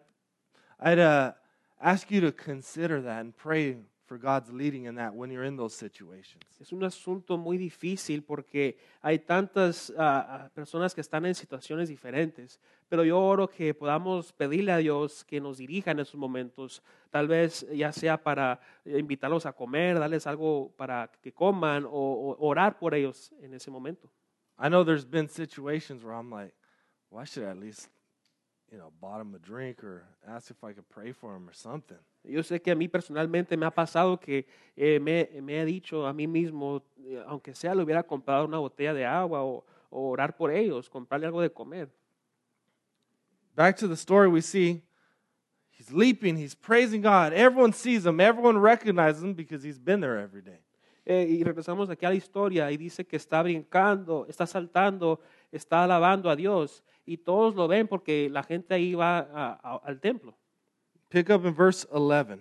I'd 0.77 0.99
uh, 0.99 1.31
ask 1.79 2.11
you 2.11 2.19
to 2.19 2.33
consider 2.33 3.01
that 3.03 3.21
and 3.21 3.33
pray 3.33 3.77
for 4.11 4.19
God's 4.19 4.51
leading 4.51 4.87
in 4.87 4.95
that 4.95 5.15
when 5.15 5.31
you're 5.31 5.45
in 5.45 5.55
those 5.55 5.73
situations. 5.73 6.43
Es 6.59 6.73
un 6.73 6.83
asunto 6.83 7.37
muy 7.37 7.57
difícil 7.57 8.23
porque 8.23 8.77
hay 9.01 9.19
tantas 9.19 9.93
ah, 9.97 10.49
personas 10.53 10.93
que 10.93 10.99
están 10.99 11.25
en 11.25 11.33
situaciones 11.33 11.87
diferentes, 11.87 12.59
pero 12.89 13.05
yo 13.05 13.17
oro 13.17 13.47
que 13.47 13.73
podamos 13.73 14.33
pedirle 14.33 14.73
a 14.73 14.77
Dios 14.79 15.23
que 15.23 15.39
nos 15.39 15.59
dirija 15.59 15.91
en 15.91 16.01
esos 16.01 16.15
momentos, 16.15 16.83
tal 17.09 17.29
vez 17.29 17.65
ya 17.73 17.93
sea 17.93 18.21
para 18.21 18.59
eh, 18.83 18.99
invitarlos 18.99 19.45
a 19.45 19.53
comer, 19.53 19.97
darles 19.97 20.27
algo 20.27 20.73
para 20.75 21.09
que 21.21 21.31
coman 21.31 21.85
o, 21.85 21.89
o 21.89 22.45
orar 22.45 22.77
por 22.79 22.93
ellos 22.93 23.31
en 23.39 23.53
ese 23.53 23.71
momento. 23.71 24.11
I 24.59 24.67
know 24.67 24.83
there's 24.83 25.05
been 25.09 25.29
situations 25.29 26.03
where 26.03 26.17
I'm 26.17 26.29
like, 26.29 26.53
why 27.09 27.23
should 27.23 27.47
I 27.47 27.51
at 27.51 27.57
least, 27.57 27.87
you 28.71 28.77
know, 28.77 28.91
bought 29.01 29.19
him 29.19 29.35
a 29.35 29.39
drink 29.39 29.83
or 29.83 30.03
ask 30.27 30.49
if 30.49 30.63
I 30.63 30.71
could 30.71 30.87
pray 30.89 31.11
for 31.11 31.35
him 31.35 31.47
or 31.47 31.53
something? 31.53 31.97
Yo 32.23 32.41
sé 32.41 32.61
que 32.61 32.71
a 32.71 32.75
mí 32.75 32.87
personalmente 32.87 33.57
me 33.57 33.65
ha 33.65 33.71
pasado 33.71 34.19
que 34.19 34.45
eh, 34.77 34.99
me, 34.99 35.29
me 35.41 35.59
he 35.59 35.65
dicho 35.65 36.05
a 36.05 36.13
mí 36.13 36.27
mismo, 36.27 36.81
eh, 37.03 37.21
aunque 37.27 37.53
sea 37.53 37.75
le 37.75 37.83
hubiera 37.83 38.03
comprado 38.03 38.45
una 38.45 38.59
botella 38.59 38.93
de 38.93 39.05
agua 39.05 39.43
o, 39.43 39.65
o 39.89 40.09
orar 40.09 40.35
por 40.35 40.51
ellos, 40.51 40.89
comprarle 40.89 41.27
algo 41.27 41.41
de 41.41 41.49
comer. 41.49 41.89
Back 43.55 43.75
to 43.77 43.87
the 43.87 43.97
story, 43.97 44.29
we 44.29 44.41
see 44.41 44.81
he's 45.71 45.91
leaping, 45.91 46.37
he's 46.37 46.55
praising 46.55 47.01
God. 47.01 47.33
Everyone 47.33 47.73
sees 47.73 48.05
him, 48.05 48.21
everyone 48.21 48.57
recognizes 48.57 49.21
him 49.21 49.33
because 49.33 49.63
he's 49.63 49.79
been 49.79 49.99
there 49.99 50.17
every 50.17 50.41
day. 50.41 50.61
Eh, 51.03 51.25
y 51.27 51.43
regresamos 51.43 51.89
aquí 51.89 52.05
a 52.05 52.09
la 52.09 52.15
historia 52.15 52.71
y 52.71 52.77
dice 52.77 53.05
que 53.05 53.17
está 53.17 53.41
brincando, 53.41 54.25
está 54.29 54.45
saltando, 54.45 55.19
está 55.51 55.83
alabando 55.83 56.29
a 56.29 56.35
Dios 56.35 56.83
y 57.05 57.17
todos 57.17 57.55
lo 57.55 57.67
ven 57.67 57.87
porque 57.87 58.29
la 58.29 58.43
gente 58.43 58.73
ahí 58.75 58.93
va 58.95 59.19
a- 59.19 59.59
a- 59.63 59.81
al 59.85 59.99
templo. 59.99 60.33
Pick 61.09 61.29
up 61.29 61.45
in 61.45 61.53
verse 61.53 61.85
11. 61.91 62.39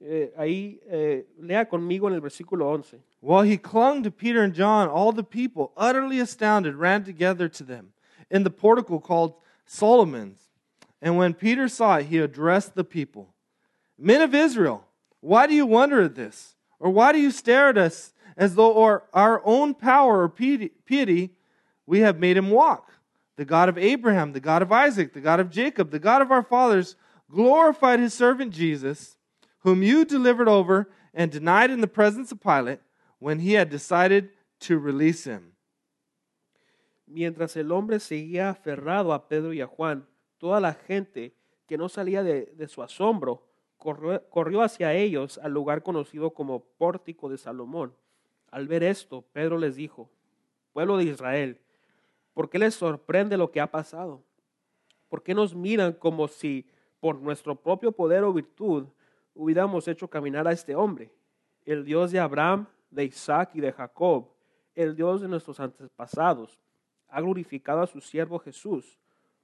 Eh, 0.00 0.30
ahí 0.36 0.78
eh, 0.88 1.26
lea 1.38 1.64
conmigo 1.64 2.06
en 2.08 2.14
el 2.14 2.20
versículo 2.20 2.66
11. 2.66 3.00
While 3.20 3.44
he 3.44 3.56
clung 3.56 4.02
to 4.02 4.10
Peter 4.10 4.42
and 4.42 4.54
John, 4.54 4.88
all 4.88 5.12
the 5.12 5.24
people, 5.24 5.72
utterly 5.76 6.20
astounded, 6.20 6.74
ran 6.76 7.02
together 7.02 7.48
to 7.48 7.64
them 7.64 7.92
in 8.30 8.44
the 8.44 8.50
portico 8.50 8.98
called 9.00 9.34
Solomon's. 9.64 10.50
And 11.00 11.16
when 11.16 11.34
Peter 11.34 11.66
saw 11.68 11.96
it, 11.96 12.06
he 12.06 12.18
addressed 12.18 12.74
the 12.74 12.84
people 12.84 13.32
Men 13.98 14.20
of 14.20 14.34
Israel, 14.34 14.84
why 15.20 15.46
do 15.46 15.54
you 15.54 15.64
wonder 15.66 16.02
at 16.02 16.14
this? 16.14 16.54
Or 16.78 16.90
why 16.90 17.12
do 17.12 17.18
you 17.18 17.30
stare 17.30 17.68
at 17.70 17.78
us 17.78 18.12
as 18.36 18.54
though 18.54 18.82
our, 18.82 19.04
our 19.14 19.40
own 19.46 19.72
power 19.74 20.22
or 20.22 20.28
piety, 20.28 20.68
piety 20.84 21.30
we 21.86 22.00
have 22.00 22.18
made 22.18 22.36
him 22.36 22.50
walk? 22.50 22.92
The 23.36 23.44
God 23.44 23.68
of 23.68 23.78
Abraham, 23.78 24.32
the 24.32 24.40
God 24.40 24.62
of 24.62 24.72
Isaac, 24.72 25.12
the 25.12 25.20
God 25.20 25.40
of 25.40 25.50
Jacob, 25.50 25.90
the 25.90 25.98
God 25.98 26.22
of 26.22 26.30
our 26.30 26.42
fathers 26.42 26.96
glorified 27.30 28.00
his 28.00 28.14
servant 28.14 28.52
Jesus, 28.52 29.18
whom 29.60 29.82
you 29.82 30.04
delivered 30.04 30.48
over 30.48 30.88
and 31.12 31.30
denied 31.30 31.70
in 31.70 31.80
the 31.80 31.86
presence 31.86 32.32
of 32.32 32.40
Pilate 32.40 32.80
when 33.18 33.40
he 33.40 33.52
had 33.52 33.68
decided 33.70 34.30
to 34.60 34.78
release 34.78 35.24
him. 35.24 35.52
Mientras 37.06 37.56
el 37.56 37.70
hombre 37.72 38.00
seguía 38.00 38.50
aferrado 38.50 39.12
a 39.12 39.28
Pedro 39.28 39.52
y 39.52 39.60
a 39.60 39.66
Juan, 39.66 40.06
toda 40.38 40.60
la 40.60 40.72
gente 40.72 41.34
que 41.66 41.78
no 41.78 41.88
salía 41.88 42.22
de, 42.22 42.52
de 42.56 42.68
su 42.68 42.82
asombro 42.82 43.42
corrió, 43.76 44.22
corrió 44.28 44.62
hacia 44.62 44.92
ellos 44.94 45.38
al 45.38 45.52
lugar 45.52 45.82
conocido 45.82 46.32
como 46.32 46.64
Pórtico 46.78 47.28
de 47.28 47.38
Salomón. 47.38 47.94
Al 48.50 48.66
ver 48.66 48.82
esto, 48.82 49.22
Pedro 49.32 49.58
les 49.58 49.76
dijo, 49.76 50.10
pueblo 50.72 50.96
de 50.96 51.04
Israel, 51.04 51.60
¿por 52.36 52.50
qué 52.50 52.58
les 52.58 52.74
sorprende 52.74 53.34
lo 53.38 53.50
que 53.50 53.62
ha 53.62 53.70
pasado? 53.70 54.22
¿Por 55.08 55.22
qué 55.22 55.32
nos 55.32 55.54
miran 55.54 55.94
como 55.94 56.28
si 56.28 56.68
por 57.00 57.18
nuestro 57.18 57.54
propio 57.56 57.92
poder 57.92 58.24
o 58.24 58.32
virtud 58.34 58.84
hubiéramos 59.32 59.88
hecho 59.88 60.06
caminar 60.06 60.46
a 60.46 60.52
este 60.52 60.74
hombre? 60.76 61.10
El 61.64 61.82
Dios 61.82 62.12
de 62.12 62.20
Abraham, 62.20 62.66
de 62.90 63.04
Isaac 63.04 63.52
y 63.54 63.62
de 63.62 63.72
Jacob, 63.72 64.28
el 64.74 64.94
Dios 64.94 65.22
de 65.22 65.28
nuestros 65.28 65.58
antepasados, 65.60 66.60
ha 67.08 67.22
glorificado 67.22 67.80
a 67.80 67.86
su 67.86 68.02
siervo 68.02 68.38
Jesús. 68.38 68.98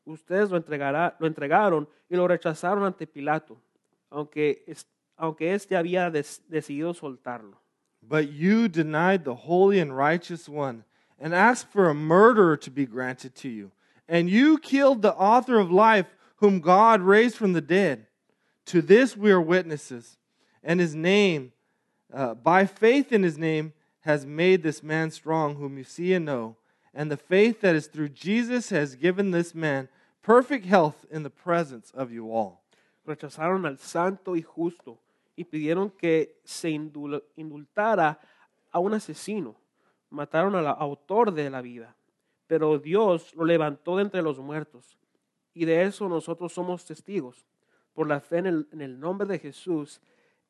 Ustedes 0.04 0.50
lo, 0.50 0.58
entregaron 0.58 1.88
y 2.10 2.16
lo 2.16 2.28
rechazaron 2.28 2.84
ante 2.84 3.06
Pilato, 3.06 3.56
aunque, 4.10 4.66
aunque 5.16 5.54
éste 5.54 5.76
había 5.76 6.10
decidido 6.10 6.92
soltarlo. 6.92 7.58
But 8.02 8.26
you 8.26 8.68
denied 8.68 9.22
the 9.24 9.34
holy 9.34 9.80
and 9.80 9.96
righteous 9.96 10.46
one 10.46 10.84
and 11.22 11.32
asked 11.32 11.68
for 11.68 11.88
a 11.88 11.94
murderer 11.94 12.56
to 12.56 12.70
be 12.70 12.84
granted 12.84 13.32
to 13.36 13.48
you. 13.48 13.70
And 14.08 14.28
you 14.28 14.58
killed 14.58 15.00
the 15.00 15.14
author 15.14 15.60
of 15.60 15.70
life, 15.70 16.16
whom 16.38 16.60
God 16.60 17.00
raised 17.00 17.36
from 17.36 17.52
the 17.52 17.60
dead. 17.60 18.08
To 18.66 18.82
this 18.82 19.16
we 19.16 19.30
are 19.30 19.40
witnesses. 19.40 20.18
And 20.64 20.80
his 20.80 20.96
name, 20.96 21.52
uh, 22.12 22.34
by 22.34 22.66
faith 22.66 23.12
in 23.12 23.22
his 23.22 23.38
name, 23.38 23.72
has 24.00 24.26
made 24.26 24.64
this 24.64 24.82
man 24.82 25.12
strong, 25.12 25.54
whom 25.54 25.78
you 25.78 25.84
see 25.84 26.12
and 26.12 26.24
know. 26.24 26.56
And 26.92 27.08
the 27.08 27.16
faith 27.16 27.60
that 27.60 27.76
is 27.76 27.86
through 27.86 28.08
Jesus 28.08 28.70
has 28.70 28.96
given 28.96 29.30
this 29.30 29.54
man 29.54 29.88
perfect 30.22 30.66
health 30.66 31.06
in 31.08 31.22
the 31.22 31.30
presence 31.30 31.92
of 31.94 32.10
you 32.10 32.32
all. 32.32 32.64
Rechazaron 33.06 33.64
al 33.64 33.78
santo 33.78 34.34
y 34.34 34.42
justo 34.42 34.98
y 35.36 35.44
pidieron 35.44 35.92
que 35.96 36.30
se 36.44 36.70
indultara 36.70 38.18
a 38.72 38.80
un 38.80 38.92
asesino. 38.92 39.54
Mataron 40.12 40.54
al 40.54 40.66
autor 40.66 41.32
de 41.32 41.50
la 41.50 41.62
vida. 41.62 41.96
Pero 42.46 42.78
Dios 42.78 43.34
lo 43.34 43.44
levantó 43.44 43.96
de 43.96 44.02
entre 44.02 44.22
los 44.22 44.38
muertos. 44.38 44.98
Y 45.54 45.64
de 45.64 45.82
eso 45.82 46.08
nosotros 46.08 46.52
somos 46.52 46.84
testigos. 46.84 47.46
Por 47.94 48.08
la 48.08 48.20
fe 48.20 48.38
en 48.38 48.46
el, 48.46 48.68
en 48.72 48.82
el 48.82 49.00
nombre 49.00 49.26
de 49.26 49.38
Jesús, 49.38 50.00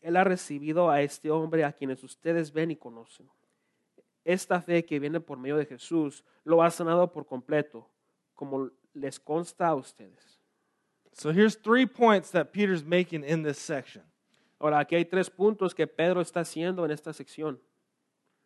Él 0.01 0.17
ha 0.17 0.25
recibido 0.25 0.91
a 0.91 1.01
este 1.01 1.31
hombre 1.31 1.65
a 1.65 1.73
quienes 1.73 2.03
ustedes 2.03 2.53
ven 2.53 2.71
y 2.73 2.77
conocen. 2.77 3.29
Esta 4.25 4.61
fe 4.61 4.85
que 4.85 5.01
viene 5.01 5.21
por 5.21 5.39
medio 5.39 5.57
de 5.57 5.67
Jesús 5.67 6.25
lo 6.45 6.63
ha 6.63 6.71
sanado 6.71 7.13
por 7.13 7.27
completo, 7.27 7.89
como 8.35 8.71
les 8.95 9.19
consta 9.19 9.69
a 9.69 9.75
ustedes. 9.75 10.41
So 11.13 11.31
here's 11.31 11.57
three 11.57 11.87
points 11.87 12.31
that 12.31 12.53
Peter's 12.53 12.85
making 12.85 13.25
in 13.25 13.43
this 13.43 13.59
section. 13.59 14.03
Ahora, 14.59 14.79
aquí 14.79 14.95
hay 14.95 15.05
tres 15.05 15.29
puntos 15.29 15.75
que 15.75 15.87
Pedro 15.87 16.21
está 16.21 16.41
haciendo 16.41 16.85
en 16.85 16.93
esta 16.93 17.13
sección. 17.13 17.61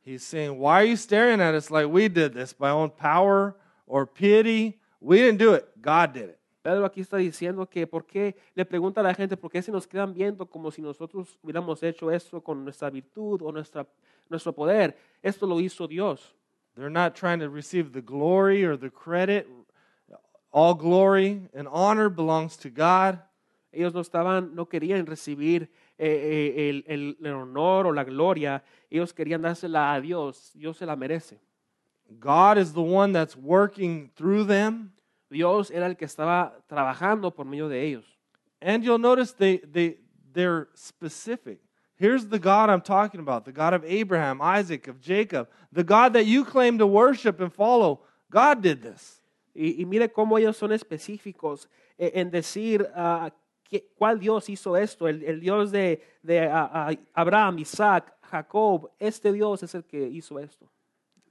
He's 0.06 0.22
saying, 0.22 0.56
Why 0.56 0.82
are 0.82 0.84
you 0.84 0.96
staring 0.96 1.40
at 1.40 1.54
us 1.54 1.68
like 1.68 1.88
we 1.88 2.06
did 2.06 2.32
this 2.32 2.52
by 2.52 2.70
own 2.70 2.90
power 2.90 3.56
or 3.88 4.06
piety? 4.06 4.78
We 5.00 5.16
didn't 5.18 5.38
do 5.38 5.54
it, 5.54 5.66
God 5.82 6.12
did 6.12 6.28
it. 6.30 6.38
Pedro 6.62 6.84
aquí 6.84 7.00
está 7.00 7.16
diciendo 7.16 7.68
que 7.68 7.86
por 7.88 8.06
qué 8.06 8.36
le 8.54 8.64
pregunta 8.64 9.00
a 9.00 9.02
la 9.02 9.14
gente 9.14 9.36
por 9.36 9.50
qué 9.50 9.62
se 9.62 9.72
nos 9.72 9.86
quedan 9.86 10.14
viendo 10.14 10.46
como 10.46 10.70
si 10.70 10.80
nosotros 10.80 11.36
hubiéramos 11.42 11.82
hecho 11.82 12.10
esto 12.10 12.40
con 12.40 12.62
nuestra 12.64 12.88
virtud 12.88 13.42
o 13.42 13.50
nuestra, 13.50 13.84
nuestro 14.28 14.52
poder. 14.52 14.96
Esto 15.22 15.44
lo 15.44 15.60
hizo 15.60 15.88
Dios. 15.88 16.34
They're 16.76 16.88
not 16.88 17.16
trying 17.16 17.40
to 17.40 17.48
receive 17.48 17.92
the 17.92 18.00
glory 18.00 18.64
or 18.64 18.76
the 18.76 18.90
credit. 18.90 19.48
All 20.52 20.74
glory 20.74 21.48
and 21.52 21.66
honor 21.68 22.08
belongs 22.08 22.56
to 22.58 22.70
God. 22.70 23.18
Ellos 23.72 23.92
no 23.92 24.00
estaban, 24.00 24.54
no 24.54 24.66
querían 24.66 25.04
recibir 25.04 25.68
eh, 25.98 26.52
eh, 26.56 26.68
el, 26.70 26.84
el- 26.86 27.16
el 27.20 27.32
honor 27.34 27.86
o 27.86 27.92
la 27.92 28.04
gloria. 28.04 28.62
Ellos 28.90 29.12
querían 29.12 29.42
dársela 29.42 29.94
a 29.94 30.00
Dios. 30.00 30.52
Dios 30.54 30.76
se 30.76 30.86
la 30.86 30.96
merece. 30.96 31.38
God 32.20 32.58
is 32.58 32.72
the 32.72 32.80
one 32.82 33.12
that's 33.12 33.36
working 33.36 34.10
through 34.14 34.44
them. 34.46 34.92
Dios 35.30 35.70
era 35.70 35.86
el 35.86 35.96
que 35.96 36.06
estaba 36.06 36.52
trabajando 36.68 37.34
por 37.34 37.44
medio 37.46 37.68
de 37.68 37.82
ellos. 37.82 38.04
And 38.62 38.84
you'll 38.84 38.98
notice 39.00 39.32
they, 39.32 39.58
they, 39.58 39.98
they're 40.32 40.68
specific. 40.74 41.58
Here's 41.96 42.26
the 42.28 42.38
God 42.38 42.68
I'm 42.70 42.82
talking 42.82 43.20
about 43.20 43.44
the 43.44 43.52
God 43.52 43.72
of 43.74 43.82
Abraham, 43.84 44.40
Isaac, 44.40 44.86
of 44.86 45.00
Jacob, 45.00 45.48
the 45.72 45.82
God 45.82 46.12
that 46.12 46.26
you 46.26 46.44
claim 46.44 46.78
to 46.78 46.86
worship 46.86 47.40
and 47.40 47.52
follow. 47.52 48.00
God 48.30 48.62
did 48.62 48.82
this. 48.82 49.20
Y, 49.54 49.76
y 49.78 49.84
mire 49.86 50.08
cómo 50.12 50.38
ellos 50.38 50.56
son 50.58 50.70
específicos 50.72 51.68
eh, 51.98 52.12
en 52.14 52.30
decir 52.30 52.86
qué- 52.94 53.32
cuál 53.98 54.18
Dios 54.18 54.48
hizo 54.48 54.76
esto. 54.76 55.06
El, 55.06 55.22
el 55.24 55.40
Dios 55.40 55.70
de, 55.70 56.00
de 56.22 56.40
ah, 56.40 56.70
ah, 56.72 56.94
Abraham, 57.14 57.58
Isaac, 57.58 58.12
Jacob. 58.30 58.90
Este 58.98 59.32
Dios 59.32 59.62
es 59.62 59.74
el 59.74 59.82
que 59.82 60.08
hizo 60.08 60.38
esto. 60.38 60.68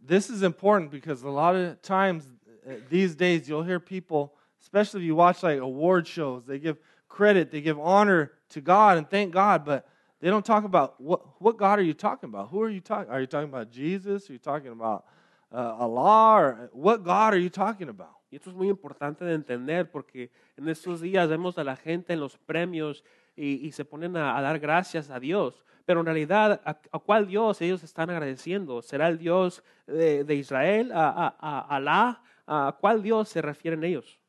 This 0.02 0.30
is 0.30 0.43
important 0.43 0.91
because 0.91 1.24
a 1.24 1.30
lot 1.30 1.56
of 1.56 1.82
times 1.82 2.26
uh, 2.67 2.74
these 2.89 3.15
days 3.15 3.50
you'll 3.50 3.63
hear 3.63 3.80
people, 3.80 4.34
especially 4.62 5.02
if 5.02 5.08
you 5.08 5.15
watch 5.15 5.41
like 5.41 5.60
award 5.60 6.08
shows, 6.08 6.45
they 6.45 6.60
give 6.60 6.78
credit, 7.08 7.52
they 7.52 7.62
give 7.62 7.80
honor 7.80 8.32
to 8.50 8.62
God 8.62 8.98
and 8.98 9.10
thank 9.10 9.34
God, 9.34 9.65
but 9.65 9.88
they 10.21 10.30
don't 10.30 10.45
talk 10.45 10.63
about 10.63 11.00
what, 11.00 11.41
what 11.41 11.58
God 11.58 11.80
are 11.80 11.84
you 11.84 11.93
talking 11.93 12.30
about? 12.30 12.50
Who 12.50 12.62
are 12.62 12.69
you 12.69 12.82
talking? 12.82 13.12
Are 13.12 13.19
you 13.19 13.28
talking 13.28 13.50
about 13.50 13.71
Jesus? 13.71 14.30
Are 14.30 14.34
you 14.34 14.39
talking 14.39 14.71
about 14.71 15.06
uh, 15.52 15.76
Allah? 15.80 16.36
Or 16.36 16.69
what 16.74 17.04
God 17.04 17.34
are 17.34 17.39
you 17.39 17.50
talking 17.50 17.89
about? 17.89 18.14
Y 18.30 18.38
esto 18.38 18.50
es 18.50 18.56
muy 18.56 18.70
importante 18.70 19.24
de 19.24 19.34
entender 19.34 19.90
porque 19.90 20.32
en 20.58 20.68
estos 20.68 21.02
días 21.02 21.30
vemos 21.30 21.58
a 21.58 21.64
la 21.64 21.76
gente 21.76 22.14
en 22.14 22.20
los 22.20 22.38
premios 22.38 23.04
y, 23.36 23.66
y 23.66 23.72
se 23.72 23.86
ponen 23.86 24.18
a, 24.18 24.38
a 24.38 24.42
dar 24.42 24.60
gracias 24.60 25.10
a 25.10 25.20
Dios. 25.20 25.64
Pero 25.86 26.00
en 26.00 26.08
realidad, 26.08 26.62
¿a, 26.66 26.80
a 26.92 27.00
cuál 27.00 27.28
Dios 27.28 27.62
ellos 27.62 27.84
están 27.84 28.10
agradeciendo? 28.10 28.82
¿Será 28.82 29.08
el 29.08 29.18
Dios 29.18 29.64
de, 29.86 30.24
de 30.24 30.36
Israel? 30.36 30.92
¿A, 30.92 31.10
a, 31.10 31.36
a 31.40 31.76
Alá? 31.76 32.22
¿A 32.48 32.76
cuál 32.80 33.02
Dios 33.02 33.30
se 33.30 33.42
refieren 33.42 33.84
ellos? 33.84 34.20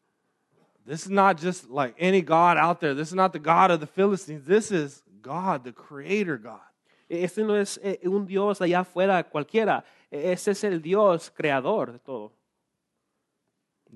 This 0.87 1.05
is 1.07 1.11
not 1.11 1.41
just 1.41 1.69
like 1.69 1.95
any 1.99 2.23
God 2.23 2.57
out 2.59 2.79
there. 2.79 2.95
This 2.95 3.09
is 3.09 3.15
not 3.15 3.33
the 3.33 3.41
God 3.41 3.71
of 3.73 3.81
the 3.81 3.87
Philistines. 3.87 4.45
This 4.47 4.71
is 4.71 5.03
God, 5.21 5.65
the 5.65 5.73
creator 5.73 6.39
God. 6.39 6.61
Este 7.09 7.43
no 7.43 7.57
es 7.57 7.81
eh, 7.83 8.01
un 8.05 8.27
Dios 8.27 8.61
allá 8.61 8.81
afuera 8.81 9.25
cualquiera. 9.25 9.85
Ese 10.11 10.53
es 10.53 10.65
el 10.65 10.81
Dios 10.81 11.31
creador 11.31 11.93
de 11.93 11.99
todo. 11.99 12.33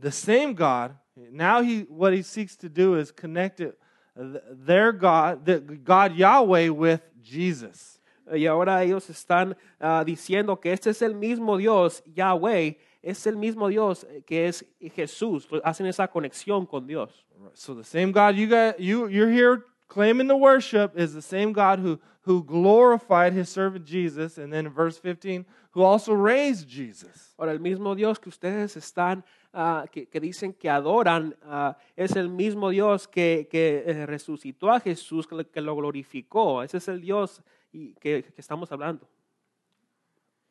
The 0.01 0.13
same 0.13 0.55
God. 0.55 0.97
Now 1.17 1.63
he 1.63 1.81
what 1.83 2.13
he 2.13 2.23
seeks 2.23 2.57
to 2.57 2.69
do 2.69 2.95
is 2.95 3.13
connect 3.13 3.61
it, 3.61 3.79
their 4.17 4.93
God, 4.93 5.45
the 5.45 5.61
God 5.61 6.17
Yahweh, 6.17 6.69
with 6.71 7.03
Jesus. 7.23 7.99
Y 8.33 8.47
ahora 8.47 8.85
ellos 8.85 9.09
están 9.11 9.57
ah, 9.81 10.05
diciendo 10.07 10.61
que 10.61 10.73
este 10.73 10.91
es 10.91 11.03
el 11.03 11.15
mismo 11.15 11.57
Dios, 11.59 12.03
Yahweh, 12.15 12.77
es 13.03 13.27
el 13.27 13.37
mismo 13.37 13.69
Dios 13.69 14.05
eh, 14.05 14.23
que 14.25 14.47
es 14.47 14.65
Jesús. 14.95 15.49
Hacen 15.65 15.87
esa 15.87 16.07
conexión 16.07 16.67
con 16.67 16.87
Dios. 16.87 17.25
So 17.55 17.75
the 17.75 17.85
same 17.85 18.13
God 18.13 18.37
you 18.37 18.47
got 18.47 18.79
you 18.79 19.09
you're 19.09 19.31
here 19.31 19.65
claiming 19.91 20.29
to 20.29 20.37
worship 20.37 20.97
is 20.97 21.13
the 21.13 21.21
same 21.21 21.53
God 21.53 21.81
who 21.81 21.99
who 22.23 22.45
glorified 22.45 23.33
his 23.33 23.49
servant 23.49 23.85
Jesus, 23.85 24.37
and 24.39 24.53
then 24.53 24.67
in 24.67 24.73
verse 24.73 24.99
15, 24.99 25.45
who 25.73 25.83
also 25.83 26.13
raised 26.13 26.69
Jesus. 26.69 27.35
Ahora, 27.39 27.53
el 27.53 27.59
mismo 27.59 27.97
Dios 27.97 28.19
que 28.19 28.31
ustedes 28.31 28.77
están, 28.77 29.25
ah, 29.55 29.87
que, 29.91 30.07
que 30.07 30.21
dicen 30.21 30.53
que 30.53 30.69
adoran, 30.69 31.35
ah, 31.45 31.75
es 31.97 32.15
el 32.15 32.29
mismo 32.29 32.71
Dios 32.71 33.07
que, 33.07 33.49
que 33.51 33.83
eh, 33.87 34.07
resucitó 34.07 34.71
a 34.71 34.81
Jesús, 34.81 35.27
que, 35.27 35.45
que 35.45 35.61
lo 35.63 35.75
glorificó. 35.75 36.63
Ese 36.63 36.77
es 36.77 36.89
el 36.89 37.01
Dios 37.01 37.43
y- 37.73 37.95
que, 37.95 38.23
que 38.23 38.41
estamos 38.41 38.71
hablando. 38.71 39.09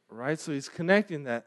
Right? 0.10 0.39
So 0.39 0.52
he's 0.52 0.69
connecting 0.69 1.25
that 1.25 1.45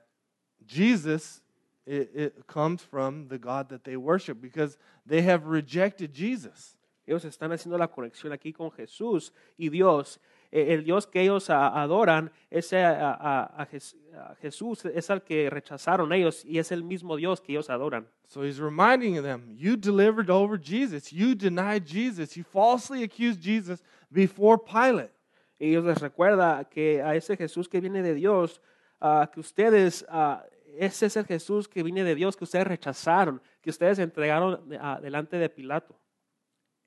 Jesus 0.64 1.42
it, 1.84 2.10
it 2.14 2.46
comes 2.46 2.80
from 2.80 3.26
the 3.26 3.38
God 3.38 3.68
that 3.70 3.82
they 3.82 3.96
worship 3.96 4.40
because 4.40 4.78
they 5.04 5.22
have 5.22 5.46
rejected 5.46 6.14
Jesus. 6.14 6.76
Ellos 7.12 7.24
están 7.24 7.52
haciendo 7.52 7.78
la 7.78 7.88
conexión 7.88 8.32
aquí 8.32 8.52
con 8.52 8.70
Jesús 8.72 9.32
y 9.56 9.68
Dios. 9.68 10.20
Eh, 10.50 10.74
El 10.74 10.84
Dios 10.84 11.06
que 11.06 11.20
ellos 11.22 11.48
adoran, 11.50 12.30
ese 12.50 12.82
a, 12.84 13.12
a- 13.12 13.62
a 13.62 13.66
Jes- 13.66 13.96
a 14.14 14.34
Jesús 14.36 14.84
es 14.84 15.08
el 15.08 15.22
que 15.22 15.48
rechazaron 15.48 16.12
ellos 16.12 16.44
y 16.44 16.58
es 16.58 16.72
el 16.72 16.82
mismo 16.84 17.16
Dios 17.16 17.40
que 17.40 17.52
ellos 17.52 17.70
adoran. 17.70 18.06
So 18.26 18.42
he's 18.44 18.58
reminding 18.58 19.22
them, 19.22 19.56
you 19.56 19.76
delivered 19.76 20.30
over 20.30 20.58
Jesus. 20.58 21.10
You 21.10 21.34
denied 21.34 21.84
Jesus. 21.86 22.34
You 22.36 22.44
falsely 22.44 23.02
accused 23.02 23.40
Jesus 23.42 23.82
before 24.10 24.58
Pilate. 24.58 25.12
Y 25.58 25.68
ellos 25.70 25.84
les 25.84 26.00
recuerda 26.00 26.64
que 26.68 27.00
a 27.02 27.14
ese 27.14 27.36
Jesús 27.36 27.68
que 27.68 27.80
viene 27.80 28.02
de 28.02 28.14
Dios, 28.14 28.60
ah, 29.00 29.30
que 29.32 29.40
ustedes, 29.40 30.04
ah, 30.10 30.44
ese 30.78 31.06
es 31.06 31.16
el 31.16 31.24
Jesús 31.24 31.68
que 31.68 31.82
viene 31.82 32.02
de 32.04 32.14
Dios, 32.14 32.36
que 32.36 32.44
ustedes 32.44 32.66
rechazaron, 32.66 33.40
que 33.62 33.70
ustedes 33.70 33.98
entregaron 33.98 34.68
delante 35.02 35.36
de 35.38 35.48
Pilato. 35.48 35.94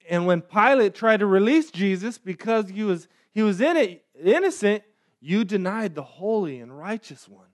And 0.10 0.26
when 0.26 0.42
Pilate 0.42 0.94
tried 0.94 1.22
to 1.22 1.26
release 1.26 1.72
Jesus 1.72 2.18
because 2.18 2.70
he 2.70 2.84
was, 2.84 3.08
he 3.32 3.42
was 3.42 3.62
in 3.62 3.78
it, 3.78 4.06
innocent, 4.24 4.84
you 5.20 5.44
denied 5.44 5.96
the 5.96 6.04
holy 6.04 6.60
and 6.60 6.78
righteous 6.78 7.28
one. 7.28 7.48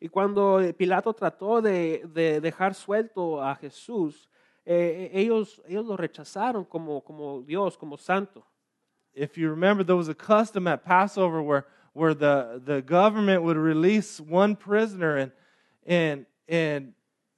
Y 0.00 0.08
cuando 0.08 0.72
Pilato 0.72 1.14
trató 1.14 1.62
de, 1.62 2.02
de 2.12 2.40
dejar 2.40 2.74
suelto 2.74 3.40
a 3.40 3.56
Jesús, 3.56 4.26
eh, 4.66 5.10
ellos, 5.12 5.60
ellos 5.68 5.86
lo 5.86 5.96
rechazaron 5.96 6.68
como, 6.68 7.00
como 7.00 7.42
Dios, 7.42 7.76
como 7.76 7.96
santo. 7.96 8.44
If 9.14 9.36
you 9.36 9.50
remember, 9.50 9.84
there 9.84 9.96
was 9.96 10.08
a 10.08 10.14
custom 10.14 10.66
at 10.66 10.84
Passover 10.84 11.42
where, 11.42 11.66
where 11.92 12.14
the, 12.14 12.60
the 12.64 12.82
government 12.82 13.42
would 13.42 13.56
release 13.56 14.20
one 14.20 14.56
prisoner 14.56 15.16
and, 15.16 15.32
and, 15.86 16.26
and 16.48 16.94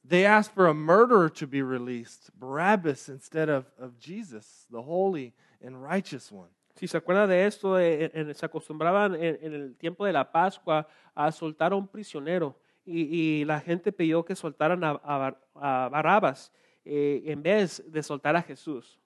they 0.06 0.26
asked 0.26 0.52
for 0.54 0.66
a 0.66 0.74
murderer 0.74 1.28
to 1.30 1.46
be 1.46 1.62
released, 1.62 2.30
Barabbas, 2.38 3.08
instead 3.08 3.48
of, 3.48 3.64
of 3.78 3.98
Jesus, 3.98 4.66
the 4.70 4.82
holy 4.82 5.32
and 5.62 5.82
righteous 5.82 6.30
one. 6.30 6.50
Si 6.76 6.86
se 6.86 6.98
acuerda 6.98 7.26
de 7.28 7.46
esto, 7.46 7.76
en- 7.78 8.10
en- 8.12 8.34
se 8.34 8.46
acostumbraban 8.46 9.14
en, 9.14 9.38
en 9.40 9.54
el 9.54 9.74
tiempo 9.78 10.04
de 10.04 10.12
la 10.12 10.24
Pascua 10.24 10.86
a 11.16 11.30
soltar 11.30 11.72
a 11.72 11.76
un 11.76 11.86
prisionero 11.86 12.56
y, 12.84 13.40
y 13.40 13.44
la 13.44 13.60
gente 13.60 13.92
pidió 13.92 14.24
que 14.24 14.34
soltaran 14.34 14.82
a, 14.84 15.00
a 15.04 15.36
a 15.54 16.34
eh, 16.84 17.22
en 17.26 17.42
vez 17.42 17.82
de 17.86 18.02
soltar 18.02 18.36
a 18.36 18.42
Jesús. 18.42 18.98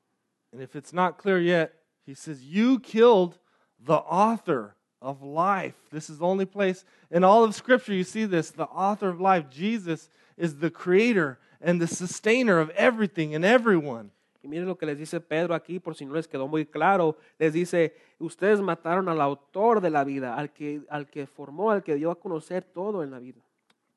And 0.53 0.63
if 0.63 0.75
it's 0.75 0.93
not 0.93 1.19
clear 1.19 1.39
yet, 1.39 1.75
he 2.07 2.15
says, 2.15 2.43
You 2.43 2.81
killed 2.81 3.39
the 3.79 3.99
author 3.99 4.75
of 5.01 5.23
life. 5.23 5.75
This 5.91 6.11
is 6.11 6.19
the 6.19 6.27
only 6.27 6.47
place 6.47 6.85
in 7.11 7.23
all 7.23 7.45
of 7.45 7.55
Scripture 7.55 7.93
you 7.95 8.03
see 8.05 8.25
this. 8.25 8.51
The 8.51 8.65
author 8.65 9.09
of 9.11 9.21
life, 9.21 9.49
Jesus, 9.51 10.09
is 10.39 10.59
the 10.59 10.71
creator 10.71 11.39
and 11.61 11.81
the 11.81 11.87
sustainer 11.87 12.59
of 12.59 12.71
everything 12.71 13.35
and 13.35 13.45
everyone. 13.45 14.11
Y 14.43 14.49
miren 14.49 14.69
lo 14.69 14.77
que 14.77 14.87
les 14.87 14.97
dice 14.97 15.21
Pedro 15.21 15.55
aquí, 15.55 15.81
por 15.81 15.95
si 15.95 16.07
no 16.07 16.15
les 16.15 16.29
quedó 16.29 16.49
muy 16.49 16.65
claro. 16.65 17.17
Les 17.39 17.53
dice, 17.53 17.93
ustedes 18.21 18.61
mataron 18.61 19.09
al 19.09 19.21
autor 19.21 19.81
de 19.81 19.91
la 19.91 20.05
vida, 20.05 20.35
al 20.37 20.53
que, 20.53 20.81
al 20.89 21.09
que 21.09 21.27
formó, 21.27 21.71
al 21.71 21.83
que 21.83 21.97
dio 21.97 22.11
a 22.11 22.19
conocer 22.19 22.63
todo 22.63 23.03
en 23.03 23.11
la 23.11 23.19
vida. 23.19 23.41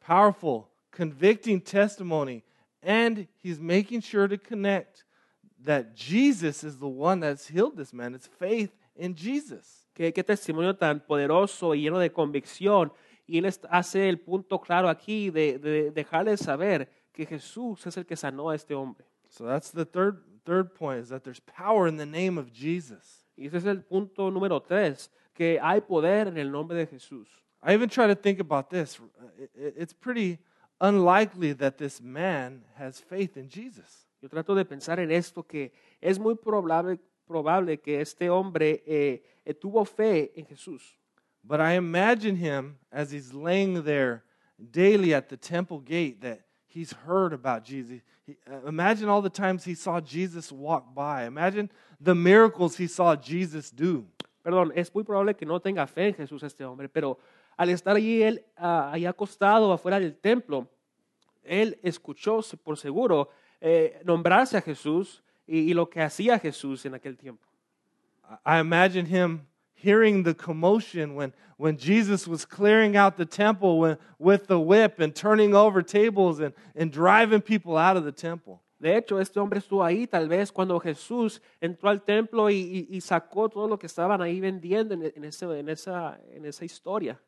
Powerful, 0.06 0.68
convicting 0.90 1.62
testimony. 1.62 2.44
And 2.82 3.28
he's 3.44 3.60
making 3.60 4.02
sure 4.02 4.28
to 4.28 4.38
connect 4.38 5.06
that 5.64 5.96
Jesus 5.96 6.64
is 6.64 6.80
the 6.80 6.88
one 6.88 7.20
that's 7.20 7.48
healed 7.48 7.78
this 7.78 7.94
man. 7.94 8.16
It's 8.16 8.28
faith 8.28 8.72
in 8.96 9.16
Jesus. 9.16 9.88
Qué, 9.94 10.12
qué 10.12 10.24
testimonio 10.24 10.76
tan 10.76 11.02
poderoso 11.02 11.76
y 11.76 11.84
lleno 11.84 12.00
de 12.00 12.10
convicción. 12.10 12.92
Y 13.32 13.38
él 13.38 13.50
hace 13.70 14.10
el 14.10 14.20
punto 14.20 14.60
claro 14.60 14.90
aquí 14.90 15.30
de, 15.30 15.58
de 15.58 15.90
dejarles 15.92 16.42
saber 16.42 16.90
que 17.14 17.26
Jesús 17.26 17.88
es 17.88 17.96
el 17.96 18.06
que 18.06 18.18
sanó 18.18 18.50
a 18.50 18.56
este 18.56 18.76
hombre. 18.76 19.06
So 19.30 19.46
that's 19.46 19.72
the 19.72 19.86
third, 19.86 20.18
third 20.44 20.74
point 20.74 21.02
is 21.02 21.08
that 21.10 21.22
there's 21.22 21.40
power 21.40 21.88
in 21.88 21.96
the 21.96 22.06
name 22.06 22.38
of 22.38 22.52
Jesus. 22.52 23.26
Y 23.38 23.46
ese 23.48 23.60
es 23.60 23.66
el 23.66 23.84
punto 23.84 24.30
número 24.30 24.62
tres, 24.62 25.10
que 25.34 25.58
hay 25.62 25.80
poder 25.80 26.28
en 26.28 26.38
el 26.38 26.52
nombre 26.52 26.78
de 26.78 26.86
Jesús. 26.88 27.30
I 27.64 27.74
even 27.74 27.88
try 27.90 28.06
to 28.08 28.16
think 28.16 28.42
about 28.42 28.70
this. 28.70 29.00
It- 29.38 29.52
it- 29.56 29.76
It's 29.78 29.94
pretty 29.94 30.38
unlikely 30.82 31.54
that 31.54 31.78
this 31.78 32.02
man 32.02 32.66
has 32.76 33.00
faith 33.00 33.38
in 33.38 33.48
Jesus. 33.50 34.10
Yo 34.22 34.28
trato 34.28 34.54
de 34.54 34.66
pensar 34.66 35.00
en 35.00 35.10
esto, 35.10 35.42
que 35.44 35.72
es 36.02 36.20
muy 36.20 36.36
probable, 36.36 37.00
probable 37.26 37.80
que 37.80 38.02
este 38.02 38.30
hombre 38.30 38.84
eh, 38.86 39.24
eh, 39.46 39.54
tuvo 39.54 39.86
fe 39.86 40.34
en 40.36 40.46
Jesús. 40.46 40.98
But 41.44 41.60
I 41.60 41.74
imagine 41.74 42.36
him 42.36 42.78
as 42.92 43.12
he's 43.12 43.34
laying 43.34 43.84
there 43.84 44.24
daily 44.72 45.14
at 45.14 45.30
the 45.30 45.38
temple 45.38 45.80
gate 45.80 46.22
that 46.22 46.42
he's 46.68 46.92
heard 46.92 47.34
about 47.34 47.64
Jesus. 47.64 48.02
He, 48.26 48.38
uh, 48.50 48.68
imagine 48.68 49.10
all 49.10 49.22
the 49.22 49.30
times 49.30 49.64
he 49.64 49.76
saw 49.76 50.00
Jesus 50.00 50.52
walk 50.52 50.94
by. 50.94 51.26
Imagine 51.26 51.70
the 52.00 52.14
miracles 52.16 52.78
he 52.78 52.88
saw 52.88 53.16
Jesus 53.16 53.72
do. 53.72 54.06
Perdón, 54.44 54.72
es 54.76 54.94
muy 54.94 55.04
probable 55.04 55.36
que 55.36 55.46
no 55.46 55.60
tenga 55.60 55.86
fe 55.88 56.08
en 56.08 56.14
Jesús 56.14 56.44
este 56.44 56.64
hombre, 56.64 56.90
pero 56.90 57.18
al 57.58 57.70
estar 57.70 57.96
allí 57.96 58.24
él 58.24 58.44
ah, 58.58 58.92
ahí 58.92 59.06
acostado 59.06 59.72
afuera 59.72 60.00
del 60.00 60.16
templo, 60.16 60.68
él 61.44 61.80
escuchó 61.84 62.40
por 62.64 62.78
seguro 62.78 63.30
eh, 63.60 64.02
nombrarse 64.04 64.58
a 64.58 64.62
Jesús 64.62 65.24
y, 65.46 65.60
y 65.60 65.74
lo 65.74 65.90
que 65.90 66.02
hacía 66.02 66.40
Jesús 66.40 66.86
en 66.86 66.96
aquel 66.96 67.18
tiempo. 67.18 67.48
I 68.46 68.60
imagine 68.60 69.06
him 69.06 69.46
hearing 69.84 70.24
the 70.24 70.34
commotion 70.34 71.16
when, 71.16 71.34
when 71.58 71.78
Jesus 71.78 72.28
was 72.28 72.46
clearing 72.46 72.96
out 72.96 73.18
the 73.18 73.26
temple 73.26 73.80
when, 73.80 73.98
with 74.20 74.48
the 74.48 74.60
whip 74.60 75.00
and 75.00 75.14
turning 75.16 75.54
over 75.56 75.82
tables 75.82 76.40
and, 76.40 76.54
and 76.76 76.92
driving 76.92 77.42
people 77.42 77.78
out 77.78 77.98
of 77.98 78.04
the 78.04 78.12
temple. 78.12 78.62
De 78.80 78.90
hecho, 78.98 79.20
este 79.20 79.38
hombre 79.38 79.60
estuvo 79.60 79.84
ahí 79.84 80.08
tal 80.10 80.28
vez 80.28 80.52
cuando 80.52 80.80
Jesús 80.80 81.40
entró 81.62 81.90
al 81.90 82.02
templo 82.02 82.50
y, 82.50 82.56
y- 82.90 82.98
y 82.98 83.02
sacó 83.02 83.48
todo 83.48 83.68
lo 83.68 83.78
que 83.78 83.86
estaban 83.88 84.22
ahí 84.22 84.40
vendiendo 84.40 84.96
en, 84.96 85.12
en 85.16 85.24
ese- 85.26 85.60
en 85.60 85.70
esa, 85.70 86.20
en 86.34 86.46
esa 86.46 86.66
historia. 86.66 87.20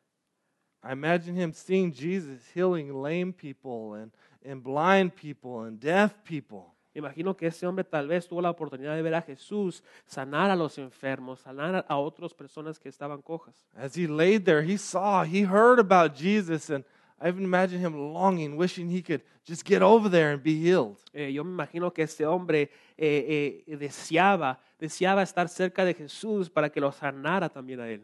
I 0.82 0.92
imagine 0.92 1.36
him 1.36 1.52
seeing 1.52 1.92
Jesus 1.92 2.40
healing 2.54 2.92
lame 2.92 3.32
people 3.32 3.94
and, 3.94 4.10
and 4.44 4.62
blind 4.62 5.14
people 5.14 5.62
and 5.62 5.78
deaf 5.80 6.22
people. 6.24 6.73
Imagino 6.94 7.36
que 7.36 7.48
ese 7.48 7.66
hombre 7.66 7.84
tal 7.84 8.06
vez 8.06 8.26
tuvo 8.28 8.40
la 8.40 8.50
oportunidad 8.50 8.94
de 8.94 9.02
ver 9.02 9.14
a 9.14 9.22
Jesús 9.22 9.82
sanar 10.06 10.50
a 10.50 10.56
los 10.56 10.78
enfermos, 10.78 11.40
sanar 11.40 11.84
a 11.88 11.96
otras 11.96 12.32
personas 12.32 12.78
que 12.78 12.88
estaban 12.88 13.20
cojas. 13.20 13.54
As 13.74 13.96
he 13.96 14.06
laid 14.06 14.44
there, 14.44 14.62
he 14.62 14.78
saw, 14.78 15.24
he 15.24 15.42
heard 15.42 15.80
about 15.80 16.14
Jesus, 16.16 16.70
and 16.70 16.84
I 17.20 17.28
even 17.28 17.44
imagine 17.44 17.80
him 17.80 17.94
longing, 18.12 18.56
wishing 18.56 18.88
he 18.88 19.02
could 19.02 19.22
just 19.44 19.64
get 19.64 19.82
over 19.82 20.08
there 20.08 20.32
and 20.32 20.42
be 20.42 20.54
healed. 20.54 20.98
Eh, 21.12 21.32
yo 21.32 21.42
me 21.42 21.52
imagino 21.52 21.92
que 21.92 22.04
este 22.04 22.24
hombre 22.24 22.70
eh, 22.96 23.64
eh, 23.66 23.76
deseaba, 23.76 24.60
deseaba 24.78 25.22
estar 25.22 25.48
cerca 25.48 25.84
de 25.84 25.94
Jesús 25.94 26.48
para 26.48 26.70
que 26.70 26.80
lo 26.80 26.92
sanara 26.92 27.48
también 27.48 27.80
a 27.80 27.88
él. 27.88 28.02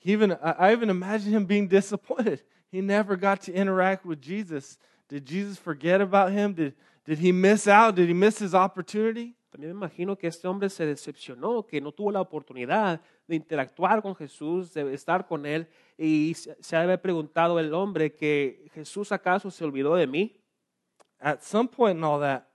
He 0.00 0.12
even, 0.12 0.32
I 0.42 0.72
even 0.72 0.90
imagine 0.90 1.32
him 1.32 1.46
being 1.46 1.68
disappointed. 1.68 2.42
He 2.70 2.80
never 2.80 3.16
got 3.16 3.42
to 3.42 3.52
interact 3.52 4.04
with 4.04 4.20
Jesus. 4.20 4.78
Did 5.08 5.24
Jesus 5.24 5.56
forget 5.56 6.00
about 6.00 6.32
him? 6.32 6.52
Did, 6.52 6.74
did 7.08 7.18
he 7.18 7.32
miss 7.32 7.66
out? 7.66 7.94
Did 7.94 8.08
he 8.08 8.14
miss 8.14 8.38
his 8.38 8.52
opportunity? 8.52 9.34
También 9.50 9.72
me 9.72 9.86
imagino 9.86 10.18
que 10.18 10.28
este 10.28 10.46
hombre 10.46 10.68
se 10.68 10.84
decepcionó, 10.84 11.66
que 11.66 11.80
no 11.80 11.90
tuvo 11.90 12.12
la 12.12 12.20
oportunidad 12.20 13.00
de 13.26 13.36
interactuar 13.36 14.02
con 14.02 14.14
Jesús, 14.14 14.74
de 14.74 14.92
estar 14.92 15.26
con 15.26 15.46
él, 15.46 15.66
y 15.96 16.34
se 16.34 16.54
se 16.60 16.76
ha 16.76 16.80
de 16.80 16.84
haber 16.84 17.00
preguntado 17.00 17.58
el 17.58 17.72
hombre 17.72 18.14
que 18.14 18.68
Jesús 18.74 19.10
acaso 19.10 19.50
se 19.50 19.64
olvidó 19.64 19.94
de 19.96 20.06
mí. 20.06 20.38
At 21.18 21.40
some 21.40 21.66
point 21.66 21.96
in 21.96 22.04
all 22.04 22.20
that, 22.20 22.46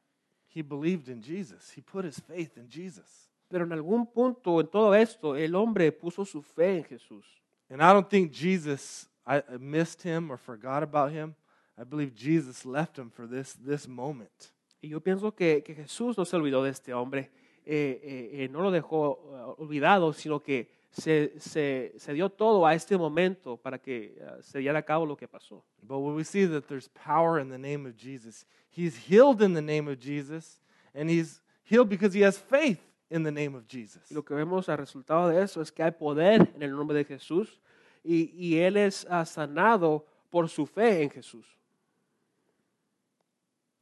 he 0.53 0.61
believed 0.61 1.09
in 1.09 1.21
Jesus. 1.21 1.75
He 1.75 1.81
put 1.81 2.05
his 2.05 2.21
faith 2.21 2.55
in 2.55 2.69
Jesus. 2.69 3.31
Pero 3.49 3.65
en 3.65 3.73
algún 3.73 4.05
punto 4.05 4.61
en 4.61 4.67
todo 4.67 4.93
esto, 4.93 5.35
el 5.35 5.55
hombre 5.55 5.91
puso 5.91 6.25
su 6.25 6.43
fe 6.43 6.77
en 6.77 6.83
Jesús. 6.83 7.25
And 7.69 7.81
I 7.81 7.91
don't 7.91 8.07
think 8.07 8.31
Jesus 8.31 9.09
I 9.25 9.41
missed 9.57 10.03
him 10.03 10.31
or 10.31 10.37
forgot 10.37 10.83
about 10.83 11.11
him. 11.11 11.35
I 11.77 11.83
believe 11.83 12.13
Jesus 12.15 12.65
left 12.65 12.97
him 12.97 13.09
for 13.09 13.27
this, 13.27 13.53
this 13.53 13.88
moment. 13.88 14.51
Y 14.81 14.89
yo 14.89 14.99
pienso 14.99 15.33
que, 15.33 15.63
que 15.63 15.73
Jesús 15.73 16.17
no 16.17 16.25
se 16.25 16.36
olvidó 16.36 16.63
de 16.63 16.71
este 16.71 16.93
hombre, 16.93 17.31
eh, 17.65 17.99
eh, 18.03 18.43
eh, 18.43 18.49
no 18.49 18.62
lo 18.62 18.69
dejó 18.69 19.19
eh, 19.33 19.53
olvidado, 19.57 20.13
sino 20.13 20.41
que 20.41 20.69
se, 20.91 21.33
se, 21.39 21.93
se 21.97 22.13
dio 22.13 22.29
todo 22.29 22.65
a 22.65 22.75
este 22.75 22.97
momento 22.97 23.57
para 23.57 23.79
que 23.79 24.15
eh, 24.17 24.41
se 24.41 24.59
diera 24.59 24.79
a 24.79 24.83
cabo 24.83 25.05
lo 25.05 25.15
que 25.15 25.27
pasó. 25.27 25.63
But 25.81 25.99
when 25.99 26.15
we 26.15 26.23
see 26.23 26.45
that 26.45 26.67
there's 26.67 26.89
power 26.89 27.39
in 27.39 27.49
the 27.49 27.57
name 27.57 27.88
of 27.88 27.95
Jesus, 27.97 28.45
he's 28.69 28.95
healed 29.09 29.41
in 29.41 29.53
the 29.53 29.62
name 29.62 29.89
of 29.89 29.99
Jesus, 29.99 30.59
and 30.93 31.09
he's 31.09 31.41
healed 31.63 31.89
because 31.89 32.13
he 32.13 32.23
has 32.23 32.38
faith 32.38 32.79
in 33.09 33.23
the 33.23 33.31
name 33.31 33.55
of 33.55 33.67
Jesus. 33.67 34.12
Y 34.12 34.15
lo 34.15 34.23
que 34.23 34.36
vemos 34.36 34.69
al 34.69 34.77
resultado 34.77 35.29
de 35.29 35.41
eso 35.41 35.62
es 35.62 35.71
que 35.71 35.83
hay 35.83 35.91
poder 35.91 36.51
en 36.55 36.62
el 36.62 36.71
nombre 36.75 36.95
de 36.95 37.05
Jesús 37.05 37.59
y, 38.03 38.31
y 38.36 38.59
Él 38.59 38.77
es 38.77 39.07
ah, 39.09 39.25
sanado 39.25 40.05
por 40.29 40.47
su 40.49 40.65
fe 40.65 41.03
en 41.03 41.09
Jesús. 41.09 41.45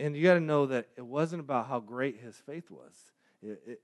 And 0.02 0.16
you 0.16 0.24
got 0.24 0.34
to 0.34 0.40
know 0.40 0.66
that 0.68 0.88
it 0.98 1.06
wasn't 1.06 1.42
about 1.42 1.68
how 1.68 1.80
great 1.80 2.20
his 2.20 2.36
faith 2.42 2.72
was. 2.72 3.14
It- 3.42 3.62
it- 3.68 3.82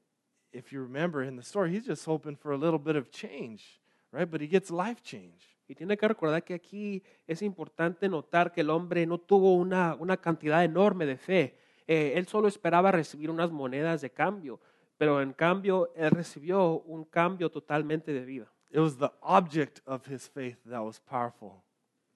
if 0.52 0.72
you 0.72 0.82
remember 0.82 1.24
in 1.24 1.36
the 1.36 1.44
story, 1.44 1.70
he's 1.72 1.86
just 1.86 2.06
hoping 2.08 2.36
for 2.36 2.54
a 2.54 2.58
little 2.58 2.80
bit 2.80 2.96
of 2.96 3.10
change, 3.12 3.80
right? 4.12 4.30
But 4.30 4.42
he 4.42 4.48
gets 4.48 4.72
life 4.72 5.02
change. 5.04 5.56
Y 5.70 5.76
tiene 5.76 5.98
que 5.98 6.08
recordar 6.08 6.44
que 6.44 6.56
aquí 6.56 7.04
es 7.28 7.42
importante 7.42 8.08
notar 8.10 8.52
que 8.52 8.62
el 8.62 8.70
hombre 8.70 9.06
no 9.06 9.18
tuvo 9.20 9.56
una, 9.56 9.96
una 10.00 10.18
cantidad 10.18 10.64
enorme 10.64 11.06
de 11.06 11.18
fe. 11.18 11.60
Eh, 11.86 12.14
él 12.16 12.26
solo 12.28 12.48
esperaba 12.48 12.92
recibir 12.92 13.30
unas 13.30 13.52
monedas 13.52 14.02
de 14.02 14.10
cambio, 14.10 14.60
pero 14.98 15.22
en 15.22 15.34
cambio 15.34 15.92
él 15.96 16.10
recibió 16.12 16.82
un 16.86 17.04
cambio 17.06 17.50
totalmente 17.52 18.12
de 18.14 18.26
vida. 18.26 18.52
It 18.72 18.80
was 18.80 18.98
the 18.98 19.12
object 19.22 19.80
of 19.86 20.08
his 20.08 20.28
faith 20.30 20.58
that 20.66 20.82
was 20.82 21.00
powerful. 21.00 21.62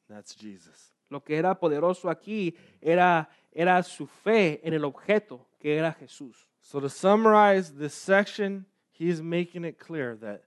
That's 0.08 0.36
Jesus. 0.36 0.94
Lo 1.10 1.22
que 1.24 1.36
era 1.38 1.54
poderoso 1.60 2.10
aquí 2.10 2.56
era, 2.80 3.30
era 3.54 3.82
su 3.84 4.08
fe 4.08 4.60
en 4.64 4.74
el 4.74 4.84
objeto 4.86 5.46
que 5.60 5.76
era 5.78 5.94
Jesús. 5.94 6.48
So 6.62 6.80
to 6.80 6.90
summarize 6.90 7.72
this 7.74 7.94
section, 7.94 8.66
he's 8.92 9.22
making 9.22 9.66
it 9.66 9.78
clear 9.78 10.16
that 10.18 10.44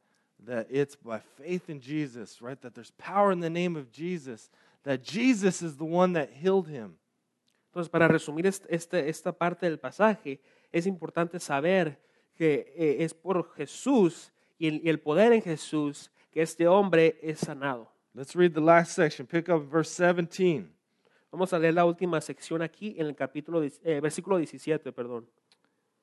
that 0.47 0.67
it's 0.71 0.95
by 0.95 1.21
faith 1.39 1.71
in 1.71 1.81
Jesus, 1.81 2.43
right? 2.43 2.61
That 2.61 2.75
there's 2.75 2.91
power 2.99 3.33
in 3.33 3.41
the 3.41 3.49
name 3.49 3.77
of 3.77 3.91
Jesus, 3.91 4.51
that 4.83 5.03
Jesus 5.03 5.63
is 5.63 5.77
the 5.79 5.87
one 5.87 6.13
that 6.15 6.29
healed 6.31 6.69
him. 6.69 6.99
Entonces, 7.73 7.89
para 7.89 8.09
resumir 8.09 8.47
est- 8.47 8.67
este- 8.69 9.09
esta 9.09 9.33
parte 9.33 9.65
del 9.67 9.79
pasaje, 9.79 10.41
es 10.71 10.87
importante 10.87 11.41
saber 11.41 11.99
que 12.37 12.73
eh, 12.77 12.97
es 13.05 13.15
por 13.15 13.49
Jesús 13.57 14.31
y 14.59 14.67
el, 14.69 14.81
y 14.85 14.91
el 14.91 14.99
poder 15.01 15.33
en 15.33 15.41
Jesús 15.41 16.11
que 16.31 16.43
este 16.43 16.67
hombre 16.69 17.19
es 17.23 17.39
sanado. 17.39 17.91
Let's 18.15 18.37
read 18.37 18.53
the 18.53 18.61
last 18.61 18.93
section. 18.93 19.27
Pick 19.27 19.49
up 19.49 19.63
verse 19.71 19.91
17. 19.91 20.74
Vamos 21.35 21.53
a 21.53 21.59
leer 21.59 21.75
la 21.75 21.85
última 21.85 22.21
sección 22.21 22.63
aquí 22.63 22.95
en 22.97 23.09
el 23.09 23.17
capítulo, 23.17 23.61
eh, 23.65 23.99
versículo 24.01 24.39
17, 24.39 24.93
perdón. 24.93 25.27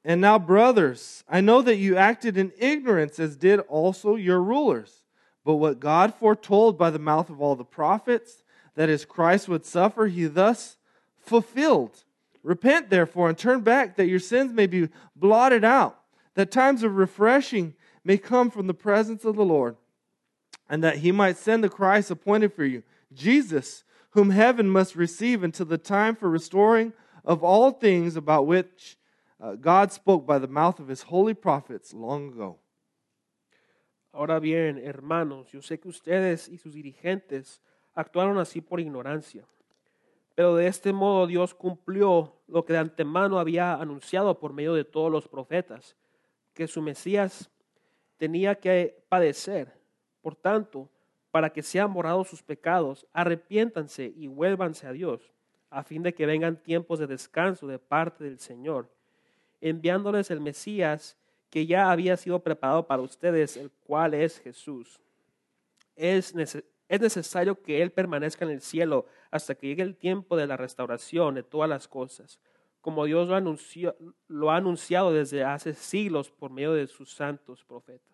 And 0.04 0.20
now, 0.20 0.38
brothers, 0.38 1.24
I 1.30 1.40
know 1.40 1.62
that 1.62 1.78
you 1.78 1.96
acted 1.96 2.36
in 2.36 2.52
ignorance, 2.58 3.18
as 3.18 3.38
did 3.38 3.62
also 3.70 4.16
your 4.16 4.42
rulers. 4.42 5.06
But 5.46 5.56
what 5.56 5.80
God 5.80 6.14
foretold 6.14 6.78
by 6.78 6.90
the 6.90 7.00
mouth 7.00 7.30
of 7.30 7.40
all 7.40 7.56
the 7.56 7.64
prophets, 7.64 8.44
that 8.76 8.90
his 8.90 9.06
Christ 9.06 9.48
would 9.48 9.66
suffer, 9.66 10.08
he 10.08 10.26
thus 10.26 10.76
fulfilled. 11.18 12.04
Repent, 12.44 12.90
therefore, 12.90 13.30
and 13.30 13.38
turn 13.38 13.62
back, 13.62 13.96
that 13.96 14.08
your 14.08 14.20
sins 14.20 14.52
may 14.52 14.68
be 14.68 14.90
blotted 15.16 15.64
out, 15.64 15.98
that 16.34 16.52
times 16.52 16.84
of 16.84 16.98
refreshing 16.98 17.74
may 18.04 18.18
come 18.18 18.52
from 18.52 18.68
the 18.68 18.74
presence 18.74 19.24
of 19.24 19.38
the 19.38 19.46
Lord, 19.46 19.78
and 20.70 20.84
that 20.84 20.98
he 20.98 21.14
might 21.14 21.38
send 21.38 21.64
the 21.64 21.70
Christ 21.70 22.12
appointed 22.12 22.52
for 22.54 22.66
you, 22.66 22.84
Jesus, 23.14 23.86
whom 24.12 24.32
heaven 24.32 24.70
must 24.70 24.96
receive 24.96 25.44
until 25.44 25.66
the 25.66 25.78
time 25.78 26.16
for 26.16 26.30
restoring 26.30 26.94
of 27.24 27.44
all 27.44 27.72
things 27.72 28.16
about 28.16 28.48
which 28.48 28.98
uh, 29.40 29.56
God 29.56 29.92
spoke 29.92 30.26
by 30.26 30.40
the 30.40 30.48
mouth 30.48 30.80
of 30.80 30.88
his 30.88 31.04
holy 31.04 31.34
prophets 31.34 31.94
long 31.94 32.30
ago. 32.30 32.58
Ahora 34.14 34.40
bien, 34.42 34.78
hermanos, 34.78 35.52
yo 35.52 35.62
sé 35.62 35.80
que 35.80 35.90
ustedes 35.90 36.50
y 36.50 36.58
sus 36.58 36.74
dirigentes 36.74 37.62
actuaron 37.96 38.38
así 38.38 38.60
por 38.62 38.80
ignorancia. 38.80 39.46
Pero 40.36 40.56
de 40.56 40.68
este 40.68 40.92
modo 40.92 41.28
Dios 41.28 41.54
cumplió 41.54 42.34
lo 42.48 42.66
que 42.66 42.74
de 42.74 42.80
antemano 42.80 43.40
había 43.40 43.76
anunciado 43.76 44.40
por 44.40 44.54
medio 44.54 44.74
de 44.74 44.84
todos 44.84 45.12
los 45.12 45.28
profetas, 45.28 45.96
que 46.54 46.68
su 46.68 46.82
Mesías 46.82 47.50
tenía 48.18 48.56
que 48.56 49.06
padecer. 49.08 49.74
Por 50.22 50.36
tanto, 50.36 50.90
para 51.32 51.50
que 51.52 51.64
sean 51.64 51.94
borrados 51.94 52.28
sus 52.28 52.44
pecados, 52.44 53.08
arrepiéntanse 53.14 54.14
y 54.16 54.28
vuélvanse 54.28 54.86
a 54.86 54.92
Dios, 54.92 55.32
a 55.70 55.84
fin 55.84 56.04
de 56.04 56.14
que 56.14 56.26
vengan 56.26 56.62
tiempos 56.62 57.00
de 57.00 57.08
descanso 57.08 57.66
de 57.68 57.80
parte 57.80 58.24
del 58.24 58.38
Señor, 58.40 58.90
enviándoles 59.62 60.30
el 60.30 60.42
Mesías 60.42 61.18
que 61.50 61.66
ya 61.66 61.92
había 61.92 62.18
sido 62.18 62.40
preparado 62.40 62.86
para 62.88 63.02
ustedes, 63.02 63.58
el 63.58 63.72
cual 63.72 64.14
es 64.14 64.40
Jesús. 64.40 65.00
Es, 65.96 66.36
nece- 66.36 66.64
es 66.90 67.00
necesario 67.00 67.62
que 67.62 67.82
Él 67.82 67.92
permanezca 67.92 68.44
en 68.46 68.52
el 68.52 68.62
cielo 68.62 69.06
hasta 69.30 69.56
que 69.56 69.68
llegue 69.68 69.84
el 69.84 69.96
tiempo 69.96 70.36
de 70.36 70.48
la 70.48 70.58
restauración 70.58 71.36
de 71.36 71.44
todas 71.44 71.70
las 71.70 71.88
cosas, 71.88 72.40
como 72.82 73.06
Dios 73.06 73.30
lo, 73.30 73.96
lo 74.28 74.52
ha 74.52 74.56
anunciado 74.58 75.14
desde 75.14 75.44
hace 75.44 75.74
siglos 75.74 76.32
por 76.32 76.52
medio 76.52 76.74
de 76.74 76.88
sus 76.88 77.14
santos 77.14 77.64
profetas. 77.64 78.11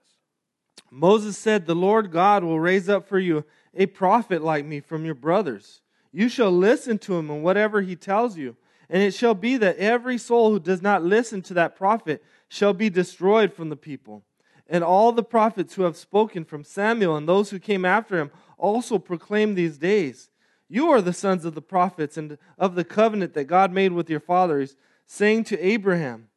Moses 0.91 1.37
said, 1.37 1.65
The 1.65 1.75
Lord 1.75 2.11
God 2.11 2.43
will 2.43 2.59
raise 2.59 2.89
up 2.89 3.07
for 3.07 3.19
you 3.19 3.45
a 3.73 3.85
prophet 3.85 4.41
like 4.41 4.65
me 4.65 4.79
from 4.79 5.05
your 5.05 5.15
brothers. 5.15 5.81
You 6.11 6.29
shall 6.29 6.51
listen 6.51 6.97
to 6.99 7.15
him 7.15 7.29
and 7.29 7.43
whatever 7.43 7.81
he 7.81 7.95
tells 7.95 8.37
you. 8.37 8.55
And 8.89 9.03
it 9.03 9.13
shall 9.13 9.33
be 9.33 9.57
that 9.57 9.77
every 9.77 10.17
soul 10.17 10.51
who 10.51 10.59
does 10.59 10.81
not 10.81 11.03
listen 11.03 11.41
to 11.43 11.53
that 11.55 11.75
prophet 11.75 12.23
shall 12.47 12.73
be 12.73 12.89
destroyed 12.89 13.53
from 13.53 13.69
the 13.69 13.75
people. 13.75 14.23
And 14.69 14.83
all 14.83 15.11
the 15.11 15.23
prophets 15.23 15.75
who 15.75 15.83
have 15.83 15.97
spoken 15.97 16.45
from 16.45 16.63
Samuel 16.63 17.15
and 17.15 17.27
those 17.27 17.49
who 17.49 17.59
came 17.59 17.85
after 17.85 18.17
him 18.17 18.31
also 18.57 18.97
proclaim 18.97 19.55
these 19.55 19.77
days. 19.77 20.29
You 20.69 20.89
are 20.89 21.01
the 21.01 21.13
sons 21.13 21.45
of 21.45 21.55
the 21.55 21.61
prophets 21.61 22.17
and 22.17 22.37
of 22.57 22.75
the 22.75 22.83
covenant 22.83 23.33
that 23.33 23.45
God 23.45 23.71
made 23.71 23.93
with 23.93 24.09
your 24.09 24.19
fathers, 24.19 24.75
saying 25.05 25.45
to 25.45 25.59
Abraham, 25.65 26.27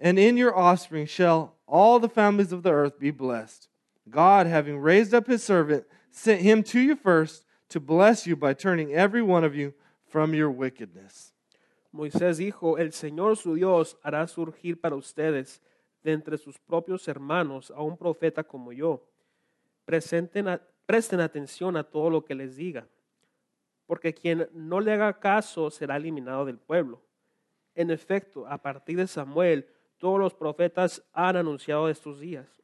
and 0.00 0.18
in 0.18 0.36
your 0.36 0.56
offspring 0.56 1.06
shall 1.06 1.54
all 1.72 1.98
the 1.98 2.08
families 2.08 2.52
of 2.52 2.62
the 2.62 2.70
earth 2.70 2.98
be 2.98 3.10
blessed. 3.10 3.68
God, 4.10 4.46
having 4.46 4.78
raised 4.78 5.14
up 5.14 5.26
his 5.26 5.42
servant, 5.42 5.84
sent 6.10 6.42
him 6.42 6.62
to 6.64 6.78
you 6.80 6.94
first 6.96 7.46
to 7.70 7.80
bless 7.80 8.26
you 8.26 8.36
by 8.36 8.52
turning 8.52 8.92
every 8.92 9.22
one 9.22 9.42
of 9.44 9.54
you 9.54 9.72
from 10.06 10.34
your 10.34 10.50
wickedness. 10.50 11.32
Moisés 11.94 12.36
dijo, 12.38 12.78
el 12.78 12.92
Señor 12.92 13.36
su 13.36 13.54
Dios 13.54 13.96
hará 14.04 14.26
surgir 14.26 14.78
para 14.80 14.96
ustedes 14.96 15.60
de 16.02 16.12
entre 16.12 16.36
sus 16.36 16.58
propios 16.58 17.06
hermanos 17.08 17.70
a 17.74 17.80
un 17.82 17.96
profeta 17.96 18.42
como 18.42 18.72
yo. 18.72 19.00
presenten 19.84 20.48
a- 20.48 20.60
presten 20.86 21.20
atención 21.20 21.76
a 21.76 21.82
todo 21.84 22.08
lo 22.10 22.24
que 22.24 22.34
les 22.34 22.56
diga, 22.56 22.86
porque 23.86 24.12
quien 24.14 24.48
no 24.52 24.80
le 24.80 24.92
haga 24.92 25.18
caso 25.18 25.70
será 25.70 25.96
eliminado 25.96 26.44
del 26.44 26.58
pueblo. 26.58 27.00
En 27.74 27.90
efecto, 27.90 28.46
a 28.46 28.58
partir 28.58 28.96
de 28.98 29.06
Samuel, 29.06 29.66
todos 30.02 30.18
los 30.18 30.34
profetas 30.34 31.00
han 31.12 31.36
anunciado 31.36 31.88
estos 31.88 32.18
días. 32.18 32.60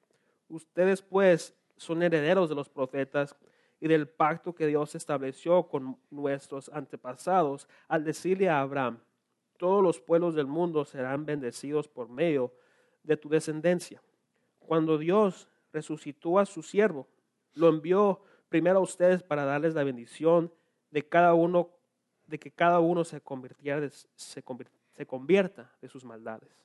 Ustedes 0.49 1.03
pues 1.03 1.55
son 1.77 2.03
herederos 2.03 2.49
de 2.49 2.57
los 2.57 2.69
profetas 2.69 3.37
y 3.79 3.87
del 3.87 4.09
pacto 4.09 4.57
que 4.57 4.67
Dios 4.67 4.97
estableció 4.97 5.69
con 5.69 5.97
nuestros 6.11 6.69
antepasados 6.71 7.69
al 7.87 8.03
decirle 8.03 8.49
a 8.49 8.61
Abraham, 8.61 8.99
todos 9.57 9.85
los 9.85 10.01
pueblos 10.01 10.35
del 10.35 10.49
mundo 10.49 10.85
serán 10.85 11.27
bendecidos 11.27 11.87
por 11.87 12.09
medio 12.09 12.53
de 13.05 13.17
tu 13.17 13.29
descendencia. 13.29 14.03
Cuando 14.59 14.99
Dios 14.99 15.49
resucitó 15.73 16.41
a 16.41 16.45
su 16.45 16.65
siervo, 16.65 17.07
lo 17.55 17.69
envió 17.69 18.21
primero 18.49 18.81
a 18.81 18.83
ustedes 18.83 19.23
para 19.23 19.45
darles 19.45 19.77
la 19.77 19.85
bendición 19.85 20.53
de 20.91 21.09
cada 21.09 21.35
uno, 21.35 21.71
de 22.27 22.41
que 22.41 22.51
cada 22.51 22.81
uno 22.81 23.05
se 23.05 23.21
convirtiera, 23.21 23.89
se 24.17 25.07
convierta 25.07 25.73
de 25.81 25.89
sus 25.89 26.05
maldades. 26.05 26.59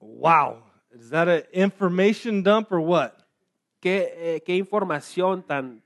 Wow. 0.00 0.62
Is 0.92 1.10
that 1.10 1.28
an 1.28 1.42
information 1.52 2.42
dump 2.42 2.72
or 2.72 2.80
what? 2.80 3.22
Qué, 3.80 4.08
eh, 4.16 4.40
qué 4.44 4.56
información 4.56 5.46
tan, 5.46 5.82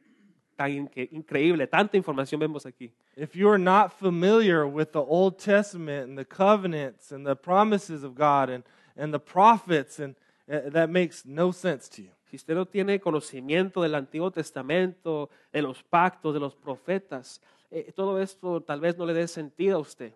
tan 0.56 0.90
increíble, 1.10 1.66
tanta 1.66 1.96
información 1.96 2.40
vemos 2.40 2.64
aquí. 2.64 2.92
If 3.16 3.36
you 3.36 3.48
are 3.50 3.58
not 3.58 3.92
familiar 3.92 4.66
with 4.66 4.92
the 4.92 5.02
Old 5.02 5.38
Testament 5.38 6.08
and 6.08 6.16
the 6.16 6.24
covenants 6.24 7.12
and 7.12 7.26
the 7.26 7.36
promises 7.36 8.02
of 8.04 8.14
God 8.14 8.48
and, 8.48 8.64
and 8.96 9.12
the 9.12 9.18
prophets, 9.18 9.98
and 9.98 10.14
uh, 10.50 10.70
that 10.70 10.88
makes 10.88 11.26
no 11.26 11.50
sense 11.50 11.88
to 11.90 12.02
you. 12.02 12.10
Si 12.30 12.36
usted 12.36 12.54
no 12.54 12.64
tiene 12.64 12.98
conocimiento 12.98 13.82
del 13.82 13.94
Antiguo 13.94 14.32
Testamento, 14.32 15.28
de 15.52 15.60
los 15.60 15.82
pactos, 15.82 16.32
de 16.32 16.40
los 16.40 16.54
profetas, 16.54 17.40
eh, 17.70 17.92
todo 17.94 18.18
esto 18.18 18.62
tal 18.62 18.80
vez 18.80 18.96
no 18.96 19.04
le 19.04 19.12
dé 19.12 19.28
sentido 19.28 19.76
a 19.76 19.80
usted. 19.80 20.14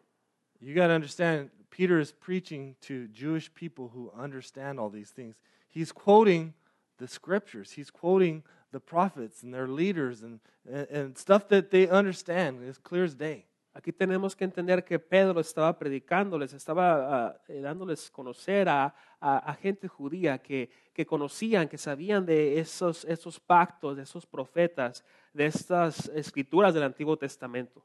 You 0.61 0.75
got 0.75 0.87
to 0.87 0.95
understand, 0.95 1.51
Peter 1.71 1.99
is 1.99 2.13
preaching 2.13 2.77
to 2.83 3.07
Jewish 3.09 3.53
people 3.55 3.89
who 3.95 4.11
understand 4.17 4.79
all 4.79 4.91
these 4.91 5.11
things. 5.11 5.37
He's 5.69 5.93
quoting 5.93 6.55
the 6.99 7.07
scriptures, 7.09 7.73
he's 7.73 7.91
quoting 7.91 8.43
the 8.73 8.81
prophets 8.81 9.43
and 9.43 9.53
their 9.53 9.69
leaders 9.69 10.23
and, 10.23 10.41
and, 10.71 10.87
and 10.91 11.19
stuff 11.19 11.49
that 11.49 11.71
they 11.71 11.89
understand 11.89 12.63
as 12.69 12.79
clear 12.79 13.05
as 13.05 13.15
day. 13.15 13.47
Aquí 13.75 13.93
tenemos 13.93 14.35
que 14.35 14.47
entender 14.47 14.83
que 14.83 14.99
Pedro 14.99 15.39
estaba 15.39 15.79
predicando, 15.79 16.39
les 16.39 16.55
estaba 16.55 17.39
eh, 17.47 17.61
dándoles 17.61 18.11
conocer 18.11 18.67
a, 18.71 18.95
a- 19.21 19.39
a 19.51 19.55
gente 19.55 19.87
judía 19.87 20.39
que, 20.39 20.71
que 20.95 21.05
conocían, 21.05 21.69
que 21.69 21.77
sabían 21.77 22.25
de 22.25 22.59
esos, 22.59 23.05
esos 23.05 23.39
pactos, 23.39 23.95
de 23.99 24.05
esos 24.05 24.25
profetas, 24.25 25.05
de 25.35 25.45
estas 25.45 26.09
escrituras 26.15 26.73
del 26.73 26.85
Antiguo 26.85 27.19
Testamento. 27.19 27.85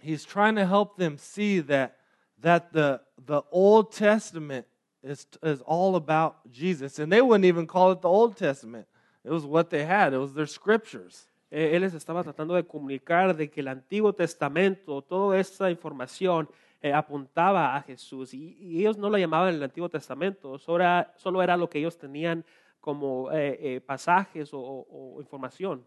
He's 0.00 0.24
trying 0.24 0.54
to 0.54 0.64
help 0.66 0.96
them 0.96 1.18
see 1.18 1.60
that, 1.62 1.96
that 2.42 2.72
the, 2.72 3.00
the 3.26 3.42
Old 3.50 3.92
Testament 3.92 4.66
is, 5.02 5.26
is 5.42 5.60
all 5.62 5.96
about 5.96 6.36
Jesus. 6.50 6.98
And 6.98 7.10
they 7.10 7.20
wouldn't 7.22 7.44
even 7.46 7.66
call 7.66 7.92
it 7.92 8.00
the 8.02 8.08
Old 8.08 8.36
Testament, 8.36 8.86
it 9.24 9.30
was 9.30 9.44
what 9.44 9.70
they 9.70 9.84
had, 9.84 10.12
it 10.12 10.18
was 10.18 10.34
their 10.34 10.46
scriptures. 10.46 11.26
Eh, 11.50 11.74
Él 11.76 11.80
les 11.82 11.92
estaba 11.94 12.22
tratando 12.24 12.54
de 12.54 12.62
comunicar 12.64 13.36
de 13.36 13.48
que 13.48 13.60
el 13.60 13.68
Antiguo 13.68 14.12
Testamento, 14.14 15.02
toda 15.02 15.38
esta 15.38 15.70
información 15.70 16.48
eh, 16.80 16.92
apuntaba 16.92 17.76
a 17.76 17.82
Jesús 17.82 18.32
y, 18.34 18.56
y 18.58 18.80
ellos 18.80 18.96
no 18.96 19.08
lo 19.10 19.18
llamaban 19.18 19.54
el 19.54 19.62
Antiguo 19.62 19.88
Testamento, 19.88 20.58
solo 20.58 20.82
era, 20.82 21.12
solo 21.16 21.42
era 21.42 21.56
lo 21.56 21.68
que 21.68 21.78
ellos 21.78 21.96
tenían 21.98 22.44
como 22.80 23.30
eh, 23.30 23.58
eh, 23.60 23.80
pasajes 23.80 24.52
o, 24.52 24.58
o- 24.58 25.14
o 25.16 25.20
información. 25.20 25.84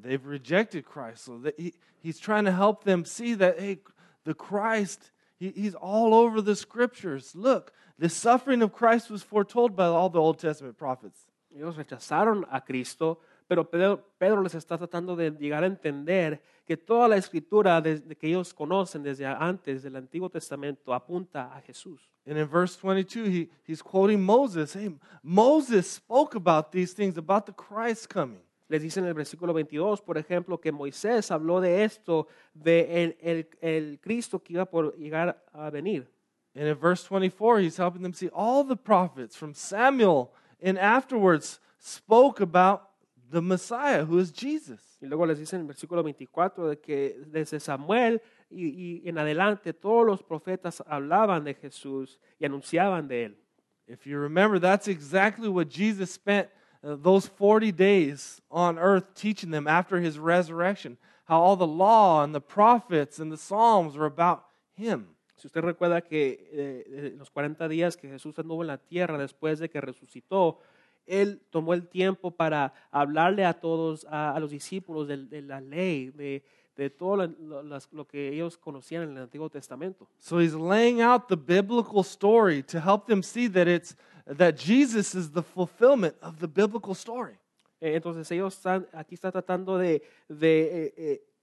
They've 0.00 0.24
rejected 0.26 0.84
Christ. 0.84 1.18
So 1.26 1.38
that 1.40 1.54
he, 1.56 1.74
he's 2.02 2.18
trying 2.18 2.46
to 2.46 2.50
help 2.52 2.82
them 2.82 3.04
see 3.04 3.34
that, 3.36 3.60
hey, 3.60 3.78
the 4.24 4.34
Christ, 4.34 5.11
he's 5.50 5.74
all 5.74 6.14
over 6.14 6.40
the 6.40 6.54
scriptures. 6.54 7.34
Look, 7.34 7.72
the 7.98 8.08
suffering 8.08 8.62
of 8.62 8.72
Christ 8.72 9.10
was 9.10 9.22
foretold 9.22 9.74
by 9.74 9.86
all 9.86 10.08
the 10.08 10.20
Old 10.20 10.38
Testament 10.38 10.76
prophets. 10.76 11.26
Ellos 11.54 11.76
rechazaron 11.76 12.44
a 12.50 12.60
Cristo, 12.60 13.18
pero 13.48 13.64
Pedro, 13.64 14.02
Pedro 14.18 14.42
les 14.42 14.54
está 14.54 14.78
tratando 14.78 15.14
de 15.14 15.30
llegar 15.32 15.62
a 15.62 15.66
entender 15.66 16.40
que 16.66 16.76
toda 16.76 17.08
la 17.08 17.16
escritura 17.16 17.80
desde 17.80 18.16
que 18.16 18.28
ellos 18.28 18.54
conocen 18.54 19.02
desde 19.02 19.26
antes 19.26 19.82
del 19.82 19.96
Antiguo 19.96 20.30
Testamento 20.30 20.94
apunta 20.94 21.54
a 21.54 21.60
Jesús. 21.60 22.08
And 22.24 22.38
in 22.38 22.46
verse 22.46 22.76
22, 22.76 23.24
he, 23.24 23.50
he's 23.64 23.82
quoting 23.82 24.22
Moses. 24.22 24.74
Hey, 24.74 24.94
Moses 25.22 25.90
spoke 25.90 26.36
about 26.36 26.70
these 26.70 26.92
things, 26.92 27.18
about 27.18 27.46
the 27.46 27.52
Christ 27.52 28.08
coming. 28.08 28.40
Les 28.72 28.80
dice 28.80 29.00
en 29.00 29.06
el 29.06 29.12
versículo 29.12 29.52
22, 29.52 30.00
por 30.00 30.16
ejemplo, 30.16 30.58
que 30.58 30.72
Moisés 30.72 31.30
habló 31.30 31.60
de 31.60 31.84
esto, 31.84 32.26
de 32.54 33.04
el, 33.04 33.16
el- 33.20 33.48
el 33.60 34.00
Cristo 34.00 34.42
que 34.42 34.54
iba 34.54 34.64
por 34.64 34.96
llegar 34.96 35.44
a 35.52 35.68
venir. 35.68 36.08
And 36.54 36.66
in 36.66 36.78
verse 36.78 37.04
24, 37.06 37.60
he's 37.60 37.76
helping 37.78 38.00
them 38.02 38.14
see 38.14 38.30
all 38.32 38.64
the 38.66 38.74
prophets 38.76 39.36
from 39.36 39.52
Samuel 39.52 40.32
and 40.62 40.78
afterwards 40.78 41.60
spoke 41.78 42.40
about 42.42 42.88
the 43.30 43.42
Messiah, 43.42 44.06
who 44.06 44.18
is 44.18 44.32
Jesus. 44.32 44.96
Y 45.02 45.06
luego 45.06 45.26
les 45.26 45.38
dice 45.38 45.54
en 45.56 45.60
el 45.62 45.66
versículo 45.66 46.02
24 46.02 46.68
de 46.70 46.78
que 46.80 47.20
desde 47.26 47.60
Samuel 47.60 48.22
y, 48.48 48.68
y 48.68 49.02
en 49.06 49.18
adelante 49.18 49.74
todos 49.74 50.06
los 50.06 50.22
profetas 50.22 50.82
hablaban 50.86 51.44
de 51.44 51.52
Jesús 51.52 52.18
y 52.38 52.46
anunciaban 52.46 53.06
de 53.06 53.24
él. 53.26 53.38
If 53.86 54.06
you 54.06 54.18
remember, 54.18 54.58
that's 54.58 54.88
exactly 54.88 55.48
what 55.48 55.66
Jesus 55.68 56.10
spent 56.10 56.48
those 56.82 57.26
40 57.28 57.72
days 57.72 58.40
on 58.50 58.78
earth 58.78 59.14
teaching 59.14 59.50
them 59.50 59.66
after 59.66 60.00
his 60.00 60.18
resurrection. 60.18 60.98
How 61.24 61.40
all 61.40 61.56
the 61.56 61.66
law 61.66 62.22
and 62.24 62.34
the 62.34 62.40
prophets 62.40 63.18
and 63.20 63.30
the 63.30 63.36
Psalms 63.36 63.96
were 63.96 64.06
about 64.06 64.44
him. 64.74 65.06
Si 65.36 65.46
usted 65.48 65.62
recuerda 65.62 66.00
que 66.02 66.48
eh, 66.52 66.84
eh, 66.88 67.14
los 67.18 67.30
40 67.30 67.68
días 67.68 67.96
que 67.96 68.08
Jesús 68.08 68.38
anduvo 68.38 68.62
en 68.62 68.68
la 68.68 68.78
tierra 68.78 69.18
después 69.18 69.58
de 69.58 69.68
que 69.70 69.80
resucitó, 69.80 70.58
Él 71.06 71.40
tomó 71.50 71.74
el 71.74 71.88
tiempo 71.88 72.30
para 72.30 72.72
hablarle 72.92 73.44
a 73.44 73.54
todos, 73.54 74.04
a, 74.08 74.34
a 74.34 74.40
los 74.40 74.50
discípulos 74.50 75.08
de, 75.08 75.16
de 75.26 75.42
la 75.42 75.60
ley, 75.60 76.10
de, 76.10 76.44
de 76.76 76.90
todo 76.90 77.16
lo, 77.16 77.26
lo- 77.62 77.78
lo 77.92 78.06
que 78.06 78.28
ellos 78.28 78.56
conocían 78.56 79.02
en 79.04 79.16
el 79.16 79.22
Antiguo 79.24 79.50
Testamento. 79.50 80.06
So 80.18 80.38
he's 80.38 80.54
laying 80.54 81.00
out 81.02 81.26
the 81.28 81.36
biblical 81.36 82.02
story 82.04 82.62
to 82.64 82.78
help 82.80 83.06
them 83.06 83.22
see 83.22 83.48
that 83.48 83.66
it's 83.66 83.96
that 84.26 84.54
Jesus 84.56 85.14
is 85.14 85.30
the 85.30 85.42
fulfillment 85.42 86.14
of 86.22 86.38
the 86.38 86.46
biblical 86.48 86.94
story. 86.94 87.34
Eh, 87.80 87.94
Entonces 87.96 88.30
ellos 88.30 88.54
están, 88.56 88.86
aquí 88.92 89.14
está 89.14 89.30
tratando 89.32 89.76
de, 89.78 90.02
de, 90.28 90.86
eh, 90.86 90.94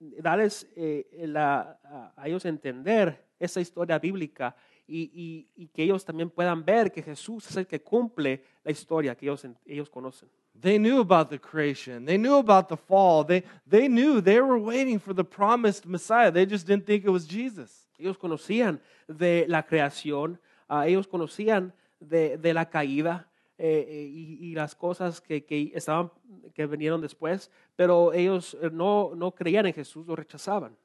eh, 0.02 0.22
darles 0.22 0.66
eh, 0.76 1.06
la- 1.28 1.78
a, 2.16 2.28
ellos 2.28 2.46
entender 2.46 3.26
esa 3.40 3.60
historia 3.60 4.00
bíblica 4.00 4.56
y, 4.88 5.12
y- 5.14 5.48
y 5.64 5.68
que 5.68 5.84
ellos 5.84 6.04
también 6.06 6.30
puedan 6.30 6.64
ver 6.64 6.92
que 6.92 7.02
Jesús 7.04 7.48
es 7.50 7.58
el 7.58 7.68
que 7.68 7.82
cumple 7.82 8.44
la 8.64 8.72
historia 8.72 9.16
que 9.16 9.26
ellos, 9.26 9.46
ellos 9.66 9.90
conocen. 9.90 10.30
They 10.60 10.78
knew 10.78 11.00
about 11.00 11.30
the 11.30 11.40
creation. 11.40 12.06
They 12.06 12.18
knew 12.18 12.36
about 12.38 12.68
the 12.70 12.76
fall. 12.76 13.24
They, 13.26 13.44
they 13.70 13.88
knew 13.88 14.22
they 14.22 14.42
were 14.42 14.58
waiting 14.60 15.00
for 15.00 15.14
the 15.14 15.24
promised 15.24 15.86
Messiah. 15.86 16.32
They 16.32 16.46
just 16.46 16.66
didn't 16.68 16.86
think 16.86 17.04
it 17.06 17.10
was 17.10 17.26
Jesus. 17.28 17.88
Ellos 17.98 18.18
conocían 18.18 18.82
de 19.08 19.46
la 19.48 19.64
creación, 19.64 20.40
ah, 20.68 20.88
ellos 20.88 21.08
conocían 21.08 21.74
de, 22.00 22.38
de 22.38 22.54
la 22.54 22.70
caída 22.70 23.30
eh, 23.58 23.86
eh, 23.89 24.04
y, 24.12 24.52
y 24.52 24.56
las 24.56 24.74
cosas 24.76 25.20
que, 25.20 25.43
que 25.45 25.72
estaban, 25.76 26.12
que 26.54 26.66
vinieron 26.66 27.02
después, 27.02 27.52
pero 27.76 28.14
ellos 28.14 28.58
eh, 28.62 28.70
no, 28.72 29.12
no 29.16 29.32
creían 29.32 29.66
en 29.66 29.74
Jesús, 29.74 30.08
lo 30.08 30.16
rechazaban. 30.16 30.76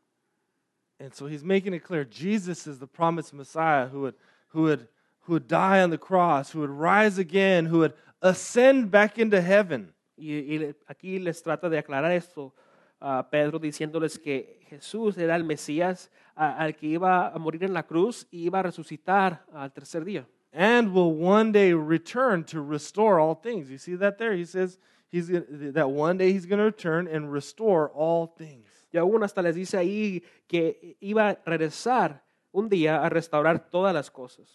And 0.99 1.13
so 1.13 1.27
he's 1.27 1.43
making 1.45 1.75
it 1.75 1.83
clear 1.83 2.05
Jesus 2.05 2.67
is 2.67 2.79
the 2.79 2.87
promised 2.87 3.33
Messiah 3.35 3.89
who 3.89 4.01
would, 4.01 4.15
who 4.49 4.63
would, 4.63 4.89
who 5.27 5.35
would 5.35 5.47
die 5.49 5.83
on 5.83 5.91
the 5.91 5.99
cross, 5.99 6.53
who 6.55 6.61
would 6.61 6.71
rise 6.71 7.19
again, 7.21 7.67
who 7.67 7.79
would 7.79 7.95
ascend 8.23 8.91
back 8.91 9.19
into 9.19 9.41
heaven. 9.41 9.93
Y, 10.17 10.33
y 10.57 10.75
aquí 10.87 11.19
les 11.19 11.43
trata 11.43 11.69
de 11.69 11.79
aclarar 11.79 12.13
esto 12.13 12.55
a 13.01 13.29
Pedro 13.29 13.59
diciéndoles 13.59 14.19
que 14.19 14.61
Jesús 14.69 15.19
era 15.19 15.35
el 15.37 15.45
Mesías 15.45 16.11
a- 16.37 16.57
al 16.57 16.75
que 16.77 16.87
iba 16.87 17.29
a 17.29 17.39
morir 17.39 17.65
en 17.65 17.75
la 17.75 17.83
cruz 17.85 18.27
y 18.31 18.45
iba 18.45 18.61
a 18.61 18.63
resucitar 18.63 19.45
al 19.53 19.73
tercer 19.73 20.05
día. 20.05 20.27
And 20.55 20.95
will 20.95 21.13
one 21.13 21.51
day 21.51 21.73
return 21.73 22.45
to 22.45 22.61
restore 22.61 23.19
all 23.19 23.35
things. 23.35 23.71
You 23.71 23.77
see 23.77 23.97
that 23.97 24.19
there? 24.19 24.33
He 24.35 24.45
says 24.45 24.79
he's 25.09 25.29
gonna- 25.29 25.73
that 25.73 25.91
one 25.91 26.17
day 26.17 26.33
he's 26.33 26.47
going 26.47 26.61
to 26.61 26.65
return 26.65 27.09
and 27.09 27.31
restore 27.33 27.91
all 27.91 28.29
things. 28.39 28.69
Y 28.93 29.01
aún 29.01 29.23
hasta 29.25 29.43
les 29.43 29.57
dice 29.57 29.75
ahí 29.75 30.23
que 30.47 30.97
iba 31.03 31.31
a 31.31 31.51
regresar 31.51 32.21
un 32.53 32.69
día 32.69 33.05
a 33.05 33.11
restaurar 33.11 33.69
todas 33.69 33.93
las 33.93 34.09
cosas. 34.09 34.49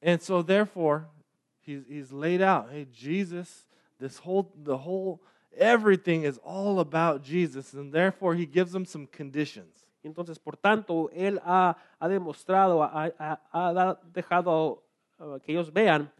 And 0.00 0.22
so 0.22 0.42
therefore, 0.42 1.08
he's, 1.62 1.82
he's 1.88 2.12
laid 2.12 2.40
out, 2.40 2.70
hey, 2.70 2.86
Jesus, 2.92 3.66
this 3.98 4.18
whole 4.18 4.52
the 4.54 4.78
whole 4.78 5.22
everything 5.56 6.22
is 6.22 6.38
all 6.44 6.78
about 6.78 7.24
Jesus, 7.24 7.72
and 7.72 7.92
therefore 7.92 8.36
he 8.36 8.46
gives 8.46 8.70
them 8.70 8.84
some 8.84 9.08
conditions. 9.08 9.83
Entonces, 10.08 10.38
por 10.38 10.56
tanto, 10.56 11.10
Él 11.12 11.40
ha, 11.44 11.76
ha 11.98 12.08
demostrado, 12.08 12.82
ha, 12.82 13.12
ha- 13.18 13.98
dejado 14.12 14.84
ah, 15.18 15.38
que 15.42 15.52
ellos 15.52 15.72
vean 15.72 16.12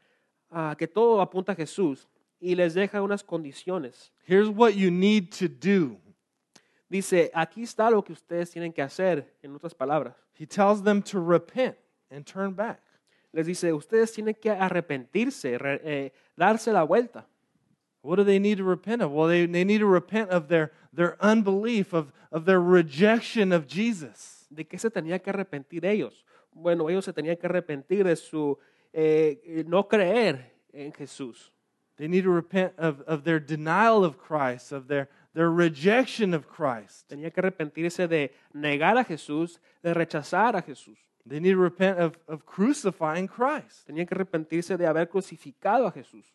ah, 0.51 0.75
que 0.79 0.87
todo 0.89 1.21
apunta 1.21 1.53
a 1.53 1.55
Jesús. 1.55 2.09
Y, 2.41 2.53
y 2.53 2.55
les 2.55 2.75
deja 2.75 3.01
unas 3.03 3.23
condiciones. 3.23 4.13
Here's 4.27 4.49
what 4.49 4.71
you 4.73 4.91
need 4.91 5.29
to 5.39 5.47
do. 5.49 5.99
Dice, 6.89 7.31
aquí 7.35 7.63
está 7.63 7.91
lo 7.91 8.03
que 8.05 8.13
ustedes 8.13 8.51
tienen 8.51 8.73
que 8.73 8.83
hacer, 8.83 9.35
en 9.43 9.55
otras 9.55 9.75
palabras. 9.75 10.15
He 10.39 10.47
tells 10.47 10.83
them 10.83 11.03
to 11.03 11.19
repent 11.21 11.77
and 12.11 12.25
turn 12.25 12.55
back. 12.55 12.81
Les 13.33 13.47
dice, 13.47 13.73
ustedes 13.73 14.13
tienen 14.13 14.35
que 14.35 14.51
arrepentirse, 14.51 15.59
re- 15.59 15.81
eh, 15.83 16.13
darse 16.37 16.73
la 16.73 16.85
vuelta. 16.85 17.27
What 18.05 18.17
do 18.17 18.25
they 18.25 18.39
need 18.39 18.59
to 18.59 18.65
repent 18.65 19.01
of? 19.01 19.13
Well, 19.13 19.29
they, 19.29 19.47
they 19.47 19.65
need 19.65 19.79
to 19.79 19.87
repent 19.87 20.29
of 20.29 20.49
their, 20.49 20.73
their 20.93 21.17
unbelief, 21.25 21.95
of, 21.95 22.13
of 22.31 22.45
their 22.45 22.61
rejection 22.61 23.51
of 23.51 23.67
Jesus. 23.67 24.47
¿De 24.55 24.65
qué 24.65 24.79
se 24.79 24.91
tenía 24.91 25.23
que 25.23 25.33
arrepentir 25.33 25.87
ellos? 25.87 26.23
Bueno, 26.55 26.91
ellos 26.91 27.07
se 27.07 27.15
tenían 27.15 27.39
que 27.41 27.49
arrepentir 27.49 28.05
de 28.05 28.15
su 28.17 28.59
eh, 28.93 29.65
no 29.67 29.85
creer 29.85 30.53
en 30.75 30.93
Jesús. 30.93 31.51
They 31.97 32.07
need 32.07 32.25
to 32.25 32.31
repent 32.31 32.75
of, 32.77 33.01
of 33.07 33.25
their 33.25 33.41
denial 33.41 34.05
of 34.05 34.19
Christ, 34.19 34.71
of 34.71 34.87
their, 34.87 35.09
their 35.33 35.51
rejection 35.51 36.35
of 36.35 36.47
Christ. 36.47 37.09
Tenía 37.09 37.33
que 37.33 37.41
arrepentirse 37.41 38.07
de 38.07 38.35
negar 38.53 38.99
a 38.99 39.05
Jesús, 39.05 39.61
de 39.83 39.95
rechazar 39.95 40.57
a 40.57 40.61
Jesús. 40.61 40.99
They 41.27 41.41
need 41.41 41.53
to 41.53 41.59
repent 41.59 41.99
of, 41.99 42.19
of 42.29 42.45
crucifying 42.45 43.29
Christ. 43.29 43.87
Tenía 43.87 44.05
que 44.07 44.15
arrepentirse 44.15 44.77
de 44.77 44.87
haber 44.87 45.09
crucificado 45.09 45.87
a 45.87 45.91
Jesús. 45.91 46.35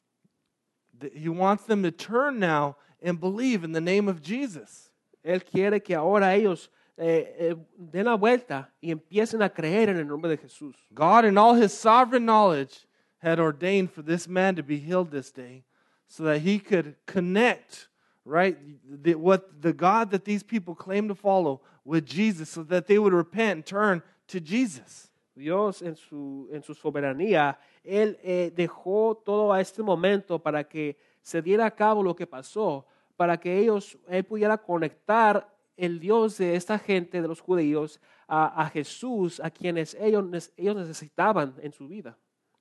He 1.14 1.30
wants 1.30 1.64
them 1.64 1.84
to 1.84 1.92
turn 1.92 2.40
now 2.40 2.78
and 3.02 3.20
believe 3.20 3.64
in 3.64 3.72
the 3.72 3.82
name 3.82 4.08
of 4.08 4.22
Jesus. 4.22 4.90
Él 5.26 5.44
quiere 5.44 5.80
que 5.84 5.96
ahora 5.96 6.36
ellos 6.36 6.70
eh, 6.98 7.34
eh, 7.40 7.56
den 7.78 8.06
la 8.06 8.16
vuelta 8.16 8.70
y 8.82 8.92
empiecen 8.92 9.42
a 9.42 9.50
creer 9.50 9.90
en 9.90 9.98
el 9.98 10.06
nombre 10.06 10.30
de 10.30 10.38
Jesús. 10.38 10.76
God, 10.94 11.26
in 11.26 11.38
all 11.38 11.54
his 11.54 11.74
sovereign 11.74 12.26
knowledge, 12.26 12.86
had 13.20 13.40
ordained 13.40 13.92
for 13.92 14.02
this 14.02 14.28
man 14.28 14.56
to 14.56 14.64
be 14.64 14.78
healed 14.78 15.12
this 15.12 15.32
day 15.32 15.64
so 16.08 16.24
that 16.24 16.40
he 16.40 16.60
could 16.60 16.96
connect, 17.06 17.88
right, 18.26 18.58
the, 19.04 19.16
what 19.16 19.62
the 19.62 19.74
God 19.74 20.12
that 20.12 20.26
these 20.26 20.44
people 20.44 20.74
claim 20.76 21.08
to 21.08 21.16
follow 21.16 21.62
with 21.86 22.06
Jesus 22.06 22.50
so 22.50 22.64
that 22.64 22.88
they 22.88 22.98
would 22.98 23.14
repent 23.14 23.52
and 23.52 23.66
turn 23.66 24.02
to 24.28 24.40
Jesus. 24.40 25.09
Dios 25.40 25.82
en 25.82 25.96
su, 25.96 26.48
en 26.52 26.62
su 26.62 26.76
soberanía, 26.76 27.58
Él 27.84 28.20
eh, 28.22 28.54
dejó 28.56 29.20
todo 29.26 29.52
a 29.52 29.62
este 29.62 29.82
momento 29.82 30.38
para 30.38 30.64
que 30.64 30.98
se 31.22 31.42
diera 31.42 31.66
a 31.66 31.72
cabo 31.72 32.04
lo 32.04 32.16
que 32.16 32.28
pasó, 32.28 32.86
para 33.16 33.40
que 33.40 33.58
ellos, 33.58 33.98
Él 34.08 34.24
pudiera 34.24 34.58
conectar 34.58 35.52
el 35.76 36.00
Dios 36.00 36.38
de 36.38 36.56
esta 36.56 36.78
gente, 36.78 37.22
de 37.22 37.28
los 37.28 37.40
judíos, 37.40 38.00
a, 38.28 38.70
Jesús, 38.72 39.40
a 39.40 39.50
quienes 39.50 39.96
ellos, 40.00 40.52
ellos 40.56 40.76
necesitaban 40.76 41.56
en 41.62 41.72
su 41.72 41.88
vida. 41.88 42.16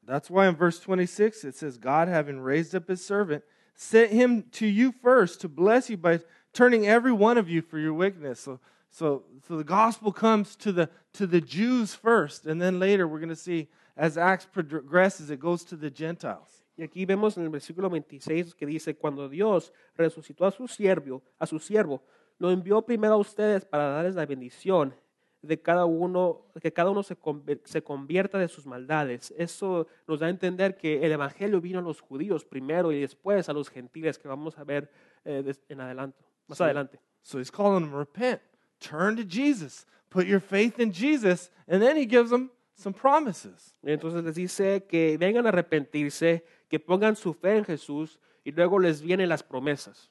That's 0.06 0.30
why 0.30 0.48
in 0.48 0.56
verse 0.56 0.80
26 0.80 1.44
it 1.44 1.54
says, 1.54 1.76
God, 1.76 2.08
having 2.08 2.40
raised 2.40 2.74
up 2.74 2.88
his 2.88 3.04
servant, 3.04 3.44
sent 3.74 4.10
him 4.10 4.44
to 4.52 4.66
you 4.66 4.90
first 4.90 5.42
to 5.42 5.48
bless 5.48 5.90
you 5.90 5.98
by 5.98 6.20
turning 6.54 6.86
every 6.86 7.12
one 7.12 7.36
of 7.36 7.50
you 7.50 7.60
for 7.60 7.78
your 7.78 7.92
wickedness. 7.92 8.40
So, 8.40 8.60
so, 8.91 9.24
so 9.47 9.57
the 9.57 9.64
gospel 9.64 10.12
comes 10.12 10.57
to 10.57 10.72
the, 10.72 10.89
to 11.12 11.26
the 11.26 11.41
Jews 11.41 11.95
first, 11.95 12.47
and 12.47 12.61
then 12.61 12.78
later 12.78 13.07
we're 13.07 13.20
going 13.20 13.28
to 13.28 13.36
see 13.36 13.68
as 13.97 14.16
Acts 14.16 14.47
progresses, 14.47 15.30
it 15.30 15.41
goes 15.41 15.64
to 15.64 15.76
the 15.76 15.91
Gentiles. 15.91 16.64
Y 16.76 16.84
aquí 16.84 17.05
vemos 17.05 17.36
en 17.36 17.43
el 17.43 17.51
versículo 17.51 17.91
26 17.91 18.55
que 18.55 18.64
dice, 18.64 18.97
cuando 18.97 19.28
Dios 19.28 19.72
resucitó 19.97 20.47
a 20.47 20.53
su 20.53 20.68
siervo, 20.68 21.22
a 21.41 21.47
su 21.47 21.59
siervo, 21.59 22.05
lo 22.39 22.53
envió 22.53 22.82
primero 22.82 23.14
a 23.14 23.16
ustedes 23.16 23.64
para 23.64 23.89
darles 23.89 24.14
la 24.14 24.24
bendición 24.24 24.95
de 25.43 25.61
cada 25.61 25.84
uno, 25.84 26.47
que 26.61 26.72
cada 26.72 26.91
uno 26.91 27.03
se, 27.03 27.16
se 27.64 27.82
convierta 27.82 28.39
de 28.39 28.49
sus 28.49 28.66
maldades. 28.66 29.34
Eso 29.36 29.89
nos 30.07 30.20
da 30.20 30.26
a 30.26 30.30
entender 30.30 30.76
que 30.76 31.05
el 31.05 31.11
evangelio 31.11 31.61
vino 31.61 31.80
a 31.80 31.82
los 31.82 32.01
judíos 32.01 32.45
primero 32.45 32.93
y 32.93 33.01
después 33.01 33.49
a 33.49 33.53
los 33.53 33.68
gentiles 33.68 34.18
que 34.18 34.28
vamos 34.28 34.57
a 34.59 34.64
ver 34.64 34.89
eh, 35.24 35.53
en 35.68 35.80
adelante, 35.80 36.24
más 36.47 36.61
adelante. 36.61 37.01
So 37.22 37.41
he's 37.41 37.51
calling 37.51 37.84
them 37.84 37.95
repent, 37.95 38.41
turn 38.80 39.16
to 39.16 39.24
Jesus, 39.24 39.86
put 40.10 40.26
your 40.26 40.40
faith 40.40 40.78
in 40.78 40.92
Jesus, 40.92 41.50
and 41.66 41.82
then 41.82 41.96
he 41.96 42.06
gives 42.06 42.30
them 42.30 42.50
some 42.74 42.92
promises. 42.92 43.74
Entonces 43.84 44.24
les 44.24 44.34
dice 44.34 44.86
que 44.88 45.18
vengan 45.18 45.46
a 45.46 45.52
arrepentirse, 45.52 46.42
que 46.68 46.78
pongan 46.78 47.16
su 47.16 47.32
fe 47.32 47.58
en 47.58 47.64
Jesús 47.64 48.18
y 48.44 48.52
luego 48.52 48.78
les 48.78 49.00
vienen 49.00 49.28
las 49.28 49.42
promesas. 49.42 50.08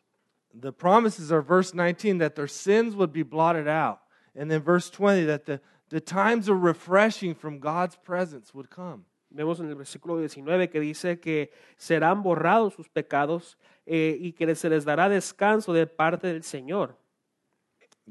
The 0.54 0.72
promises 0.72 1.32
are 1.32 1.42
verse 1.42 1.74
19 1.74 2.20
that 2.20 2.36
their 2.36 2.48
sins 2.48 2.96
would 2.96 3.14
be 3.14 3.24
blotted 3.24 3.68
out. 3.68 4.00
And 4.36 4.50
then 4.50 4.62
verse 4.62 4.90
20 4.90 5.26
that 5.26 5.46
the, 5.46 5.62
the 5.90 6.02
times 6.02 6.50
of 6.50 6.64
refreshing 6.64 7.36
from 7.36 7.60
God's 7.60 7.96
presence 7.96 8.54
would 8.54 8.70
come. 8.70 9.06
Vemos 9.30 9.60
en 9.60 9.70
el 9.70 9.76
versículo 9.76 10.20
19 10.20 10.70
que 10.70 10.80
dice 10.80 11.20
que 11.20 11.52
serán 11.78 12.24
borrados 12.24 12.74
sus 12.74 12.88
pecados 12.88 13.58
eh, 13.86 14.18
y 14.20 14.34
que 14.34 14.56
se 14.56 14.70
les 14.70 14.86
dará 14.86 15.10
descanso 15.10 15.74
de 15.74 15.86
parte 15.86 16.28
del 16.28 16.44
Señor. 16.44 16.96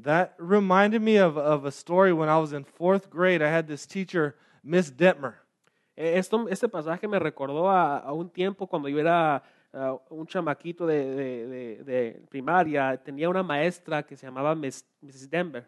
That 0.03 0.35
reminded 0.37 1.01
me 1.01 1.17
of, 1.17 1.37
of 1.37 1.65
a 1.65 1.71
story 1.71 2.13
when 2.13 2.29
I 2.29 2.37
was 2.37 2.53
in 2.53 2.63
fourth 2.63 3.09
grade. 3.09 3.41
I 3.41 3.49
had 3.49 3.67
this 3.67 3.85
teacher, 3.87 4.35
Miss 4.63 4.91
Detmer. 4.91 5.33
Esto, 5.95 6.47
este 6.47 6.67
pasaje 6.69 7.07
me 7.09 7.17
recordó 7.17 7.67
a, 7.67 7.97
a 7.99 8.13
un 8.13 8.29
tiempo 8.29 8.67
cuando 8.67 8.87
yo 8.87 8.99
era 8.99 9.41
ah, 9.73 9.97
un 10.11 10.27
chamaquito 10.27 10.85
de, 10.85 11.15
de- 11.15 11.47
de- 11.47 11.83
de 11.83 12.21
primaria. 12.29 12.95
Tenía 13.03 13.27
una 13.27 13.41
maestra 13.41 14.03
que 14.03 14.15
se 14.15 14.27
llamaba 14.27 14.53
Miss, 14.53 14.85
Mrs. 15.01 15.27
Denver. 15.29 15.65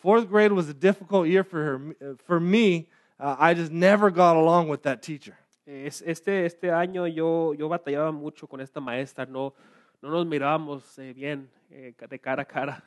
Fourth 0.00 0.26
grade 0.30 0.52
was 0.52 0.68
a 0.70 0.74
difficult 0.74 1.28
year 1.28 1.44
for 1.44 1.62
her. 1.62 1.76
Uh, 2.00 2.14
For 2.24 2.40
me, 2.40 2.88
uh, 3.20 3.36
I 3.38 3.52
just 3.52 3.70
never 3.70 4.10
got 4.10 4.36
along 4.36 4.68
with 4.70 4.82
that 4.84 5.02
teacher. 5.02 5.36
Es- 5.66 6.00
Este, 6.00 6.46
este 6.46 6.70
año 6.72 7.06
yo, 7.06 7.52
yo 7.52 7.68
batallaba 7.68 8.10
mucho 8.12 8.46
con 8.46 8.62
esta 8.62 8.80
maestra. 8.80 9.26
No, 9.26 9.52
no 10.00 10.08
nos 10.10 10.24
mirábamos 10.26 10.98
eh, 10.98 11.12
bien 11.12 11.50
eh, 11.70 11.92
de 12.08 12.18
cara 12.18 12.42
a 12.42 12.46
cara. 12.46 12.82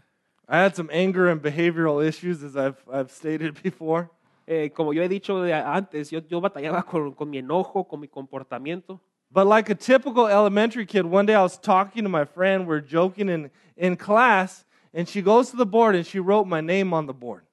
I 0.51 0.57
had 0.57 0.75
some 0.75 0.89
anger 0.91 1.29
and 1.29 1.39
behavioral 1.39 2.03
issues, 2.03 2.41
as 2.41 2.57
I've, 2.57 2.83
I've 2.91 3.11
stated 3.11 3.61
before. 3.61 4.09
Eh, 4.47 4.69
como 4.69 4.93
yo 4.93 5.03
he 5.03 5.07
dicho 5.07 5.43
antes, 5.43 6.09
yo, 6.09 6.21
yo 6.27 6.41
batallaba 6.41 6.83
con, 6.83 7.13
con 7.13 7.29
mi 7.29 7.37
enojo, 7.37 7.87
con 7.87 7.99
mi 7.99 8.07
comportamiento. 8.07 8.99
But 9.31 9.45
like 9.45 9.69
a 9.69 9.75
typical 9.75 10.25
elementary 10.25 10.87
kid, 10.87 11.05
one 11.05 11.27
day 11.27 11.35
I 11.35 11.43
was 11.43 11.59
talking 11.59 12.01
to 12.01 12.09
my 12.09 12.25
friend, 12.25 12.67
we're 12.67 12.81
joking 12.81 13.29
in, 13.29 13.51
in 13.77 13.95
class, 13.95 14.65
and 14.91 15.07
she 15.07 15.21
goes 15.21 15.51
to 15.51 15.55
the 15.55 15.67
board 15.67 15.95
and 15.95 16.03
she 16.03 16.17
wrote 16.17 16.47
my 16.47 16.61
name 16.61 16.95
on 16.95 17.05
the 17.05 17.13
board. 17.13 17.43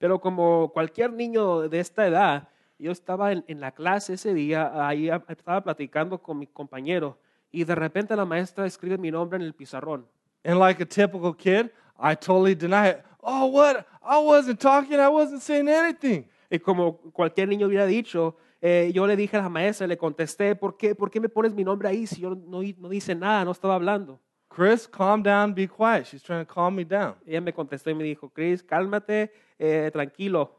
Pero 0.00 0.18
como 0.18 0.68
cualquier 0.68 1.12
niño 1.12 1.68
de 1.68 1.80
esta 1.80 2.06
edad, 2.06 2.48
yo 2.78 2.92
estaba 2.92 3.32
en, 3.32 3.44
en 3.46 3.60
la 3.60 3.72
clase 3.72 4.14
ese 4.14 4.32
día, 4.32 4.88
ahí 4.88 5.10
estaba 5.28 5.62
platicando 5.62 6.22
con 6.22 6.38
mi 6.38 6.46
compañero 6.46 7.18
y 7.52 7.64
de 7.64 7.74
repente 7.74 8.16
la 8.16 8.24
maestra 8.24 8.64
escribe 8.64 8.96
mi 8.96 9.10
nombre 9.10 9.36
en 9.36 9.42
el 9.42 9.52
pizarrón. 9.52 10.06
And 10.44 10.58
like 10.58 10.80
a 10.82 10.86
typical 10.86 11.34
kid, 11.34 11.70
I 11.98 12.14
totally 12.14 12.54
deny 12.54 12.88
it. 12.88 13.04
Oh, 13.22 13.46
what? 13.46 13.86
I 14.02 14.18
wasn't 14.18 14.60
talking, 14.60 14.98
I 14.98 15.08
wasn't 15.08 15.42
saying 15.42 15.68
anything. 15.68 16.26
Y 16.50 16.58
como 16.58 16.98
cualquier 17.12 17.48
niño 17.48 17.66
hubiera 17.66 17.86
dicho, 17.86 18.36
eh, 18.60 18.90
yo 18.94 19.06
le 19.06 19.16
dije 19.16 19.36
a 19.36 19.42
la 19.42 19.48
maestra, 19.48 19.86
le 19.86 19.96
contesté, 19.96 20.54
¿por 20.54 20.76
qué, 20.76 20.94
¿por 20.94 21.10
qué 21.10 21.20
me 21.20 21.28
pones 21.28 21.52
mi 21.52 21.62
nombre 21.62 21.88
ahí 21.88 22.06
si 22.06 22.20
yo 22.20 22.34
no, 22.34 22.62
no 22.78 22.92
hice 22.92 23.14
nada, 23.14 23.44
no 23.44 23.50
estaba 23.50 23.74
hablando? 23.74 24.18
Chris, 24.48 24.88
calm 24.88 25.22
down, 25.22 25.54
be 25.54 25.68
quiet. 25.68 26.06
She's 26.06 26.22
trying 26.22 26.44
to 26.44 26.52
calm 26.52 26.74
me 26.74 26.84
down. 26.84 27.14
Ella 27.26 27.40
me 27.40 27.52
contestó 27.52 27.90
y 27.90 27.94
me 27.94 28.04
dijo, 28.04 28.30
Chris, 28.32 28.62
cálmate, 28.62 29.30
eh, 29.58 29.90
tranquilo. 29.92 30.50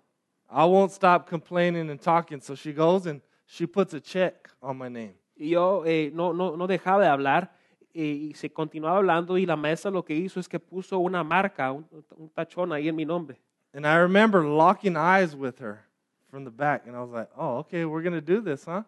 I 0.50 0.66
won't 0.66 0.92
stop 0.92 1.28
complaining 1.28 1.90
and 1.90 2.00
talking. 2.00 2.40
So 2.40 2.56
she 2.56 2.72
goes 2.72 3.08
and 3.08 3.22
she 3.46 3.66
puts 3.66 3.94
a 3.94 4.00
check 4.00 4.50
on 4.62 4.78
my 4.78 4.90
name. 4.90 5.16
Y 5.36 5.50
yo 5.50 5.84
eh, 5.86 6.12
no, 6.14 6.34
no, 6.34 6.56
no 6.56 6.68
dejaba 6.68 7.04
de 7.04 7.10
hablar 7.10 7.52
y 7.94 8.34
se 8.36 8.52
continuaba 8.52 8.98
hablando 8.98 9.38
y 9.38 9.46
la 9.46 9.56
maestra 9.56 9.92
lo 9.92 10.04
que 10.04 10.16
hizo 10.16 10.40
es 10.40 10.48
que 10.48 10.60
puso 10.60 11.00
una 11.00 11.24
marca, 11.24 11.72
un, 11.72 11.86
un 12.18 12.30
tachón 12.30 12.72
ahí 12.72 12.88
en 12.88 12.96
mi 12.96 13.06
nombre. 13.06 13.40
And 13.74 13.86
I 13.86 13.98
remember 13.98 14.44
locking 14.44 14.96
eyes 14.96 15.36
with 15.36 15.60
her 15.60 15.86
from 16.30 16.44
the 16.44 16.52
back. 16.52 16.88
And 16.88 16.96
I 16.96 17.02
was 17.02 17.12
like, 17.12 17.30
oh, 17.38 17.58
okay, 17.60 17.86
we're 17.86 18.02
going 18.02 18.14
to 18.14 18.22
do 18.22 18.42
this, 18.42 18.66
huh? 18.66 18.84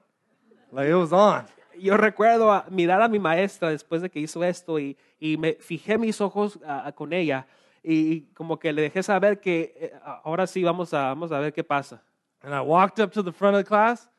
Like 0.72 0.88
it 0.88 0.96
was 0.96 1.12
on. 1.14 1.46
Yo 1.78 1.98
recuerdo 1.98 2.52
a- 2.52 2.66
mirar 2.70 3.02
a 3.02 3.08
mi 3.08 3.20
maestra 3.20 3.70
después 3.70 4.02
de 4.02 4.10
que 4.10 4.20
hizo 4.20 4.44
esto 4.44 4.80
y, 4.80 4.98
y 5.20 5.38
me 5.38 5.54
fijé 5.54 5.98
mis 5.98 6.20
ojos 6.20 6.60
ah, 6.66 6.92
con 6.94 7.14
ella 7.14 7.46
y, 7.84 8.22
como 8.34 8.60
que 8.60 8.72
le 8.72 8.84
dejé 8.84 9.02
saber 9.04 9.40
que 9.40 9.74
eh, 9.76 9.94
ahora 10.24 10.46
sí 10.46 10.64
vamos 10.64 10.94
a, 10.94 11.08
vamos 11.08 11.32
a 11.32 11.40
ver 11.40 11.54
qué 11.54 11.64
pasa. 11.64 12.02
And 12.44 12.54
I 12.54 12.62
walked 12.62 13.00
up 13.00 13.12
to 13.14 13.24
the 13.24 13.32
front 13.32 13.56
of 13.56 13.64
the 13.64 13.68
class 13.68 14.10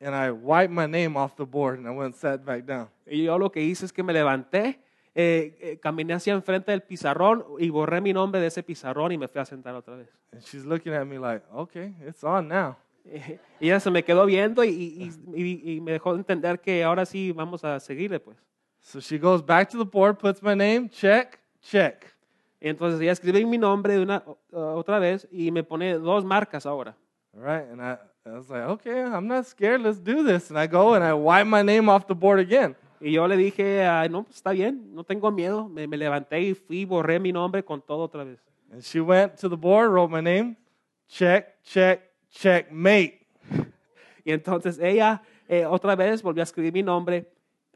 and 0.00 0.14
I 0.14 0.30
wiped 0.30 0.72
my 0.72 0.86
name 0.86 1.16
off 1.16 1.36
the 1.36 1.44
board 1.44 1.78
and 1.78 1.86
I 1.86 1.90
went 1.90 2.06
and 2.06 2.14
sat 2.14 2.44
back 2.44 2.64
down. 2.64 2.88
Y 3.06 3.24
yo 3.24 3.38
lo 3.38 3.50
que 3.50 3.60
hice 3.62 3.84
es 3.86 3.92
que 3.92 4.02
me 4.02 4.12
levanté, 4.12 4.80
eh, 5.14 5.56
eh, 5.60 5.78
caminé 5.82 6.14
hacia 6.14 6.32
enfrente 6.32 6.70
del 6.70 6.82
pizarrón 6.82 7.44
y 7.58 7.68
borré 7.70 8.00
mi 8.00 8.12
nombre 8.12 8.40
de 8.40 8.46
ese 8.46 8.62
pizarrón 8.62 9.12
y 9.12 9.18
me 9.18 9.28
fui 9.28 9.40
a 9.40 9.44
sentar 9.44 9.74
otra 9.74 9.96
vez. 9.96 10.08
And 10.32 10.40
she's 10.42 10.64
looking 10.64 10.92
at 10.94 11.04
me 11.06 11.18
like, 11.18 11.44
okay, 11.52 11.94
it's 12.06 12.22
on 12.24 12.48
now. 12.48 12.76
Y 13.60 13.66
ella 13.68 13.80
se 13.80 13.90
me 13.90 14.02
quedó 14.04 14.24
viendo 14.26 14.62
y, 14.64 14.68
y- 14.70 15.10
y- 15.34 15.72
y 15.74 15.80
me 15.80 15.92
dejó 15.92 16.14
entender 16.14 16.60
que 16.60 16.82
ahora 16.84 17.04
sí 17.04 17.32
vamos 17.32 17.64
a 17.64 17.78
seguirle, 17.80 18.20
pues. 18.20 18.36
So 18.80 19.00
she 19.00 19.18
goes 19.18 19.44
back 19.44 19.68
to 19.70 19.78
the 19.78 19.84
board, 19.90 20.16
puts 20.18 20.42
my 20.42 20.54
name, 20.54 20.88
check, 20.88 21.38
check. 21.60 22.06
Entonces 22.60 23.00
ella 23.00 23.12
escribe 23.12 23.44
mi 23.44 23.58
nombre 23.58 23.94
de 23.94 24.02
una, 24.02 24.22
uh, 24.26 24.36
otra 24.58 24.98
vez 24.98 25.26
y 25.30 25.50
me 25.50 25.62
pone 25.64 25.94
dos 25.94 26.24
marcas 26.24 26.64
ahora. 26.66 26.96
All 27.34 27.42
right. 27.42 27.70
And 27.70 27.80
I, 27.82 27.98
I 28.26 28.32
was 28.32 28.50
like, 28.50 28.62
okay, 28.62 29.00
I'm 29.02 29.26
not 29.26 29.46
scared. 29.46 29.80
Let's 29.80 29.98
do 29.98 30.22
this. 30.22 30.50
And 30.50 30.58
I 30.58 30.66
go 30.66 30.92
and 30.92 31.02
I 31.02 31.14
wipe 31.14 31.46
my 31.46 31.62
name 31.62 31.88
off 31.88 32.06
the 32.06 32.14
board 32.14 32.38
again. 32.38 32.76
Y 33.00 33.12
yo 33.12 33.24
le 33.24 33.34
dije, 33.34 33.82
"Ah, 33.82 34.06
no, 34.10 34.26
está 34.30 34.52
bien, 34.52 34.94
no 34.94 35.02
tengo 35.04 35.30
miedo. 35.30 35.70
Me, 35.70 35.86
me 35.86 35.96
levanté 35.96 36.38
y 36.42 36.54
fui, 36.54 36.84
borré 36.84 37.18
mi 37.18 37.32
nombre 37.32 37.64
con 37.64 37.80
todo 37.80 38.06
otra 38.06 38.24
vez. 38.24 38.38
And 38.70 38.84
she 38.84 39.00
went 39.00 39.38
to 39.38 39.48
the 39.48 39.56
board, 39.56 39.90
wrote 39.90 40.10
my 40.10 40.20
name. 40.20 40.56
Check, 41.08 41.62
check, 41.64 42.02
check, 42.30 42.70
mate. 42.70 43.26
Y 44.22 44.32
entonces 44.32 44.78
ella 44.78 45.22
eh, 45.48 45.64
otra 45.64 45.96
vez 45.96 46.22
volvió 46.22 46.42
a 46.42 46.44
escribir 46.44 46.74
mi 46.74 46.82
nombre 46.82 47.24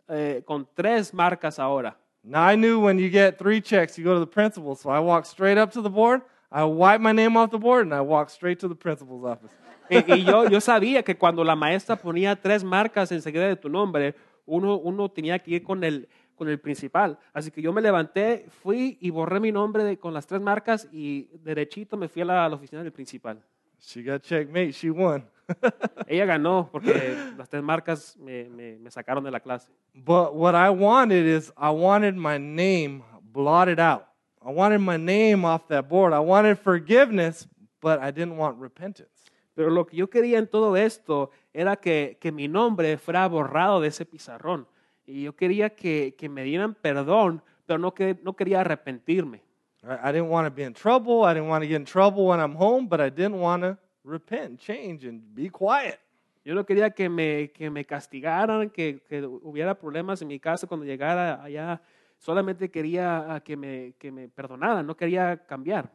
eh, 0.09 0.43
con 0.45 0.69
tres 0.75 1.15
marcas 1.15 1.59
ahora. 1.59 1.97
Now 2.23 2.43
I 2.47 2.55
knew 2.55 2.81
when 2.81 2.99
you 2.99 3.09
get 3.09 3.39
three 3.39 3.63
checks, 3.63 3.97
you 3.97 4.05
go 4.05 4.13
to 4.13 4.21
the 4.21 4.27
principal. 4.27 4.77
So 4.77 4.91
I 4.91 5.01
walked 5.01 5.27
straight 5.27 5.57
up 5.57 5.73
to 5.73 5.81
the 5.81 5.91
board. 5.91 6.21
I 6.53 6.65
wiped 6.65 7.03
my 7.03 7.13
name 7.13 7.39
off 7.39 7.51
the 7.51 7.59
board 7.59 7.87
and 7.87 7.95
I 7.95 8.03
walked 8.03 8.31
straight 8.31 8.61
to 8.61 8.69
the 8.69 8.75
principal's 8.77 9.25
office. 9.25 9.51
Y, 9.91 10.13
y 10.15 10.25
yo, 10.25 10.49
yo 10.49 10.61
sabía 10.61 11.03
que 11.03 11.17
cuando 11.17 11.45
la 11.45 11.57
maestra 11.57 11.97
ponía 11.97 12.37
tres 12.41 12.65
marcas 12.65 13.13
enseguida 13.13 13.47
de 13.47 13.57
tu 13.57 13.69
nombre, 13.69 14.15
uno, 14.47 14.77
uno 14.79 15.11
tenía 15.11 15.39
que 15.39 15.53
ir 15.53 15.63
con 15.63 15.85
el, 15.85 16.09
con 16.37 16.49
el 16.49 16.59
principal. 16.59 17.19
Así 17.33 17.51
que 17.51 17.61
yo 17.63 17.73
me 17.73 17.81
levanté, 17.83 18.47
fui 18.63 18.99
y 19.01 19.11
borré 19.11 19.41
mi 19.41 19.53
nombre 19.53 19.85
de- 19.85 19.99
con 19.99 20.13
las 20.15 20.27
tres 20.27 20.41
marcas 20.41 20.89
y 20.93 21.29
derechito 21.43 21.97
me 21.97 22.09
fui 22.09 22.23
a 22.23 22.25
la, 22.25 22.45
a 22.45 22.49
la 22.49 22.57
oficina 22.57 22.83
del 22.83 22.93
principal. 22.93 23.43
She 23.81 24.03
got 24.03 24.23
checkmate. 24.23 24.73
She 24.73 24.91
won. 24.91 25.25
Ella 26.07 26.25
ganó 26.25 26.69
porque 26.73 27.15
las 27.37 27.49
tres 27.51 27.63
marcas 27.63 28.17
me, 28.19 28.45
me- 28.45 28.79
me 28.79 28.91
sacaron 28.91 29.23
de 29.25 29.31
la 29.31 29.41
clase. 29.41 29.71
But 29.95 30.35
what 30.35 30.55
I 30.55 30.71
wanted 30.71 31.27
is 31.27 31.53
I 31.57 31.71
wanted 31.71 32.15
my 32.17 32.39
name 32.39 33.03
blotted 33.23 33.79
out. 33.79 34.07
I 34.41 34.51
wanted 34.53 34.81
my 34.81 34.97
name 34.99 35.45
off 35.47 35.69
that 35.69 35.89
board. 35.89 36.13
I 36.13 36.19
wanted 36.21 36.59
forgiveness, 36.59 37.47
but 37.81 37.99
I 38.01 38.11
didn't 38.11 38.37
want 38.37 38.59
repentance. 38.59 39.09
Pero 39.55 39.71
lo 39.71 39.87
que 39.87 39.97
yo 39.97 40.11
quería 40.11 40.39
en 40.39 40.49
todo 40.49 40.77
esto 40.77 41.31
era 41.53 41.77
que, 41.77 42.19
que 42.21 42.33
mi 42.33 42.49
nombre 42.49 42.99
fuera 42.99 43.27
borrado 43.29 43.81
de 43.81 43.89
ese 43.89 44.05
pizarrón. 44.05 44.67
Y 45.07 45.23
yo 45.23 45.37
quería 45.37 45.71
que, 45.71 46.15
que 46.19 46.29
me 46.29 46.43
dieran 46.43 46.75
perdón, 46.75 47.43
pero 47.67 47.79
no, 47.79 47.95
que, 47.95 48.19
no 48.23 48.35
quería 48.35 48.61
arrepentirme. 48.61 49.43
I 49.85 50.13
didn't 50.13 50.31
want 50.31 50.49
to 50.49 50.55
be 50.55 50.63
in 50.63 50.73
trouble. 50.73 51.25
I 51.25 51.35
didn't 51.35 51.49
want 51.49 51.63
to 51.63 51.69
get 51.69 51.77
in 51.77 51.85
trouble 51.85 52.27
when 52.27 52.41
I'm 52.41 52.57
home, 52.57 52.89
but 52.89 53.01
I 53.01 53.11
didn't 53.11 53.39
want 53.39 53.63
to 53.63 53.77
repent, 54.03 54.59
change, 54.59 55.05
and 55.05 55.21
be 55.35 55.51
quiet. 55.51 56.01
Yo 56.45 56.55
no 56.55 56.65
quería 56.65 56.91
que 56.91 57.09
me, 57.09 57.51
que 57.53 57.71
me 57.71 57.85
castigaran, 57.85 58.71
que, 58.71 59.03
que 59.09 59.25
hubiera 59.25 59.75
problemas 59.75 60.21
en 60.23 60.29
mi 60.29 60.39
casa 60.39 60.67
cuando 60.67 60.85
llegara 60.85 61.43
allá. 61.43 61.81
Solamente 62.19 62.71
quería 62.71 63.35
ah, 63.35 63.41
que 63.41 63.57
me, 63.57 63.95
que 63.99 64.11
me 64.11 64.29
perdonaran, 64.29 64.87
no 64.87 64.97
quería 64.97 65.37
cambiar. 65.47 65.91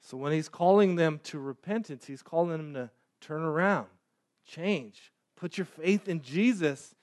So 0.00 0.16
when 0.16 0.32
he's 0.32 0.48
calling 0.48 0.96
them 0.96 1.18
to 1.24 1.40
repentance, 1.40 2.06
he's 2.06 2.22
calling 2.22 2.50
them 2.50 2.74
to 2.74 2.90
turn 3.20 3.42
around, 3.42 3.86
change, 4.44 5.12
put 5.36 5.56
your 5.56 5.66
faith 5.66 6.08
in 6.08 6.20
Jesus, 6.22 6.94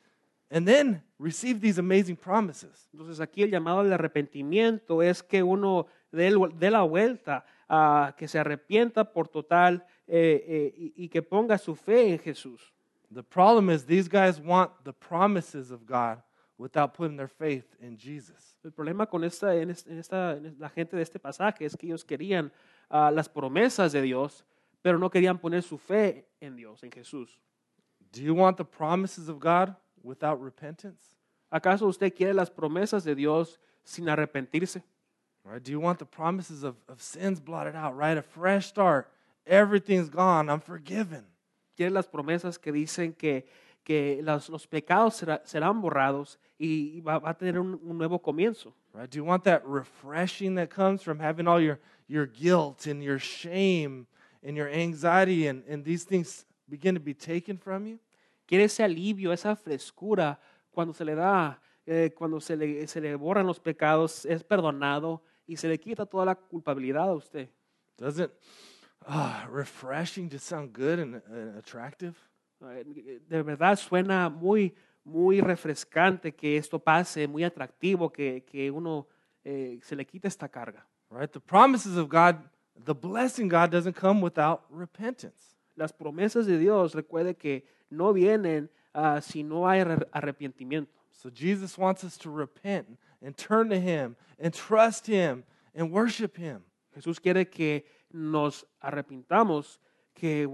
and 0.51 0.65
then 0.67 1.01
receive 1.19 1.59
these 1.59 1.79
amazing 1.79 2.15
promises. 2.15 2.87
Entonces 2.93 3.19
aquí 3.19 3.43
el 3.43 3.51
llamado 3.51 3.79
al 3.79 3.91
arrepentimiento 3.93 5.01
es 5.01 5.21
que 5.23 5.41
uno 5.43 5.87
dé, 6.11 6.31
dé 6.57 6.69
la 6.71 6.83
vuelta, 6.83 7.45
a 7.67 8.13
que 8.17 8.27
se 8.27 8.37
arrepienta 8.37 9.11
por 9.11 9.27
total 9.27 9.83
eh, 10.07 10.43
eh, 10.47 10.73
y, 10.77 11.05
y 11.05 11.09
que 11.09 11.21
ponga 11.23 11.57
su 11.57 11.75
fe 11.75 12.09
en 12.13 12.19
Jesús. 12.19 12.71
The 13.11 13.23
problem 13.23 13.69
is 13.71 13.85
these 13.85 14.07
guys 14.07 14.39
want 14.39 14.71
the 14.83 14.93
promises 14.93 15.71
of 15.71 15.85
God 15.85 16.21
without 16.57 16.93
putting 16.93 17.17
their 17.17 17.27
faith 17.27 17.65
in 17.81 17.97
Jesus. 17.97 18.55
El 18.63 18.71
problema 18.71 19.07
con 19.07 19.23
esta, 19.23 19.55
en 19.55 19.71
es- 19.71 19.85
en 19.87 19.97
esta, 19.97 20.33
en 20.37 20.55
la 20.59 20.69
gente 20.69 20.95
de 20.95 21.01
este 21.01 21.19
pasaje 21.19 21.65
es 21.65 21.75
que 21.75 21.87
ellos 21.87 22.05
querían 22.05 22.51
ah, 22.89 23.09
las 23.11 23.27
promesas 23.27 23.91
de 23.91 24.01
Dios, 24.03 24.45
pero 24.85 24.99
no 24.99 25.09
querían 25.09 25.39
poner 25.39 25.63
su 25.63 25.79
fe 25.79 26.27
en 26.39 26.55
Dios, 26.55 26.83
en 26.83 26.91
Jesús. 26.91 27.39
Do 28.11 28.21
you 28.21 28.35
want 28.35 28.55
the 28.57 28.63
promises 28.63 29.27
of 29.29 29.39
God 29.39 29.75
without 30.03 30.39
repentance? 30.39 31.15
¿Acaso 31.51 31.87
usted 31.87 32.13
quiere 32.13 32.35
las 32.35 32.51
promesas 32.51 33.03
de 33.03 33.15
Dios 33.15 33.59
sin 33.83 34.05
arrepentirse? 34.05 34.83
Right? 35.43 35.63
Do 35.63 35.71
you 35.71 35.79
want 35.79 35.97
the 35.97 36.05
promises 36.05 36.61
of, 36.63 36.75
of 36.87 37.01
sins 37.01 37.39
blotted 37.39 37.75
out, 37.75 37.97
right? 37.97 38.15
A 38.15 38.21
fresh 38.21 38.67
start. 38.67 39.11
Everything's 39.47 40.07
gone. 40.07 40.51
I'm 40.51 40.61
forgiven. 40.61 41.25
quiere 41.75 41.89
las 41.89 42.05
promesas 42.05 42.59
que 42.59 42.71
dicen 42.71 43.17
que, 43.17 43.47
que 43.83 44.21
los, 44.21 44.49
los 44.51 44.67
pecados 44.67 45.15
será- 45.15 45.41
serán 45.45 45.81
borrados 45.81 46.37
y 46.59 47.01
va, 47.01 47.17
va 47.17 47.31
a 47.31 47.33
tener 47.33 47.57
un, 47.57 47.79
un 47.83 47.97
nuevo 47.97 48.19
comienzo. 48.19 48.71
Right? 48.93 49.09
Do 49.09 49.17
you 49.17 49.25
want 49.25 49.45
that 49.45 49.63
refreshing 49.65 50.53
that 50.57 50.69
comes 50.69 51.01
from 51.01 51.17
having 51.19 51.47
all 51.47 51.59
your, 51.59 51.79
your 52.07 52.27
guilt 52.27 52.85
and 52.85 53.01
your 53.01 53.17
shame 53.17 54.05
and 54.45 54.55
your 54.55 54.69
anxiety 54.69 55.47
and, 55.47 55.63
and 55.67 55.83
these 55.83 56.05
things 56.05 56.45
begin 56.69 56.95
to 56.95 57.01
be 57.01 57.13
taken 57.13 57.57
from 57.57 57.87
you? 57.87 57.99
Quiere 58.47 58.65
ese 58.65 58.83
alivio, 58.83 59.33
esa 59.33 59.55
frescura 59.55 60.39
cuando 60.71 60.93
se 60.93 61.03
le 61.03 61.15
da, 61.15 61.59
eh, 61.85 62.11
cuando 62.15 62.39
se 62.39 62.55
le, 62.55 62.87
se 62.87 63.01
le 63.01 63.15
borran 63.15 63.47
los 63.47 63.59
pecados, 63.59 64.25
es 64.25 64.43
perdonado 64.43 65.23
y 65.47 65.55
se 65.57 65.67
le 65.67 65.79
quita 65.79 66.05
toda 66.05 66.25
la 66.25 66.35
culpabilidad 66.35 67.09
a 67.09 67.13
usted. 67.13 67.49
Doesn't 67.97 68.31
ah, 69.07 69.47
refreshing 69.49 70.29
just 70.29 70.45
sound 70.45 70.73
good 70.73 70.99
and, 70.99 71.21
and 71.27 71.57
attractive? 71.57 72.15
Eh, 72.61 73.19
De 73.27 73.41
verdad 73.41 73.77
suena 73.77 74.29
muy, 74.29 74.75
muy 75.03 75.41
refrescante 75.41 76.33
que 76.33 76.57
esto 76.57 76.79
pase, 76.79 77.27
muy 77.27 77.43
atractivo 77.43 78.11
que, 78.11 78.43
que 78.43 78.69
uno 78.69 79.07
eh, 79.43 79.79
se 79.81 79.95
le 79.95 80.05
quite 80.05 80.27
esta 80.27 80.49
carga. 80.49 80.85
Right? 81.09 81.31
The 81.31 81.39
promises 81.39 81.97
of 81.97 82.09
God, 82.09 82.37
the 82.83 82.95
blessing 82.95 83.47
God 83.47 83.71
doesn't 83.71 83.95
come 83.95 84.21
without 84.21 84.63
repentance. 84.69 85.55
Las 85.77 85.91
promesas 85.91 86.45
de 86.45 86.57
Dios, 86.57 86.93
recuerde 86.93 87.37
que 87.37 87.63
no 87.91 88.13
vienen 88.13 88.69
ah, 88.93 89.19
si 89.19 89.43
no 89.43 89.67
hay 89.67 89.79
arrepentimiento. 89.79 90.87
So 91.11 91.29
Jesus 91.29 91.77
wants 91.77 92.03
us 92.03 92.17
to 92.17 92.29
repent 92.29 92.87
and 93.21 93.35
turn 93.35 93.69
to 93.69 93.79
Him 93.79 94.15
and 94.39 94.53
trust 94.53 95.07
Him 95.07 95.43
and 95.73 95.91
worship 95.91 96.37
Him. 96.37 96.63
Jesús 96.95 97.21
quiere 97.21 97.45
que 97.45 97.83
nos 98.11 98.65
arrepintamos, 98.83 99.79
que 100.13 100.47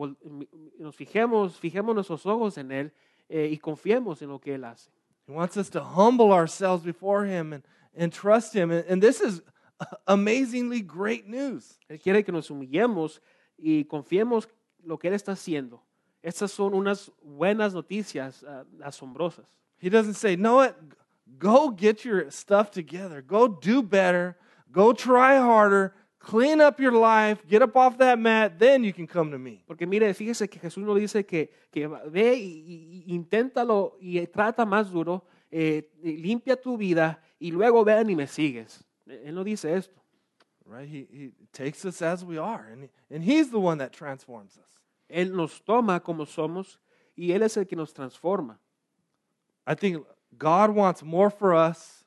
nos 0.80 0.96
fijemos, 0.96 1.60
fijemos 1.60 1.96
nuestros 1.96 2.26
ojos 2.26 2.58
en 2.58 2.72
Él 2.72 2.92
eh, 3.30 3.50
y 3.52 3.58
confiemos 3.58 4.22
en 4.22 4.30
lo 4.30 4.40
que 4.40 4.56
Él 4.56 4.64
hace. 4.64 4.90
He 5.28 5.32
wants 5.32 5.58
us 5.58 5.70
to 5.70 5.82
humble 5.82 6.32
ourselves 6.32 6.84
before 6.84 7.26
Him 7.26 7.54
and, 7.54 7.64
and 7.96 8.12
trust 8.12 8.54
Him. 8.56 8.72
And, 8.72 8.84
and 8.88 9.02
this 9.02 9.22
is 9.22 9.42
amazingly 10.06 10.82
great 10.82 11.28
news. 11.28 11.80
Él 11.90 12.00
quiere 12.00 12.24
que 12.24 12.32
nos 12.32 12.50
humillemos 12.50 13.22
y 13.58 13.86
confiemos 13.86 14.48
lo 14.84 14.98
que 14.98 15.08
Él 15.08 15.14
está 15.14 15.34
haciendo. 15.34 15.82
Estas 16.24 16.52
son 16.52 16.74
unas 16.74 17.12
buenas 17.24 17.74
noticias 17.74 18.44
ah, 18.44 18.64
asombrosas. 18.84 19.46
He 19.80 19.90
doesn't 19.90 20.16
say, 20.16 20.36
Noah, 20.36 20.76
go 21.40 21.70
get 21.72 22.06
your 22.06 22.30
stuff 22.30 22.70
together, 22.70 23.22
go 23.22 23.48
do 23.48 23.82
better, 23.82 24.38
go 24.72 24.94
try 24.94 25.38
harder, 25.38 25.94
clean 26.20 26.62
up 26.62 26.80
your 26.80 26.92
life, 26.94 27.42
get 27.48 27.64
up 27.64 27.76
off 27.76 27.98
that 27.98 28.20
mat, 28.20 28.60
then 28.60 28.84
you 28.84 28.94
can 28.94 29.08
come 29.08 29.32
to 29.32 29.40
me. 29.40 29.64
Porque 29.66 29.88
mire, 29.88 30.14
fíjese 30.14 30.48
que 30.48 30.60
Jesús 30.60 30.84
nos 30.84 31.00
dice 31.00 31.26
que, 31.26 31.50
que 31.72 31.88
ve 31.88 32.36
y, 32.36 33.04
y- 33.08 33.14
inténtalo 33.16 33.98
y 34.00 34.26
trata 34.28 34.66
más 34.66 34.92
duro, 34.92 35.26
eh, 35.50 35.90
limpia 36.04 36.56
tu 36.56 36.78
vida 36.78 37.20
y 37.40 37.52
luego 37.52 37.84
ven 37.84 38.10
y 38.12 38.16
me 38.16 38.28
sigues. 38.28 38.84
Eh, 39.10 39.28
él 39.28 39.34
no 39.34 39.44
dice 39.44 39.66
esto. 39.66 40.02
Right? 40.66 40.88
He, 40.88 41.08
he 41.12 41.32
takes 41.52 41.86
us 41.86 42.02
as 42.02 42.24
we 42.24 42.38
are, 42.38 42.68
and, 42.72 42.88
and 43.10 43.24
He's 43.24 43.50
the 43.50 43.60
one 43.60 43.80
that 43.80 43.92
transforms 43.92 44.58
us. 44.58 44.70
Él 45.10 45.32
nos 45.36 45.60
toma 45.60 46.00
como 46.00 46.26
somos 46.26 46.78
y 47.18 47.34
Él 47.34 47.42
es 47.42 47.58
el 47.58 47.66
que 47.66 47.76
nos 47.76 47.92
transforma. 47.92 48.58
I 49.66 49.76
think 49.76 50.06
God 50.38 50.72
wants 50.72 51.04
more 51.04 51.30
for 51.30 51.54
us 51.54 52.06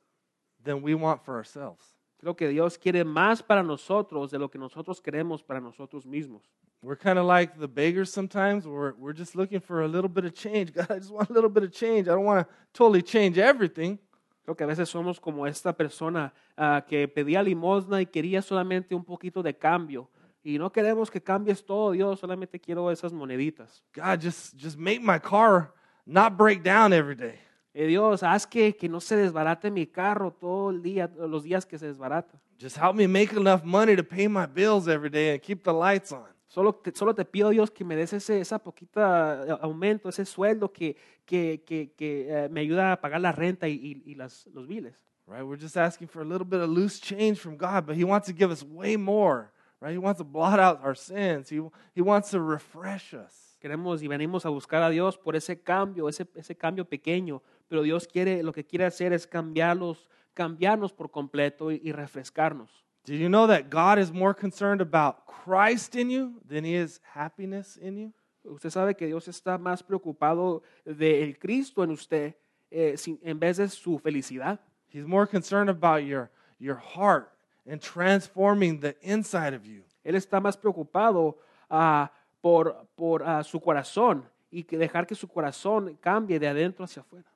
than 0.62 0.82
we 0.82 0.95
want 0.95 1.24
for 1.24 1.34
ourselves. 1.34 1.84
Creo 2.22 2.36
que 2.36 2.49
Dios 2.49 2.78
quiere 2.78 3.05
más 3.05 3.47
para 3.47 3.62
nosotros 3.62 4.30
de 4.30 4.38
lo 4.38 4.49
que 4.49 4.59
nosotros 4.59 5.01
queremos 5.01 5.47
para 5.47 5.61
nosotros 5.61 6.07
mismos. 6.07 6.42
We're 6.82 6.97
kind 6.97 7.18
of 7.18 7.26
like 7.26 7.59
the 7.59 7.68
beggars 7.68 8.12
sometimes. 8.12 8.66
We're, 8.66 8.92
we're 8.99 9.14
just 9.14 9.34
looking 9.34 9.61
for 9.61 9.82
a 9.82 9.88
little 9.88 10.09
bit 10.09 10.24
of 10.24 10.34
change. 10.34 10.72
God, 10.74 10.90
I 10.90 10.99
just 10.99 11.11
want 11.11 11.30
a 11.30 11.32
little 11.32 11.51
bit 11.51 11.62
of 11.62 11.72
change. 11.72 12.09
I 12.09 12.12
don't 12.12 12.24
want 12.24 12.47
to 12.47 12.55
totally 12.72 13.03
change 13.03 13.38
everything. 13.38 13.99
Creo 14.45 14.57
que 14.57 14.64
a 14.64 14.66
veces 14.66 14.90
somos 14.90 15.18
como 15.18 15.47
esta 15.47 15.72
persona 15.74 16.32
ah, 16.57 16.84
que 16.86 17.09
pedía 17.09 17.42
limosna 17.42 18.03
y 18.03 18.07
quería 18.07 18.42
solamente 18.42 18.95
un 18.95 19.05
poquito 19.05 19.42
de 19.42 19.57
cambio. 19.57 20.11
Y 20.42 20.59
no 20.59 20.70
queremos 20.70 21.11
que 21.11 21.22
cambies 21.22 21.64
todo, 21.64 21.92
Dios, 21.92 22.20
solamente 22.20 22.61
quiero 22.61 22.90
esas 22.90 23.14
moneditas. 23.14 23.82
God, 23.95 24.20
just, 24.22 24.55
just 24.61 24.76
make 24.76 25.01
my 25.01 25.18
car 25.18 25.72
not 26.05 26.36
break 26.36 26.62
down 26.62 26.92
every 26.92 27.16
day. 27.16 27.38
Eh, 27.72 27.86
Dios, 27.86 28.22
haz 28.22 28.47
que, 28.47 28.76
que 28.76 28.86
no 28.86 29.01
se 29.01 29.16
desbarate 29.16 29.70
mi 29.70 29.86
carro 29.86 30.30
todo 30.30 30.70
el 30.70 30.82
día, 30.82 31.11
los 31.16 31.42
días 31.42 31.64
que 31.64 31.78
se 31.78 31.86
desbarata. 31.86 32.38
Just 32.61 32.76
help 32.76 32.95
me 32.95 33.09
make 33.09 33.32
enough 33.34 33.64
money 33.64 33.97
to 33.97 34.05
pay 34.05 34.28
my 34.28 34.47
bills 34.47 34.86
every 34.86 35.11
day 35.11 35.32
and 35.32 35.42
keep 35.42 35.64
the 35.64 35.72
lights 35.72 36.12
on. 36.12 36.34
Solo 36.55 36.72
te, 36.76 36.92
solo 36.94 37.12
te 37.16 37.24
pido, 37.24 37.50
Dios, 37.50 37.68
que 37.72 37.84
me 37.84 37.96
des 37.96 38.12
ese 38.12 38.40
esa 38.40 38.61
poquita 38.61 39.44
eh, 39.44 39.59
aumento, 39.61 40.09
ese 40.09 40.24
sueldo 40.24 40.72
que, 40.72 40.96
que, 41.24 41.64
que, 41.66 41.92
que 41.96 42.28
eh, 42.28 42.48
me 42.48 42.61
ayuda 42.61 42.92
a 42.92 43.00
pagar 43.00 43.20
la 43.20 43.32
renta 43.32 43.66
y, 43.66 43.72
y- 43.74 44.02
y 44.12 44.14
las, 44.14 44.46
los 44.55 44.68
biles. 44.68 44.94
Right? 45.26 45.42
We're 45.42 45.61
just 45.61 45.76
asking 45.76 46.07
for 46.07 46.22
a 46.22 46.24
little 46.24 46.46
bit 46.46 46.61
of 46.61 46.68
loose 46.70 47.00
change 47.00 47.40
from 47.40 47.57
God, 47.57 47.86
but 47.86 47.96
He 47.96 48.05
wants 48.05 48.28
to 48.28 48.32
give 48.32 48.52
us 48.52 48.62
way 48.62 48.96
more. 48.96 49.50
Right? 49.80 49.94
He 49.94 49.98
wants 49.98 50.18
to 50.18 50.24
blot 50.24 50.61
out 50.61 50.78
our 50.84 50.94
sins. 50.94 51.50
He, 51.50 51.61
he 51.92 52.00
wants 52.00 52.30
to 52.30 52.40
refresh 52.40 53.14
us. 53.14 53.57
Queremos 53.61 54.00
y 54.05 54.07
venimos 54.07 54.46
a 54.46 54.50
buscar 54.50 54.80
a 54.84 54.90
Dios 54.90 55.18
por 55.18 55.34
ese 55.34 55.61
cambio, 55.61 56.09
ese, 56.09 56.24
ese 56.36 56.55
cambio 56.55 56.84
pequeño, 56.84 57.42
Pero 57.66 57.82
Dios 57.82 58.07
quiere, 58.07 58.44
lo 58.44 58.52
que 58.52 58.62
quiere 58.64 58.84
hacer 58.84 59.12
es 59.12 59.26
cambiarlos, 59.26 60.09
cambiarnos 60.34 60.92
por 60.92 61.11
completo 61.11 61.72
y, 61.72 61.80
y 61.82 61.90
refrescarnos. 61.90 62.84
Did 63.05 63.20
you 63.20 63.28
know 63.28 63.46
that 63.46 63.68
God 63.68 63.98
is 63.98 64.11
more 64.12 64.32
concerned 64.32 64.80
about 64.80 65.26
Christ 65.26 65.94
in 65.94 66.09
you 66.11 66.40
than 66.48 66.64
he 66.64 66.74
is 66.74 67.00
happiness 67.12 67.76
in 67.76 67.96
you? 67.98 68.12
Usted 68.46 68.70
sabe 68.70 68.96
que 68.96 69.07
Dios 69.07 69.26
está 69.26 69.59
más 69.59 69.82
preocupado 69.82 70.62
del 70.86 71.34
Cristo 71.38 71.82
en 71.82 71.90
usted 71.90 72.34
eh, 72.70 72.96
sin- 72.96 73.18
en 73.22 73.38
vez 73.38 73.59
de 73.59 73.68
su 73.68 73.98
felicidad. 73.98 74.59
He's 74.88 75.07
more 75.07 75.26
concerned 75.26 75.68
about 75.70 76.05
your, 76.05 76.30
your 76.59 76.76
heart 76.76 77.30
and 77.66 77.80
transforming 77.80 78.80
the 78.80 78.94
inside 79.02 79.55
of 79.55 79.66
you. 79.66 79.82
Él 80.05 80.14
está 80.14 80.40
más 80.40 80.57
preocupado 80.57 81.36
ah, 81.70 82.11
por, 82.42 82.86
por 82.96 83.22
ah, 83.22 83.42
su 83.42 83.61
corazón 83.61 84.24
y 84.50 84.62
que 84.62 84.78
dejar 84.78 85.07
que 85.07 85.14
su 85.14 85.26
corazón 85.26 85.98
cambie 86.00 86.38
de 86.38 86.48
adentro 86.48 86.84
hacia 86.84 87.02
afuera. 87.02 87.26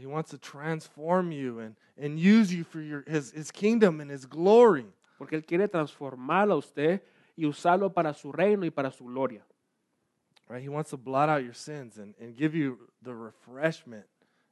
He 0.00 0.06
wants 0.06 0.30
to 0.30 0.38
transform 0.38 1.32
you 1.32 1.60
and, 1.60 1.74
and 1.96 2.18
use 2.18 2.52
you 2.52 2.62
for 2.62 2.80
your, 2.80 3.04
his, 3.06 3.32
his 3.32 3.50
kingdom 3.50 4.00
and 4.00 4.10
his 4.10 4.26
glory. 4.26 4.86
Porque 5.18 5.36
Él 5.36 5.44
quiere 5.44 5.68
transformarlo 5.68 6.54
a 6.54 6.56
usted 6.56 7.02
y 7.36 7.44
usarlo 7.44 7.92
para 7.92 8.14
su 8.14 8.32
reino 8.32 8.64
y 8.64 8.70
para 8.70 8.90
su 8.90 9.04
gloria. 9.04 9.44
Right? 10.48 10.62
He 10.62 10.68
wants 10.68 10.90
to 10.90 10.96
blot 10.96 11.28
out 11.28 11.42
your 11.42 11.54
sins 11.54 11.98
and, 11.98 12.14
and 12.18 12.34
give 12.34 12.56
you 12.56 12.78
the 13.02 13.12
refreshment. 13.12 14.06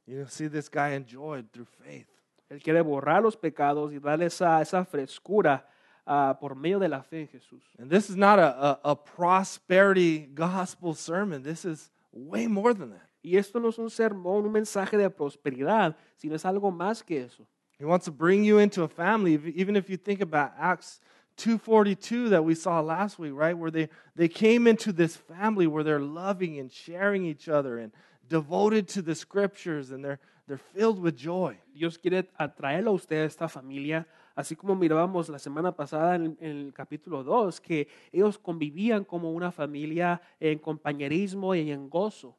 You 0.05 0.19
know, 0.19 0.27
see 0.27 0.47
this 0.47 0.69
guy 0.69 0.89
enjoyed 0.93 1.51
through 1.51 1.67
faith. 1.83 2.07
Él 2.49 2.61
quiere 2.61 2.81
borrar 2.81 3.21
los 3.21 3.35
pecados 3.35 3.91
y 3.91 3.99
darle 3.99 4.27
esa, 4.27 4.61
esa 4.61 4.85
frescura 4.85 5.65
ah, 6.05 6.37
por 6.39 6.55
medio 6.55 6.79
de 6.79 6.87
la 6.87 7.01
fe 7.01 7.21
en 7.21 7.27
Jesús. 7.27 7.63
And 7.79 7.89
this 7.89 8.09
is 8.09 8.15
not 8.15 8.39
a, 8.39 8.79
a, 8.83 8.91
a 8.91 8.95
prosperity 8.95 10.27
gospel 10.33 10.93
sermon. 10.93 11.43
This 11.43 11.65
is 11.65 11.89
way 12.13 12.47
more 12.47 12.73
than 12.73 12.91
that. 12.91 13.09
Y 13.21 13.35
esto 13.35 13.59
no 13.59 13.69
es 13.69 13.77
un 13.77 13.89
sermón, 13.89 14.45
un 14.45 14.51
mensaje 14.53 14.95
de 14.97 15.09
prosperidad, 15.09 15.97
sino 16.15 16.35
es 16.35 16.45
algo 16.45 16.71
más 16.71 17.03
que 17.03 17.21
eso. 17.23 17.45
He 17.79 17.85
wants 17.85 18.05
to 18.05 18.11
bring 18.11 18.43
you 18.43 18.57
into 18.57 18.83
a 18.83 18.87
family. 18.87 19.39
Even 19.55 19.75
if 19.75 19.89
you 19.89 19.97
think 19.97 20.21
about 20.21 20.53
Acts 20.57 20.99
2:42 21.37 22.29
that 22.29 22.43
we 22.43 22.55
saw 22.55 22.79
last 22.81 23.19
week, 23.19 23.33
right? 23.33 23.57
Where 23.57 23.71
they, 23.71 23.89
they 24.15 24.27
came 24.27 24.65
into 24.65 24.91
this 24.91 25.15
family 25.15 25.67
where 25.67 25.83
they're 25.83 25.99
loving 25.99 26.57
and 26.57 26.71
sharing 26.71 27.25
each 27.25 27.47
other 27.47 27.77
and 27.77 27.91
devoted 28.27 28.87
to 28.89 29.01
the 29.01 29.13
scriptures 29.13 29.91
and 29.91 30.03
they're 30.03 30.19
they're 30.47 30.57
filled 30.57 30.99
with 30.99 31.17
joy. 31.17 31.57
Dios 31.73 31.97
quiere 31.97 32.23
atraerlo 32.39 32.91
a 32.91 32.93
usted 32.93 33.17
a 33.17 33.25
esta 33.25 33.49
familia, 33.49 34.07
así 34.35 34.55
como 34.55 34.75
mirábamos 34.75 35.27
la 35.27 35.39
semana 35.39 35.73
pasada 35.73 36.15
en, 36.15 36.37
en 36.39 36.67
el 36.67 36.73
capítulo 36.73 37.21
2, 37.21 37.59
que 37.59 37.87
ellos 38.13 38.39
convivían 38.39 39.03
como 39.03 39.31
una 39.31 39.51
familia 39.51 40.21
en 40.39 40.57
compañerismo 40.57 41.53
y 41.53 41.69
en 41.69 41.89
gozo. 41.89 42.37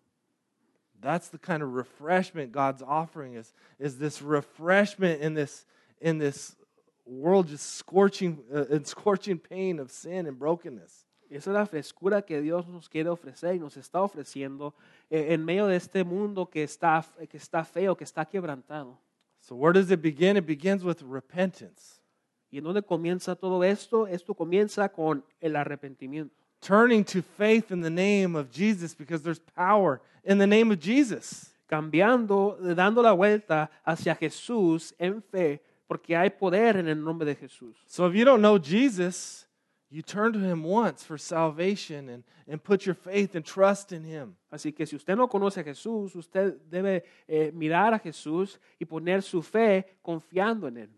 That's 1.01 1.29
the 1.29 1.39
kind 1.39 1.63
of 1.63 1.75
refreshment 1.75 2.53
God's 2.53 2.83
offering 2.83 3.37
us 3.37 3.53
is 3.79 3.99
this 3.99 4.21
refreshment 4.21 5.21
in 5.21 5.35
this 5.35 5.65
in 6.01 6.19
this 6.19 6.57
world 7.07 7.49
just 7.49 7.77
scorching 7.77 8.39
uh, 8.55 8.65
in 8.67 8.85
scorching 8.85 9.39
pain 9.39 9.79
of 9.79 9.91
sin 9.91 10.27
and 10.27 10.39
brokenness. 10.39 11.05
Esa 11.31 11.51
es 11.51 11.55
la 11.55 11.67
frescura 11.67 12.23
que 12.23 12.41
Dios 12.41 12.67
nos 12.67 12.89
quiere 12.89 13.11
ofrecer 13.11 13.55
y 13.55 13.59
nos 13.59 13.77
está 13.77 14.01
ofreciendo 14.01 14.75
eh, 15.11 15.35
en 15.35 15.45
medio 15.45 15.67
de 15.67 15.77
este 15.77 16.03
mundo 16.03 16.47
que 16.47 16.63
está, 16.63 17.05
que 17.29 17.37
está 17.37 17.65
feo, 17.65 17.95
que 17.95 18.05
está 18.05 18.25
quebrantado. 18.25 18.99
So 19.41 19.55
where 19.55 19.73
does 19.73 19.91
it 19.91 20.01
begin? 20.01 20.39
It 20.39 20.47
begins 20.47 20.83
with 20.83 21.03
repentance. 21.03 22.01
¿Y 22.51 22.59
en 22.59 22.65
dónde 22.65 22.83
comienza 22.83 23.37
todo 23.37 23.63
esto? 23.63 24.07
Esto 24.07 24.35
comienza 24.35 24.89
con 24.89 25.23
el 25.41 25.55
arrepentimiento. 25.55 26.35
Turning 26.61 27.05
to 27.05 27.23
faith 27.23 27.71
in 27.71 27.81
the 27.81 27.91
name 27.91 28.35
of 28.35 28.51
Jesus 28.51 28.95
because 28.95 29.23
there's 29.23 29.39
power 29.39 30.01
in 30.25 30.39
the 30.39 30.47
name 30.47 30.71
of 30.71 30.81
Jesus. 30.81 31.51
Cambiando, 31.71 32.57
dando 32.75 33.03
la 33.03 33.15
vuelta 33.15 33.69
hacia 33.87 34.15
Jesús 34.15 34.93
en 34.99 35.23
fe, 35.23 35.61
porque 35.89 36.17
hay 36.17 36.31
poder 36.31 36.77
en 36.77 36.89
el 36.89 36.97
nombre 36.97 37.27
de 37.27 37.35
Jesús. 37.35 37.75
So 37.87 38.07
if 38.07 38.15
you 38.15 38.25
don't 38.25 38.41
know 38.41 38.59
Jesus, 38.59 39.47
you 39.91 40.03
turn 40.03 40.33
to 40.33 40.39
him 40.39 40.65
once 40.65 41.03
for 41.05 41.17
salvation 41.17 42.09
and, 42.09 42.25
and 42.47 42.63
put 42.63 42.85
your 42.85 42.95
faith 42.95 43.35
and 43.35 43.45
trust 43.45 43.93
in 43.93 44.05
him. 44.05 44.37
Así 44.53 44.75
que 44.75 44.87
si 44.87 44.97
usted 44.97 45.17
no 45.17 45.29
conoce 45.29 45.59
a 45.59 45.65
Jesús, 45.65 46.15
usted 46.15 46.59
debe 46.71 47.03
eh, 47.29 47.51
mirar 47.53 47.95
a 47.95 47.99
Jesús 47.99 48.59
y 48.81 48.87
poner 48.87 49.23
su 49.23 49.43
fe 49.43 49.85
confiando 50.03 50.69
en 50.69 50.77
Él. 50.77 50.89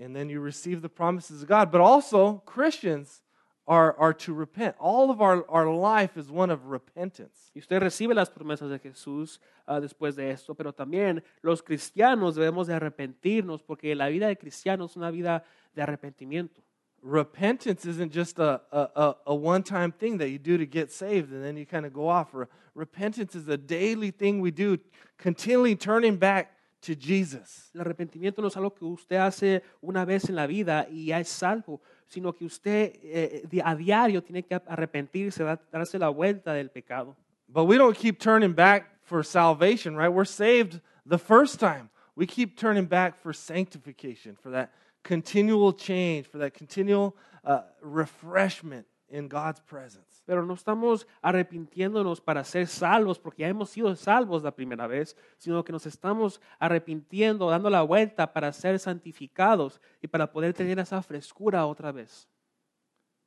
And 0.00 0.14
then 0.14 0.28
you 0.28 0.40
receive 0.40 0.80
the 0.80 0.88
promises 0.88 1.42
of 1.42 1.48
God. 1.48 1.72
But 1.72 1.80
also, 1.80 2.42
Christians 2.46 3.20
are, 3.68 3.94
are 3.98 4.14
to 4.14 4.32
repent. 4.32 4.74
All 4.80 5.10
of 5.10 5.20
our, 5.20 5.44
our 5.48 5.70
life 5.70 6.16
is 6.16 6.30
one 6.30 6.50
of 6.50 6.64
repentance. 6.64 7.52
Y 7.54 7.60
usted 7.60 7.80
recibe 7.80 8.14
las 8.14 8.30
promesas 8.30 8.70
de 8.70 8.78
Jesús 8.78 9.38
ah, 9.66 9.78
después 9.78 10.16
de 10.16 10.30
esto, 10.30 10.54
pero 10.54 10.72
también 10.72 11.22
los 11.42 11.62
cristianos 11.62 12.34
debemos 12.34 12.66
de 12.66 12.74
arrepentirnos 12.74 13.62
porque 13.62 13.94
la 13.94 14.08
vida 14.08 14.26
de 14.26 14.36
cristiano 14.36 14.86
es 14.86 14.96
una 14.96 15.10
vida 15.10 15.44
de 15.74 15.82
arrepentimiento. 15.82 16.62
Repentance 17.02 17.84
isn't 17.84 18.10
just 18.12 18.38
a, 18.38 18.62
a, 18.72 18.88
a, 18.96 19.16
a 19.26 19.34
one 19.34 19.62
time 19.62 19.92
thing 19.92 20.16
that 20.18 20.30
you 20.30 20.38
do 20.38 20.56
to 20.56 20.66
get 20.66 20.90
saved 20.90 21.30
and 21.30 21.44
then 21.44 21.56
you 21.56 21.66
kind 21.66 21.84
of 21.84 21.92
go 21.92 22.08
off. 22.08 22.34
Repentance 22.74 23.36
is 23.36 23.46
a 23.48 23.56
daily 23.56 24.10
thing 24.10 24.40
we 24.40 24.50
do, 24.50 24.78
continually 25.18 25.76
turning 25.76 26.16
back 26.16 26.52
to 26.80 26.94
Jesus. 26.94 27.70
El 27.74 27.82
arrepentimiento 27.82 28.40
no 28.40 28.48
es 28.48 28.56
algo 28.56 28.74
que 28.74 28.84
usted 28.84 29.16
hace 29.16 29.62
una 29.82 30.04
vez 30.04 30.28
en 30.28 30.36
la 30.36 30.46
vida 30.46 30.86
y 30.90 31.06
ya 31.06 31.20
es 31.20 31.28
salvo, 31.28 31.82
sino 32.08 32.32
que 32.32 32.44
usted 32.44 32.98
eh, 33.02 33.62
a 33.64 33.74
diario 33.74 34.22
tiene 34.22 34.42
que 34.42 34.56
arrepentirse, 34.56 35.44
darse 35.70 35.98
la 35.98 36.08
vuelta 36.08 36.52
del 36.52 36.70
pecado. 36.70 37.14
But 37.48 37.64
we 37.64 37.78
don't 37.78 37.96
keep 37.96 38.18
turning 38.18 38.52
back 38.52 38.86
for 39.04 39.22
salvation, 39.22 39.96
right? 39.96 40.08
We're 40.08 40.24
saved 40.24 40.80
the 41.06 41.18
first 41.18 41.60
time. 41.60 41.90
We 42.14 42.26
keep 42.26 42.58
turning 42.58 42.86
back 42.86 43.16
for 43.16 43.32
sanctification, 43.32 44.36
for 44.42 44.50
that 44.50 44.72
continual 45.02 45.72
change, 45.72 46.26
for 46.26 46.38
that 46.38 46.52
continual 46.52 47.16
uh, 47.44 47.60
refreshment 47.80 48.86
in 49.08 49.28
God's 49.28 49.60
presence. 49.60 50.17
Pero 50.28 50.44
no 50.44 50.52
estamos 50.52 51.06
arrepintiéndonos 51.22 52.20
para 52.20 52.44
ser 52.44 52.66
salvos, 52.66 53.18
porque 53.18 53.44
ya 53.44 53.48
hemos 53.48 53.70
sido 53.70 53.96
salvos 53.96 54.42
la 54.42 54.54
primera 54.54 54.86
vez, 54.86 55.16
sino 55.38 55.64
que 55.64 55.72
nos 55.72 55.86
estamos 55.86 56.38
arrepintiendo, 56.58 57.48
dando 57.48 57.70
la 57.70 57.80
vuelta 57.80 58.30
para 58.30 58.52
ser 58.52 58.78
santificados 58.78 59.80
y 60.02 60.06
para 60.06 60.30
poder 60.30 60.52
tener 60.52 60.78
esa 60.78 61.00
frescura 61.00 61.64
otra 61.64 61.92
vez. 61.92 62.28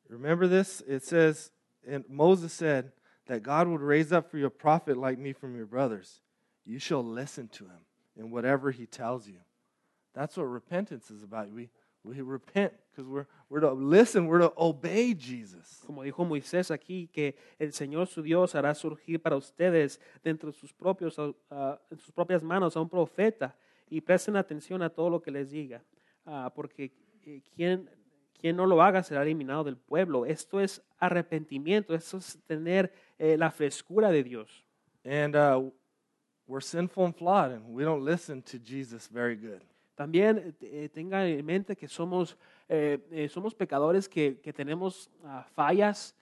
Remember 0.10 0.48
this? 0.48 0.84
It 0.88 1.02
says, 1.02 1.52
and 1.92 2.06
Moses 2.08 2.54
said 2.54 2.92
that 3.26 3.42
God 3.42 3.68
would 3.68 3.82
raise 3.82 4.12
up 4.16 4.30
for 4.30 4.38
you 4.38 4.46
a 4.46 4.52
prophet 4.52 4.96
like 4.96 5.18
me 5.18 5.34
from 5.34 5.56
your 5.56 5.66
brothers. 5.66 6.22
You 6.66 6.78
shall 6.78 7.04
listen 7.04 7.48
to 7.54 7.64
him 7.64 7.82
in 8.16 8.30
whatever 8.30 8.70
he 8.70 8.86
tells 8.86 9.28
you. 9.28 9.40
That's 10.14 10.38
what 10.38 10.44
repentance 10.44 11.10
is 11.10 11.24
about. 11.24 11.48
We 12.04 12.20
repent 12.22 12.74
because 12.90 13.08
we're, 13.08 13.28
we're 13.50 13.60
to 13.60 13.72
listen, 13.74 14.28
we're 14.28 14.40
to 14.40 14.54
obey 14.58 15.14
Jesus. 15.14 15.82
Como 15.86 16.04
dijo 16.04 16.26
Moisés 16.26 16.72
aquí, 16.72 17.08
que 17.08 17.36
el 17.60 17.74
Señor 17.74 18.08
su 18.08 18.22
Dios 18.22 18.56
hará 18.56 18.74
surgir 18.74 19.22
para 19.22 19.36
ustedes 19.36 20.00
dentro 20.24 20.52
de 20.52 20.58
sus, 20.58 20.74
propios, 20.74 21.18
ah, 21.52 21.80
en 21.90 21.98
sus 21.98 22.12
propias 22.12 22.44
manos 22.44 22.76
a 22.76 22.82
un 22.82 22.90
profeta 22.90 23.56
y 23.90 24.02
presten 24.02 24.36
atención 24.36 24.82
a 24.82 24.90
todo 24.90 25.10
lo 25.10 25.22
que 25.22 25.32
les 25.32 25.52
diga, 25.52 25.84
Ah, 26.26 26.52
porque 26.54 26.92
eh, 27.26 27.42
quien, 27.56 27.90
quien 28.40 28.56
no 28.56 28.66
lo 28.66 28.82
haga 28.82 29.04
será 29.04 29.24
eliminado 29.24 29.64
del 29.64 29.78
pueblo. 29.78 30.26
Esto 30.26 30.60
es 30.60 30.82
arrepentimiento, 31.00 31.96
esto 31.96 32.18
es 32.18 32.40
tener 32.46 32.94
eh, 33.18 33.38
la 33.38 33.50
frescura 33.50 34.12
de 34.12 34.24
Dios. 34.24 34.64
And 35.04 35.36
uh, 35.36 35.72
we're 36.48 36.62
sinful 36.62 37.06
and 37.06 37.16
flawed, 37.16 37.52
and 37.52 37.66
we 37.74 37.84
don't 37.84 38.06
listen 38.06 38.44
to 38.44 38.60
Jesus 38.60 39.08
very 39.08 39.36
good. 39.36 39.64
También 39.96 40.56
eh, 40.62 40.90
tenga 40.94 41.28
en 41.28 41.46
mente 41.46 41.76
que 41.76 41.88
somos, 41.88 42.38
eh, 42.70 43.00
eh, 43.12 43.30
somos 43.30 43.54
pecadores 43.54 44.08
que, 44.08 44.40
que 44.42 44.52
tenemos 44.54 45.10
ah, 45.24 45.46
fallas 45.56 46.16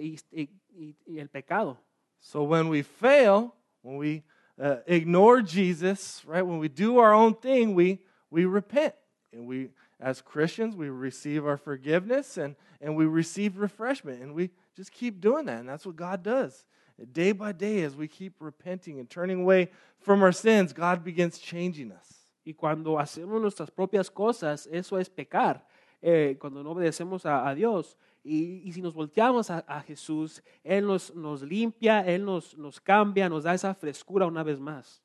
y, 0.00 0.18
y- 0.32 0.48
y- 0.74 0.96
y 1.06 1.18
el 1.18 1.28
pecado. 1.28 1.78
So 2.18 2.42
when 2.42 2.68
we 2.68 2.82
fail, 2.82 3.54
when 3.82 3.96
we 3.96 4.22
uh, 4.60 4.78
ignore 4.86 5.40
Jesus, 5.42 6.22
right, 6.26 6.42
when 6.44 6.58
we 6.58 6.68
do 6.68 6.98
our 6.98 7.12
own 7.12 7.34
thing, 7.34 7.74
we, 7.74 8.00
we 8.30 8.44
repent. 8.44 8.94
And 9.32 9.46
we, 9.46 9.70
as 10.00 10.20
Christians, 10.22 10.74
we 10.74 10.88
receive 10.88 11.46
our 11.46 11.56
forgiveness 11.56 12.36
and, 12.38 12.56
and 12.80 12.96
we 12.96 13.06
receive 13.06 13.58
refreshment. 13.58 14.20
And 14.22 14.34
we 14.34 14.50
just 14.74 14.90
keep 14.90 15.20
doing 15.20 15.46
that. 15.46 15.60
And 15.60 15.68
that's 15.68 15.86
what 15.86 15.96
God 15.96 16.22
does. 16.22 16.64
Day 17.12 17.30
by 17.32 17.52
day, 17.52 17.82
as 17.82 17.94
we 17.94 18.08
keep 18.08 18.34
repenting 18.40 18.98
and 18.98 19.08
turning 19.08 19.42
away 19.42 19.70
from 20.00 20.22
our 20.22 20.32
sins, 20.32 20.72
God 20.72 21.04
begins 21.04 21.38
changing 21.38 21.92
us. 21.92 22.17
Y 22.44 22.54
cuando 22.54 22.98
hacemos 22.98 23.40
nuestras 23.40 23.70
propias 23.70 24.10
cosas, 24.10 24.68
eso 24.72 24.98
es 24.98 25.10
pecar. 25.10 25.66
Eh, 26.00 26.36
cuando 26.40 26.62
no 26.62 26.70
obedecemos 26.70 27.26
a, 27.26 27.48
a 27.48 27.54
Dios. 27.54 27.96
Y, 28.22 28.62
y 28.64 28.72
si 28.72 28.82
nos 28.82 28.94
volteamos 28.94 29.50
a, 29.50 29.58
a 29.66 29.80
Jesús, 29.82 30.42
Él 30.62 30.86
nos, 30.86 31.14
nos 31.14 31.42
limpia, 31.42 32.00
Él 32.00 32.24
nos, 32.24 32.56
nos 32.56 32.80
cambia, 32.80 33.28
nos 33.28 33.44
da 33.44 33.54
esa 33.54 33.74
frescura 33.74 34.26
una 34.26 34.42
vez 34.42 34.60
más. 34.60 35.02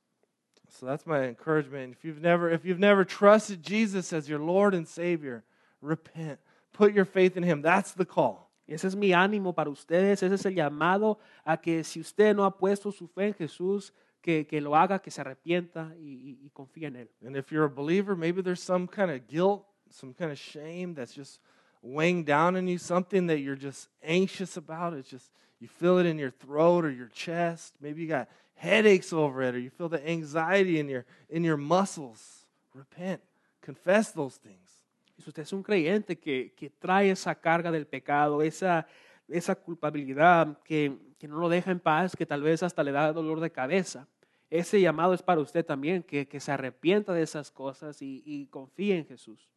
So 0.69 0.87
that's 0.87 1.05
my 1.05 1.27
encouragement. 1.27 1.93
If 1.93 2.03
you've 2.03 2.21
never, 2.21 2.49
if 2.49 2.65
you've 2.65 2.79
never 2.79 3.05
trusted 3.05 3.61
Jesus 3.61 4.11
as 4.11 4.27
your 4.27 4.39
Lord 4.39 4.73
and 4.73 4.87
Savior, 4.87 5.43
repent. 5.81 6.39
Put 6.71 6.93
your 6.93 7.05
faith 7.05 7.37
in 7.37 7.43
Him. 7.43 7.61
That's 7.61 7.93
the 7.93 8.05
call. 8.05 8.49
Ese 8.67 8.85
es 8.85 8.95
mi 8.95 9.09
ánimo 9.09 9.53
para 9.53 9.69
ustedes, 9.69 10.23
ese 10.23 10.33
es 10.33 10.45
el 10.45 10.55
llamado 10.55 11.19
a 11.45 11.57
que 11.57 11.83
si 11.83 11.99
usted 11.99 12.35
no 12.35 12.45
ha 12.45 12.57
puesto 12.57 12.91
su 12.91 13.07
fe 13.07 13.27
en 13.27 13.33
Jesús, 13.33 13.93
que, 14.23 14.47
que 14.47 14.61
lo 14.61 14.75
haga, 14.75 14.99
que 14.99 15.11
se 15.11 15.21
arrepienta 15.21 15.93
y, 15.99 16.39
y, 16.41 16.45
y 16.45 16.49
confíe 16.49 16.87
en 16.87 16.95
Él. 16.95 17.09
And 17.23 17.35
if 17.35 17.51
you're 17.51 17.65
a 17.65 17.69
believer, 17.69 18.15
maybe 18.15 18.41
there's 18.41 18.63
some 18.63 18.87
kind 18.87 19.11
of 19.11 19.27
guilt, 19.27 19.65
some 19.91 20.13
kind 20.13 20.31
of 20.31 20.39
shame 20.39 20.95
that's 20.95 21.13
just 21.13 21.39
weighing 21.83 22.23
down 22.23 22.55
on 22.55 22.67
you, 22.67 22.77
something 22.77 23.27
that 23.27 23.39
you're 23.39 23.59
just 23.59 23.89
anxious 24.01 24.55
about. 24.57 24.93
It's 24.93 25.09
just, 25.09 25.29
you 25.59 25.67
feel 25.67 25.99
it 25.99 26.05
in 26.05 26.17
your 26.17 26.31
throat 26.31 26.85
or 26.85 26.91
your 26.91 27.09
chest. 27.09 27.73
Maybe 27.81 28.01
you 28.01 28.07
got 28.07 28.29
headaches 28.55 29.11
over 29.11 29.43
it, 29.43 29.53
or 29.53 29.59
you 29.59 29.69
feel 29.69 29.89
the 29.89 30.01
anxiety 30.07 30.79
in 30.79 30.87
your, 30.87 31.05
in 31.29 31.43
your 31.43 31.57
muscles. 31.57 32.45
Repent, 32.73 33.21
confess 33.61 34.11
those 34.11 34.37
things. 34.37 34.85
Y 35.17 35.21
si 35.21 35.29
usted 35.29 35.43
es 35.43 35.53
un 35.53 35.61
creyente 35.61 36.17
que, 36.17 36.53
que 36.55 36.69
trae 36.69 37.11
esa 37.11 37.35
carga 37.35 37.71
del 37.71 37.85
pecado, 37.85 38.41
esa, 38.41 38.87
esa 39.27 39.53
culpabilidad 39.53 40.57
que, 40.63 40.97
que 41.19 41.27
no 41.27 41.37
lo 41.37 41.49
deja 41.49 41.71
en 41.71 41.79
paz, 41.79 42.15
que 42.15 42.25
tal 42.25 42.41
vez 42.41 42.63
hasta 42.63 42.83
le 42.83 42.91
da 42.91 43.13
dolor 43.13 43.39
de 43.39 43.51
cabeza, 43.51 44.07
ese 44.53 44.79
llamado 44.79 45.15
es 45.15 45.23
para 45.23 45.41
usted 45.41 45.65
también, 45.65 46.03
que, 46.03 46.27
que 46.27 46.39
se 46.39 46.51
arrepienta 46.51 47.11
de 47.11 47.23
esas 47.23 47.49
cosas 47.49 48.03
y, 48.03 48.21
y 48.23 48.45
confíe 48.45 48.95
en 48.95 49.05
Jesús. 49.05 49.49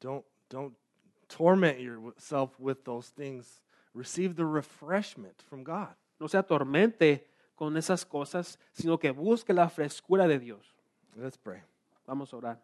Don't, 0.00 0.24
don't 0.50 0.76
torment 1.28 1.78
yourself 1.78 2.58
with 2.58 2.78
those 2.82 3.12
things. 3.12 3.62
Receive 3.94 4.34
the 4.34 4.44
refreshment 4.44 5.40
from 5.48 5.62
God. 5.62 5.94
No 6.18 6.26
se 6.26 6.36
atormente 6.36 7.28
con 7.54 7.76
esas 7.76 8.04
cosas, 8.04 8.58
sino 8.72 8.98
que 8.98 9.12
busque 9.12 9.52
la 9.54 9.68
frescura 9.68 10.26
de 10.26 10.40
Dios. 10.40 10.74
Let's 11.14 11.36
pray. 11.36 11.60
Vamos 12.04 12.32
a 12.32 12.36
orar. 12.38 12.58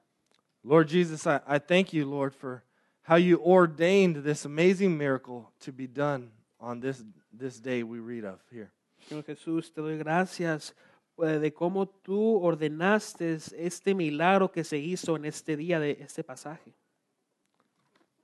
Lord 0.65 0.89
Jesus, 0.89 1.29
I, 1.29 1.41
I 1.47 1.59
thank 1.61 1.93
you, 1.93 2.07
Lord, 2.07 2.35
for 2.35 2.65
how 3.03 3.15
you 3.15 3.41
ordained 3.41 4.25
this 4.25 4.45
amazing 4.45 4.99
miracle 4.99 5.53
to 5.61 5.71
be 5.71 5.87
done 5.87 6.33
on 6.59 6.81
this, 6.81 7.05
this 7.33 7.61
day 7.61 7.85
we 7.85 8.01
read 8.01 8.25
of 8.25 8.41
here. 8.51 8.73
Señor 9.09 9.25
Jesús, 9.25 9.73
te 9.73 9.81
doy 9.81 9.97
gracias 9.97 10.75
de 11.21 11.53
cómo 11.53 11.89
tú 11.89 12.43
ordenaste 12.43 13.39
este 13.57 13.95
milagro 13.95 14.51
que 14.51 14.65
se 14.65 14.79
hizo 14.79 15.17
en 15.17 15.25
este 15.25 15.57
día 15.57 15.79
de 15.79 15.99
este 16.01 16.25
pasaje. 16.25 16.75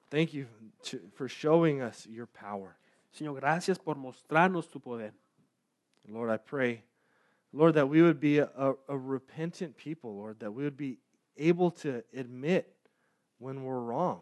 Thank 0.09 0.31
you 0.31 0.47
for 1.15 1.29
showing 1.29 1.83
us 1.83 2.07
your 2.07 2.27
power. 2.27 2.77
Señor, 3.11 3.35
gracias 3.37 3.79
por 3.79 3.97
mostrarnos 3.97 4.69
tu 4.69 4.81
poder. 4.81 5.13
Lord, 6.09 6.31
I 6.31 6.39
pray, 6.39 6.85
Lord, 7.53 7.75
that 7.75 7.89
we 7.89 8.03
would 8.03 8.21
be 8.21 8.39
a, 8.39 8.49
a, 8.89 8.97
repentant 8.97 9.77
people, 9.77 10.15
Lord, 10.15 10.39
that 10.41 10.53
we 10.53 10.63
would 10.63 10.77
be 10.77 10.99
able 11.37 11.71
to 11.83 12.05
admit 12.15 12.67
when 13.39 13.65
we're 13.65 13.81
wrong. 13.81 14.21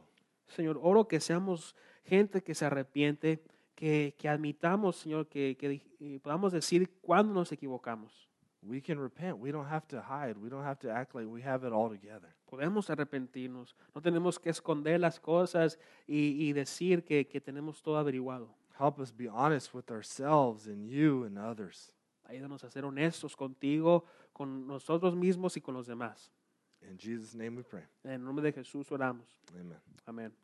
Señor, 0.48 0.78
oro 0.80 1.04
que 1.04 1.20
seamos 1.20 1.74
gente 2.04 2.42
que 2.42 2.54
se 2.54 2.64
arrepiente, 2.64 3.42
que, 3.74 4.14
que 4.16 4.28
admitamos, 4.28 4.96
Señor, 4.96 5.28
que, 5.28 5.56
que 5.56 5.82
eh, 6.00 6.20
podamos 6.22 6.52
decir 6.52 6.88
cuándo 7.02 7.34
nos 7.34 7.52
equivocamos. 7.52 8.28
We 8.66 8.80
can 8.80 8.98
repent. 8.98 9.38
We 9.38 9.52
don't 9.52 9.68
have 9.68 9.86
to 9.88 10.00
hide. 10.00 10.36
We 10.38 10.48
don't 10.48 10.64
have 10.64 10.78
to 10.80 10.90
act 10.90 11.14
like 11.14 11.26
we 11.26 11.42
have 11.42 11.64
it 11.64 11.72
all 11.72 11.90
together. 11.90 12.34
Podemos 12.50 12.88
arrepentirnos. 12.88 13.74
No 13.94 14.00
tenemos 14.00 14.38
que 14.38 14.50
esconder 14.50 15.00
las 15.00 15.20
cosas 15.20 15.78
y, 16.06 16.48
y 16.48 16.52
decir 16.52 17.04
que, 17.04 17.26
que 17.26 17.40
tenemos 17.40 17.82
todo 17.82 17.98
averiguado. 17.98 18.48
Help 18.78 18.98
us 18.98 19.12
be 19.12 19.28
honest 19.28 19.74
with 19.74 19.90
ourselves 19.90 20.66
and 20.66 20.88
you 20.88 21.24
and 21.24 21.38
others. 21.38 21.92
Ayúdanos 22.28 22.64
a 22.64 22.70
ser 22.70 22.84
honestos 22.84 23.36
contigo, 23.36 24.04
con 24.32 24.66
nosotros 24.66 25.14
mismos 25.14 25.56
y 25.56 25.60
con 25.60 25.74
los 25.74 25.86
demás. 25.86 26.30
In 26.90 26.98
Jesus' 26.98 27.34
name 27.34 27.56
we 27.56 27.62
pray. 27.62 27.84
En 28.02 28.12
el 28.12 28.24
nombre 28.24 28.42
de 28.42 28.52
Jesús 28.52 28.90
oramos. 28.90 29.26
Amen. 29.54 29.78
Amén. 30.06 30.43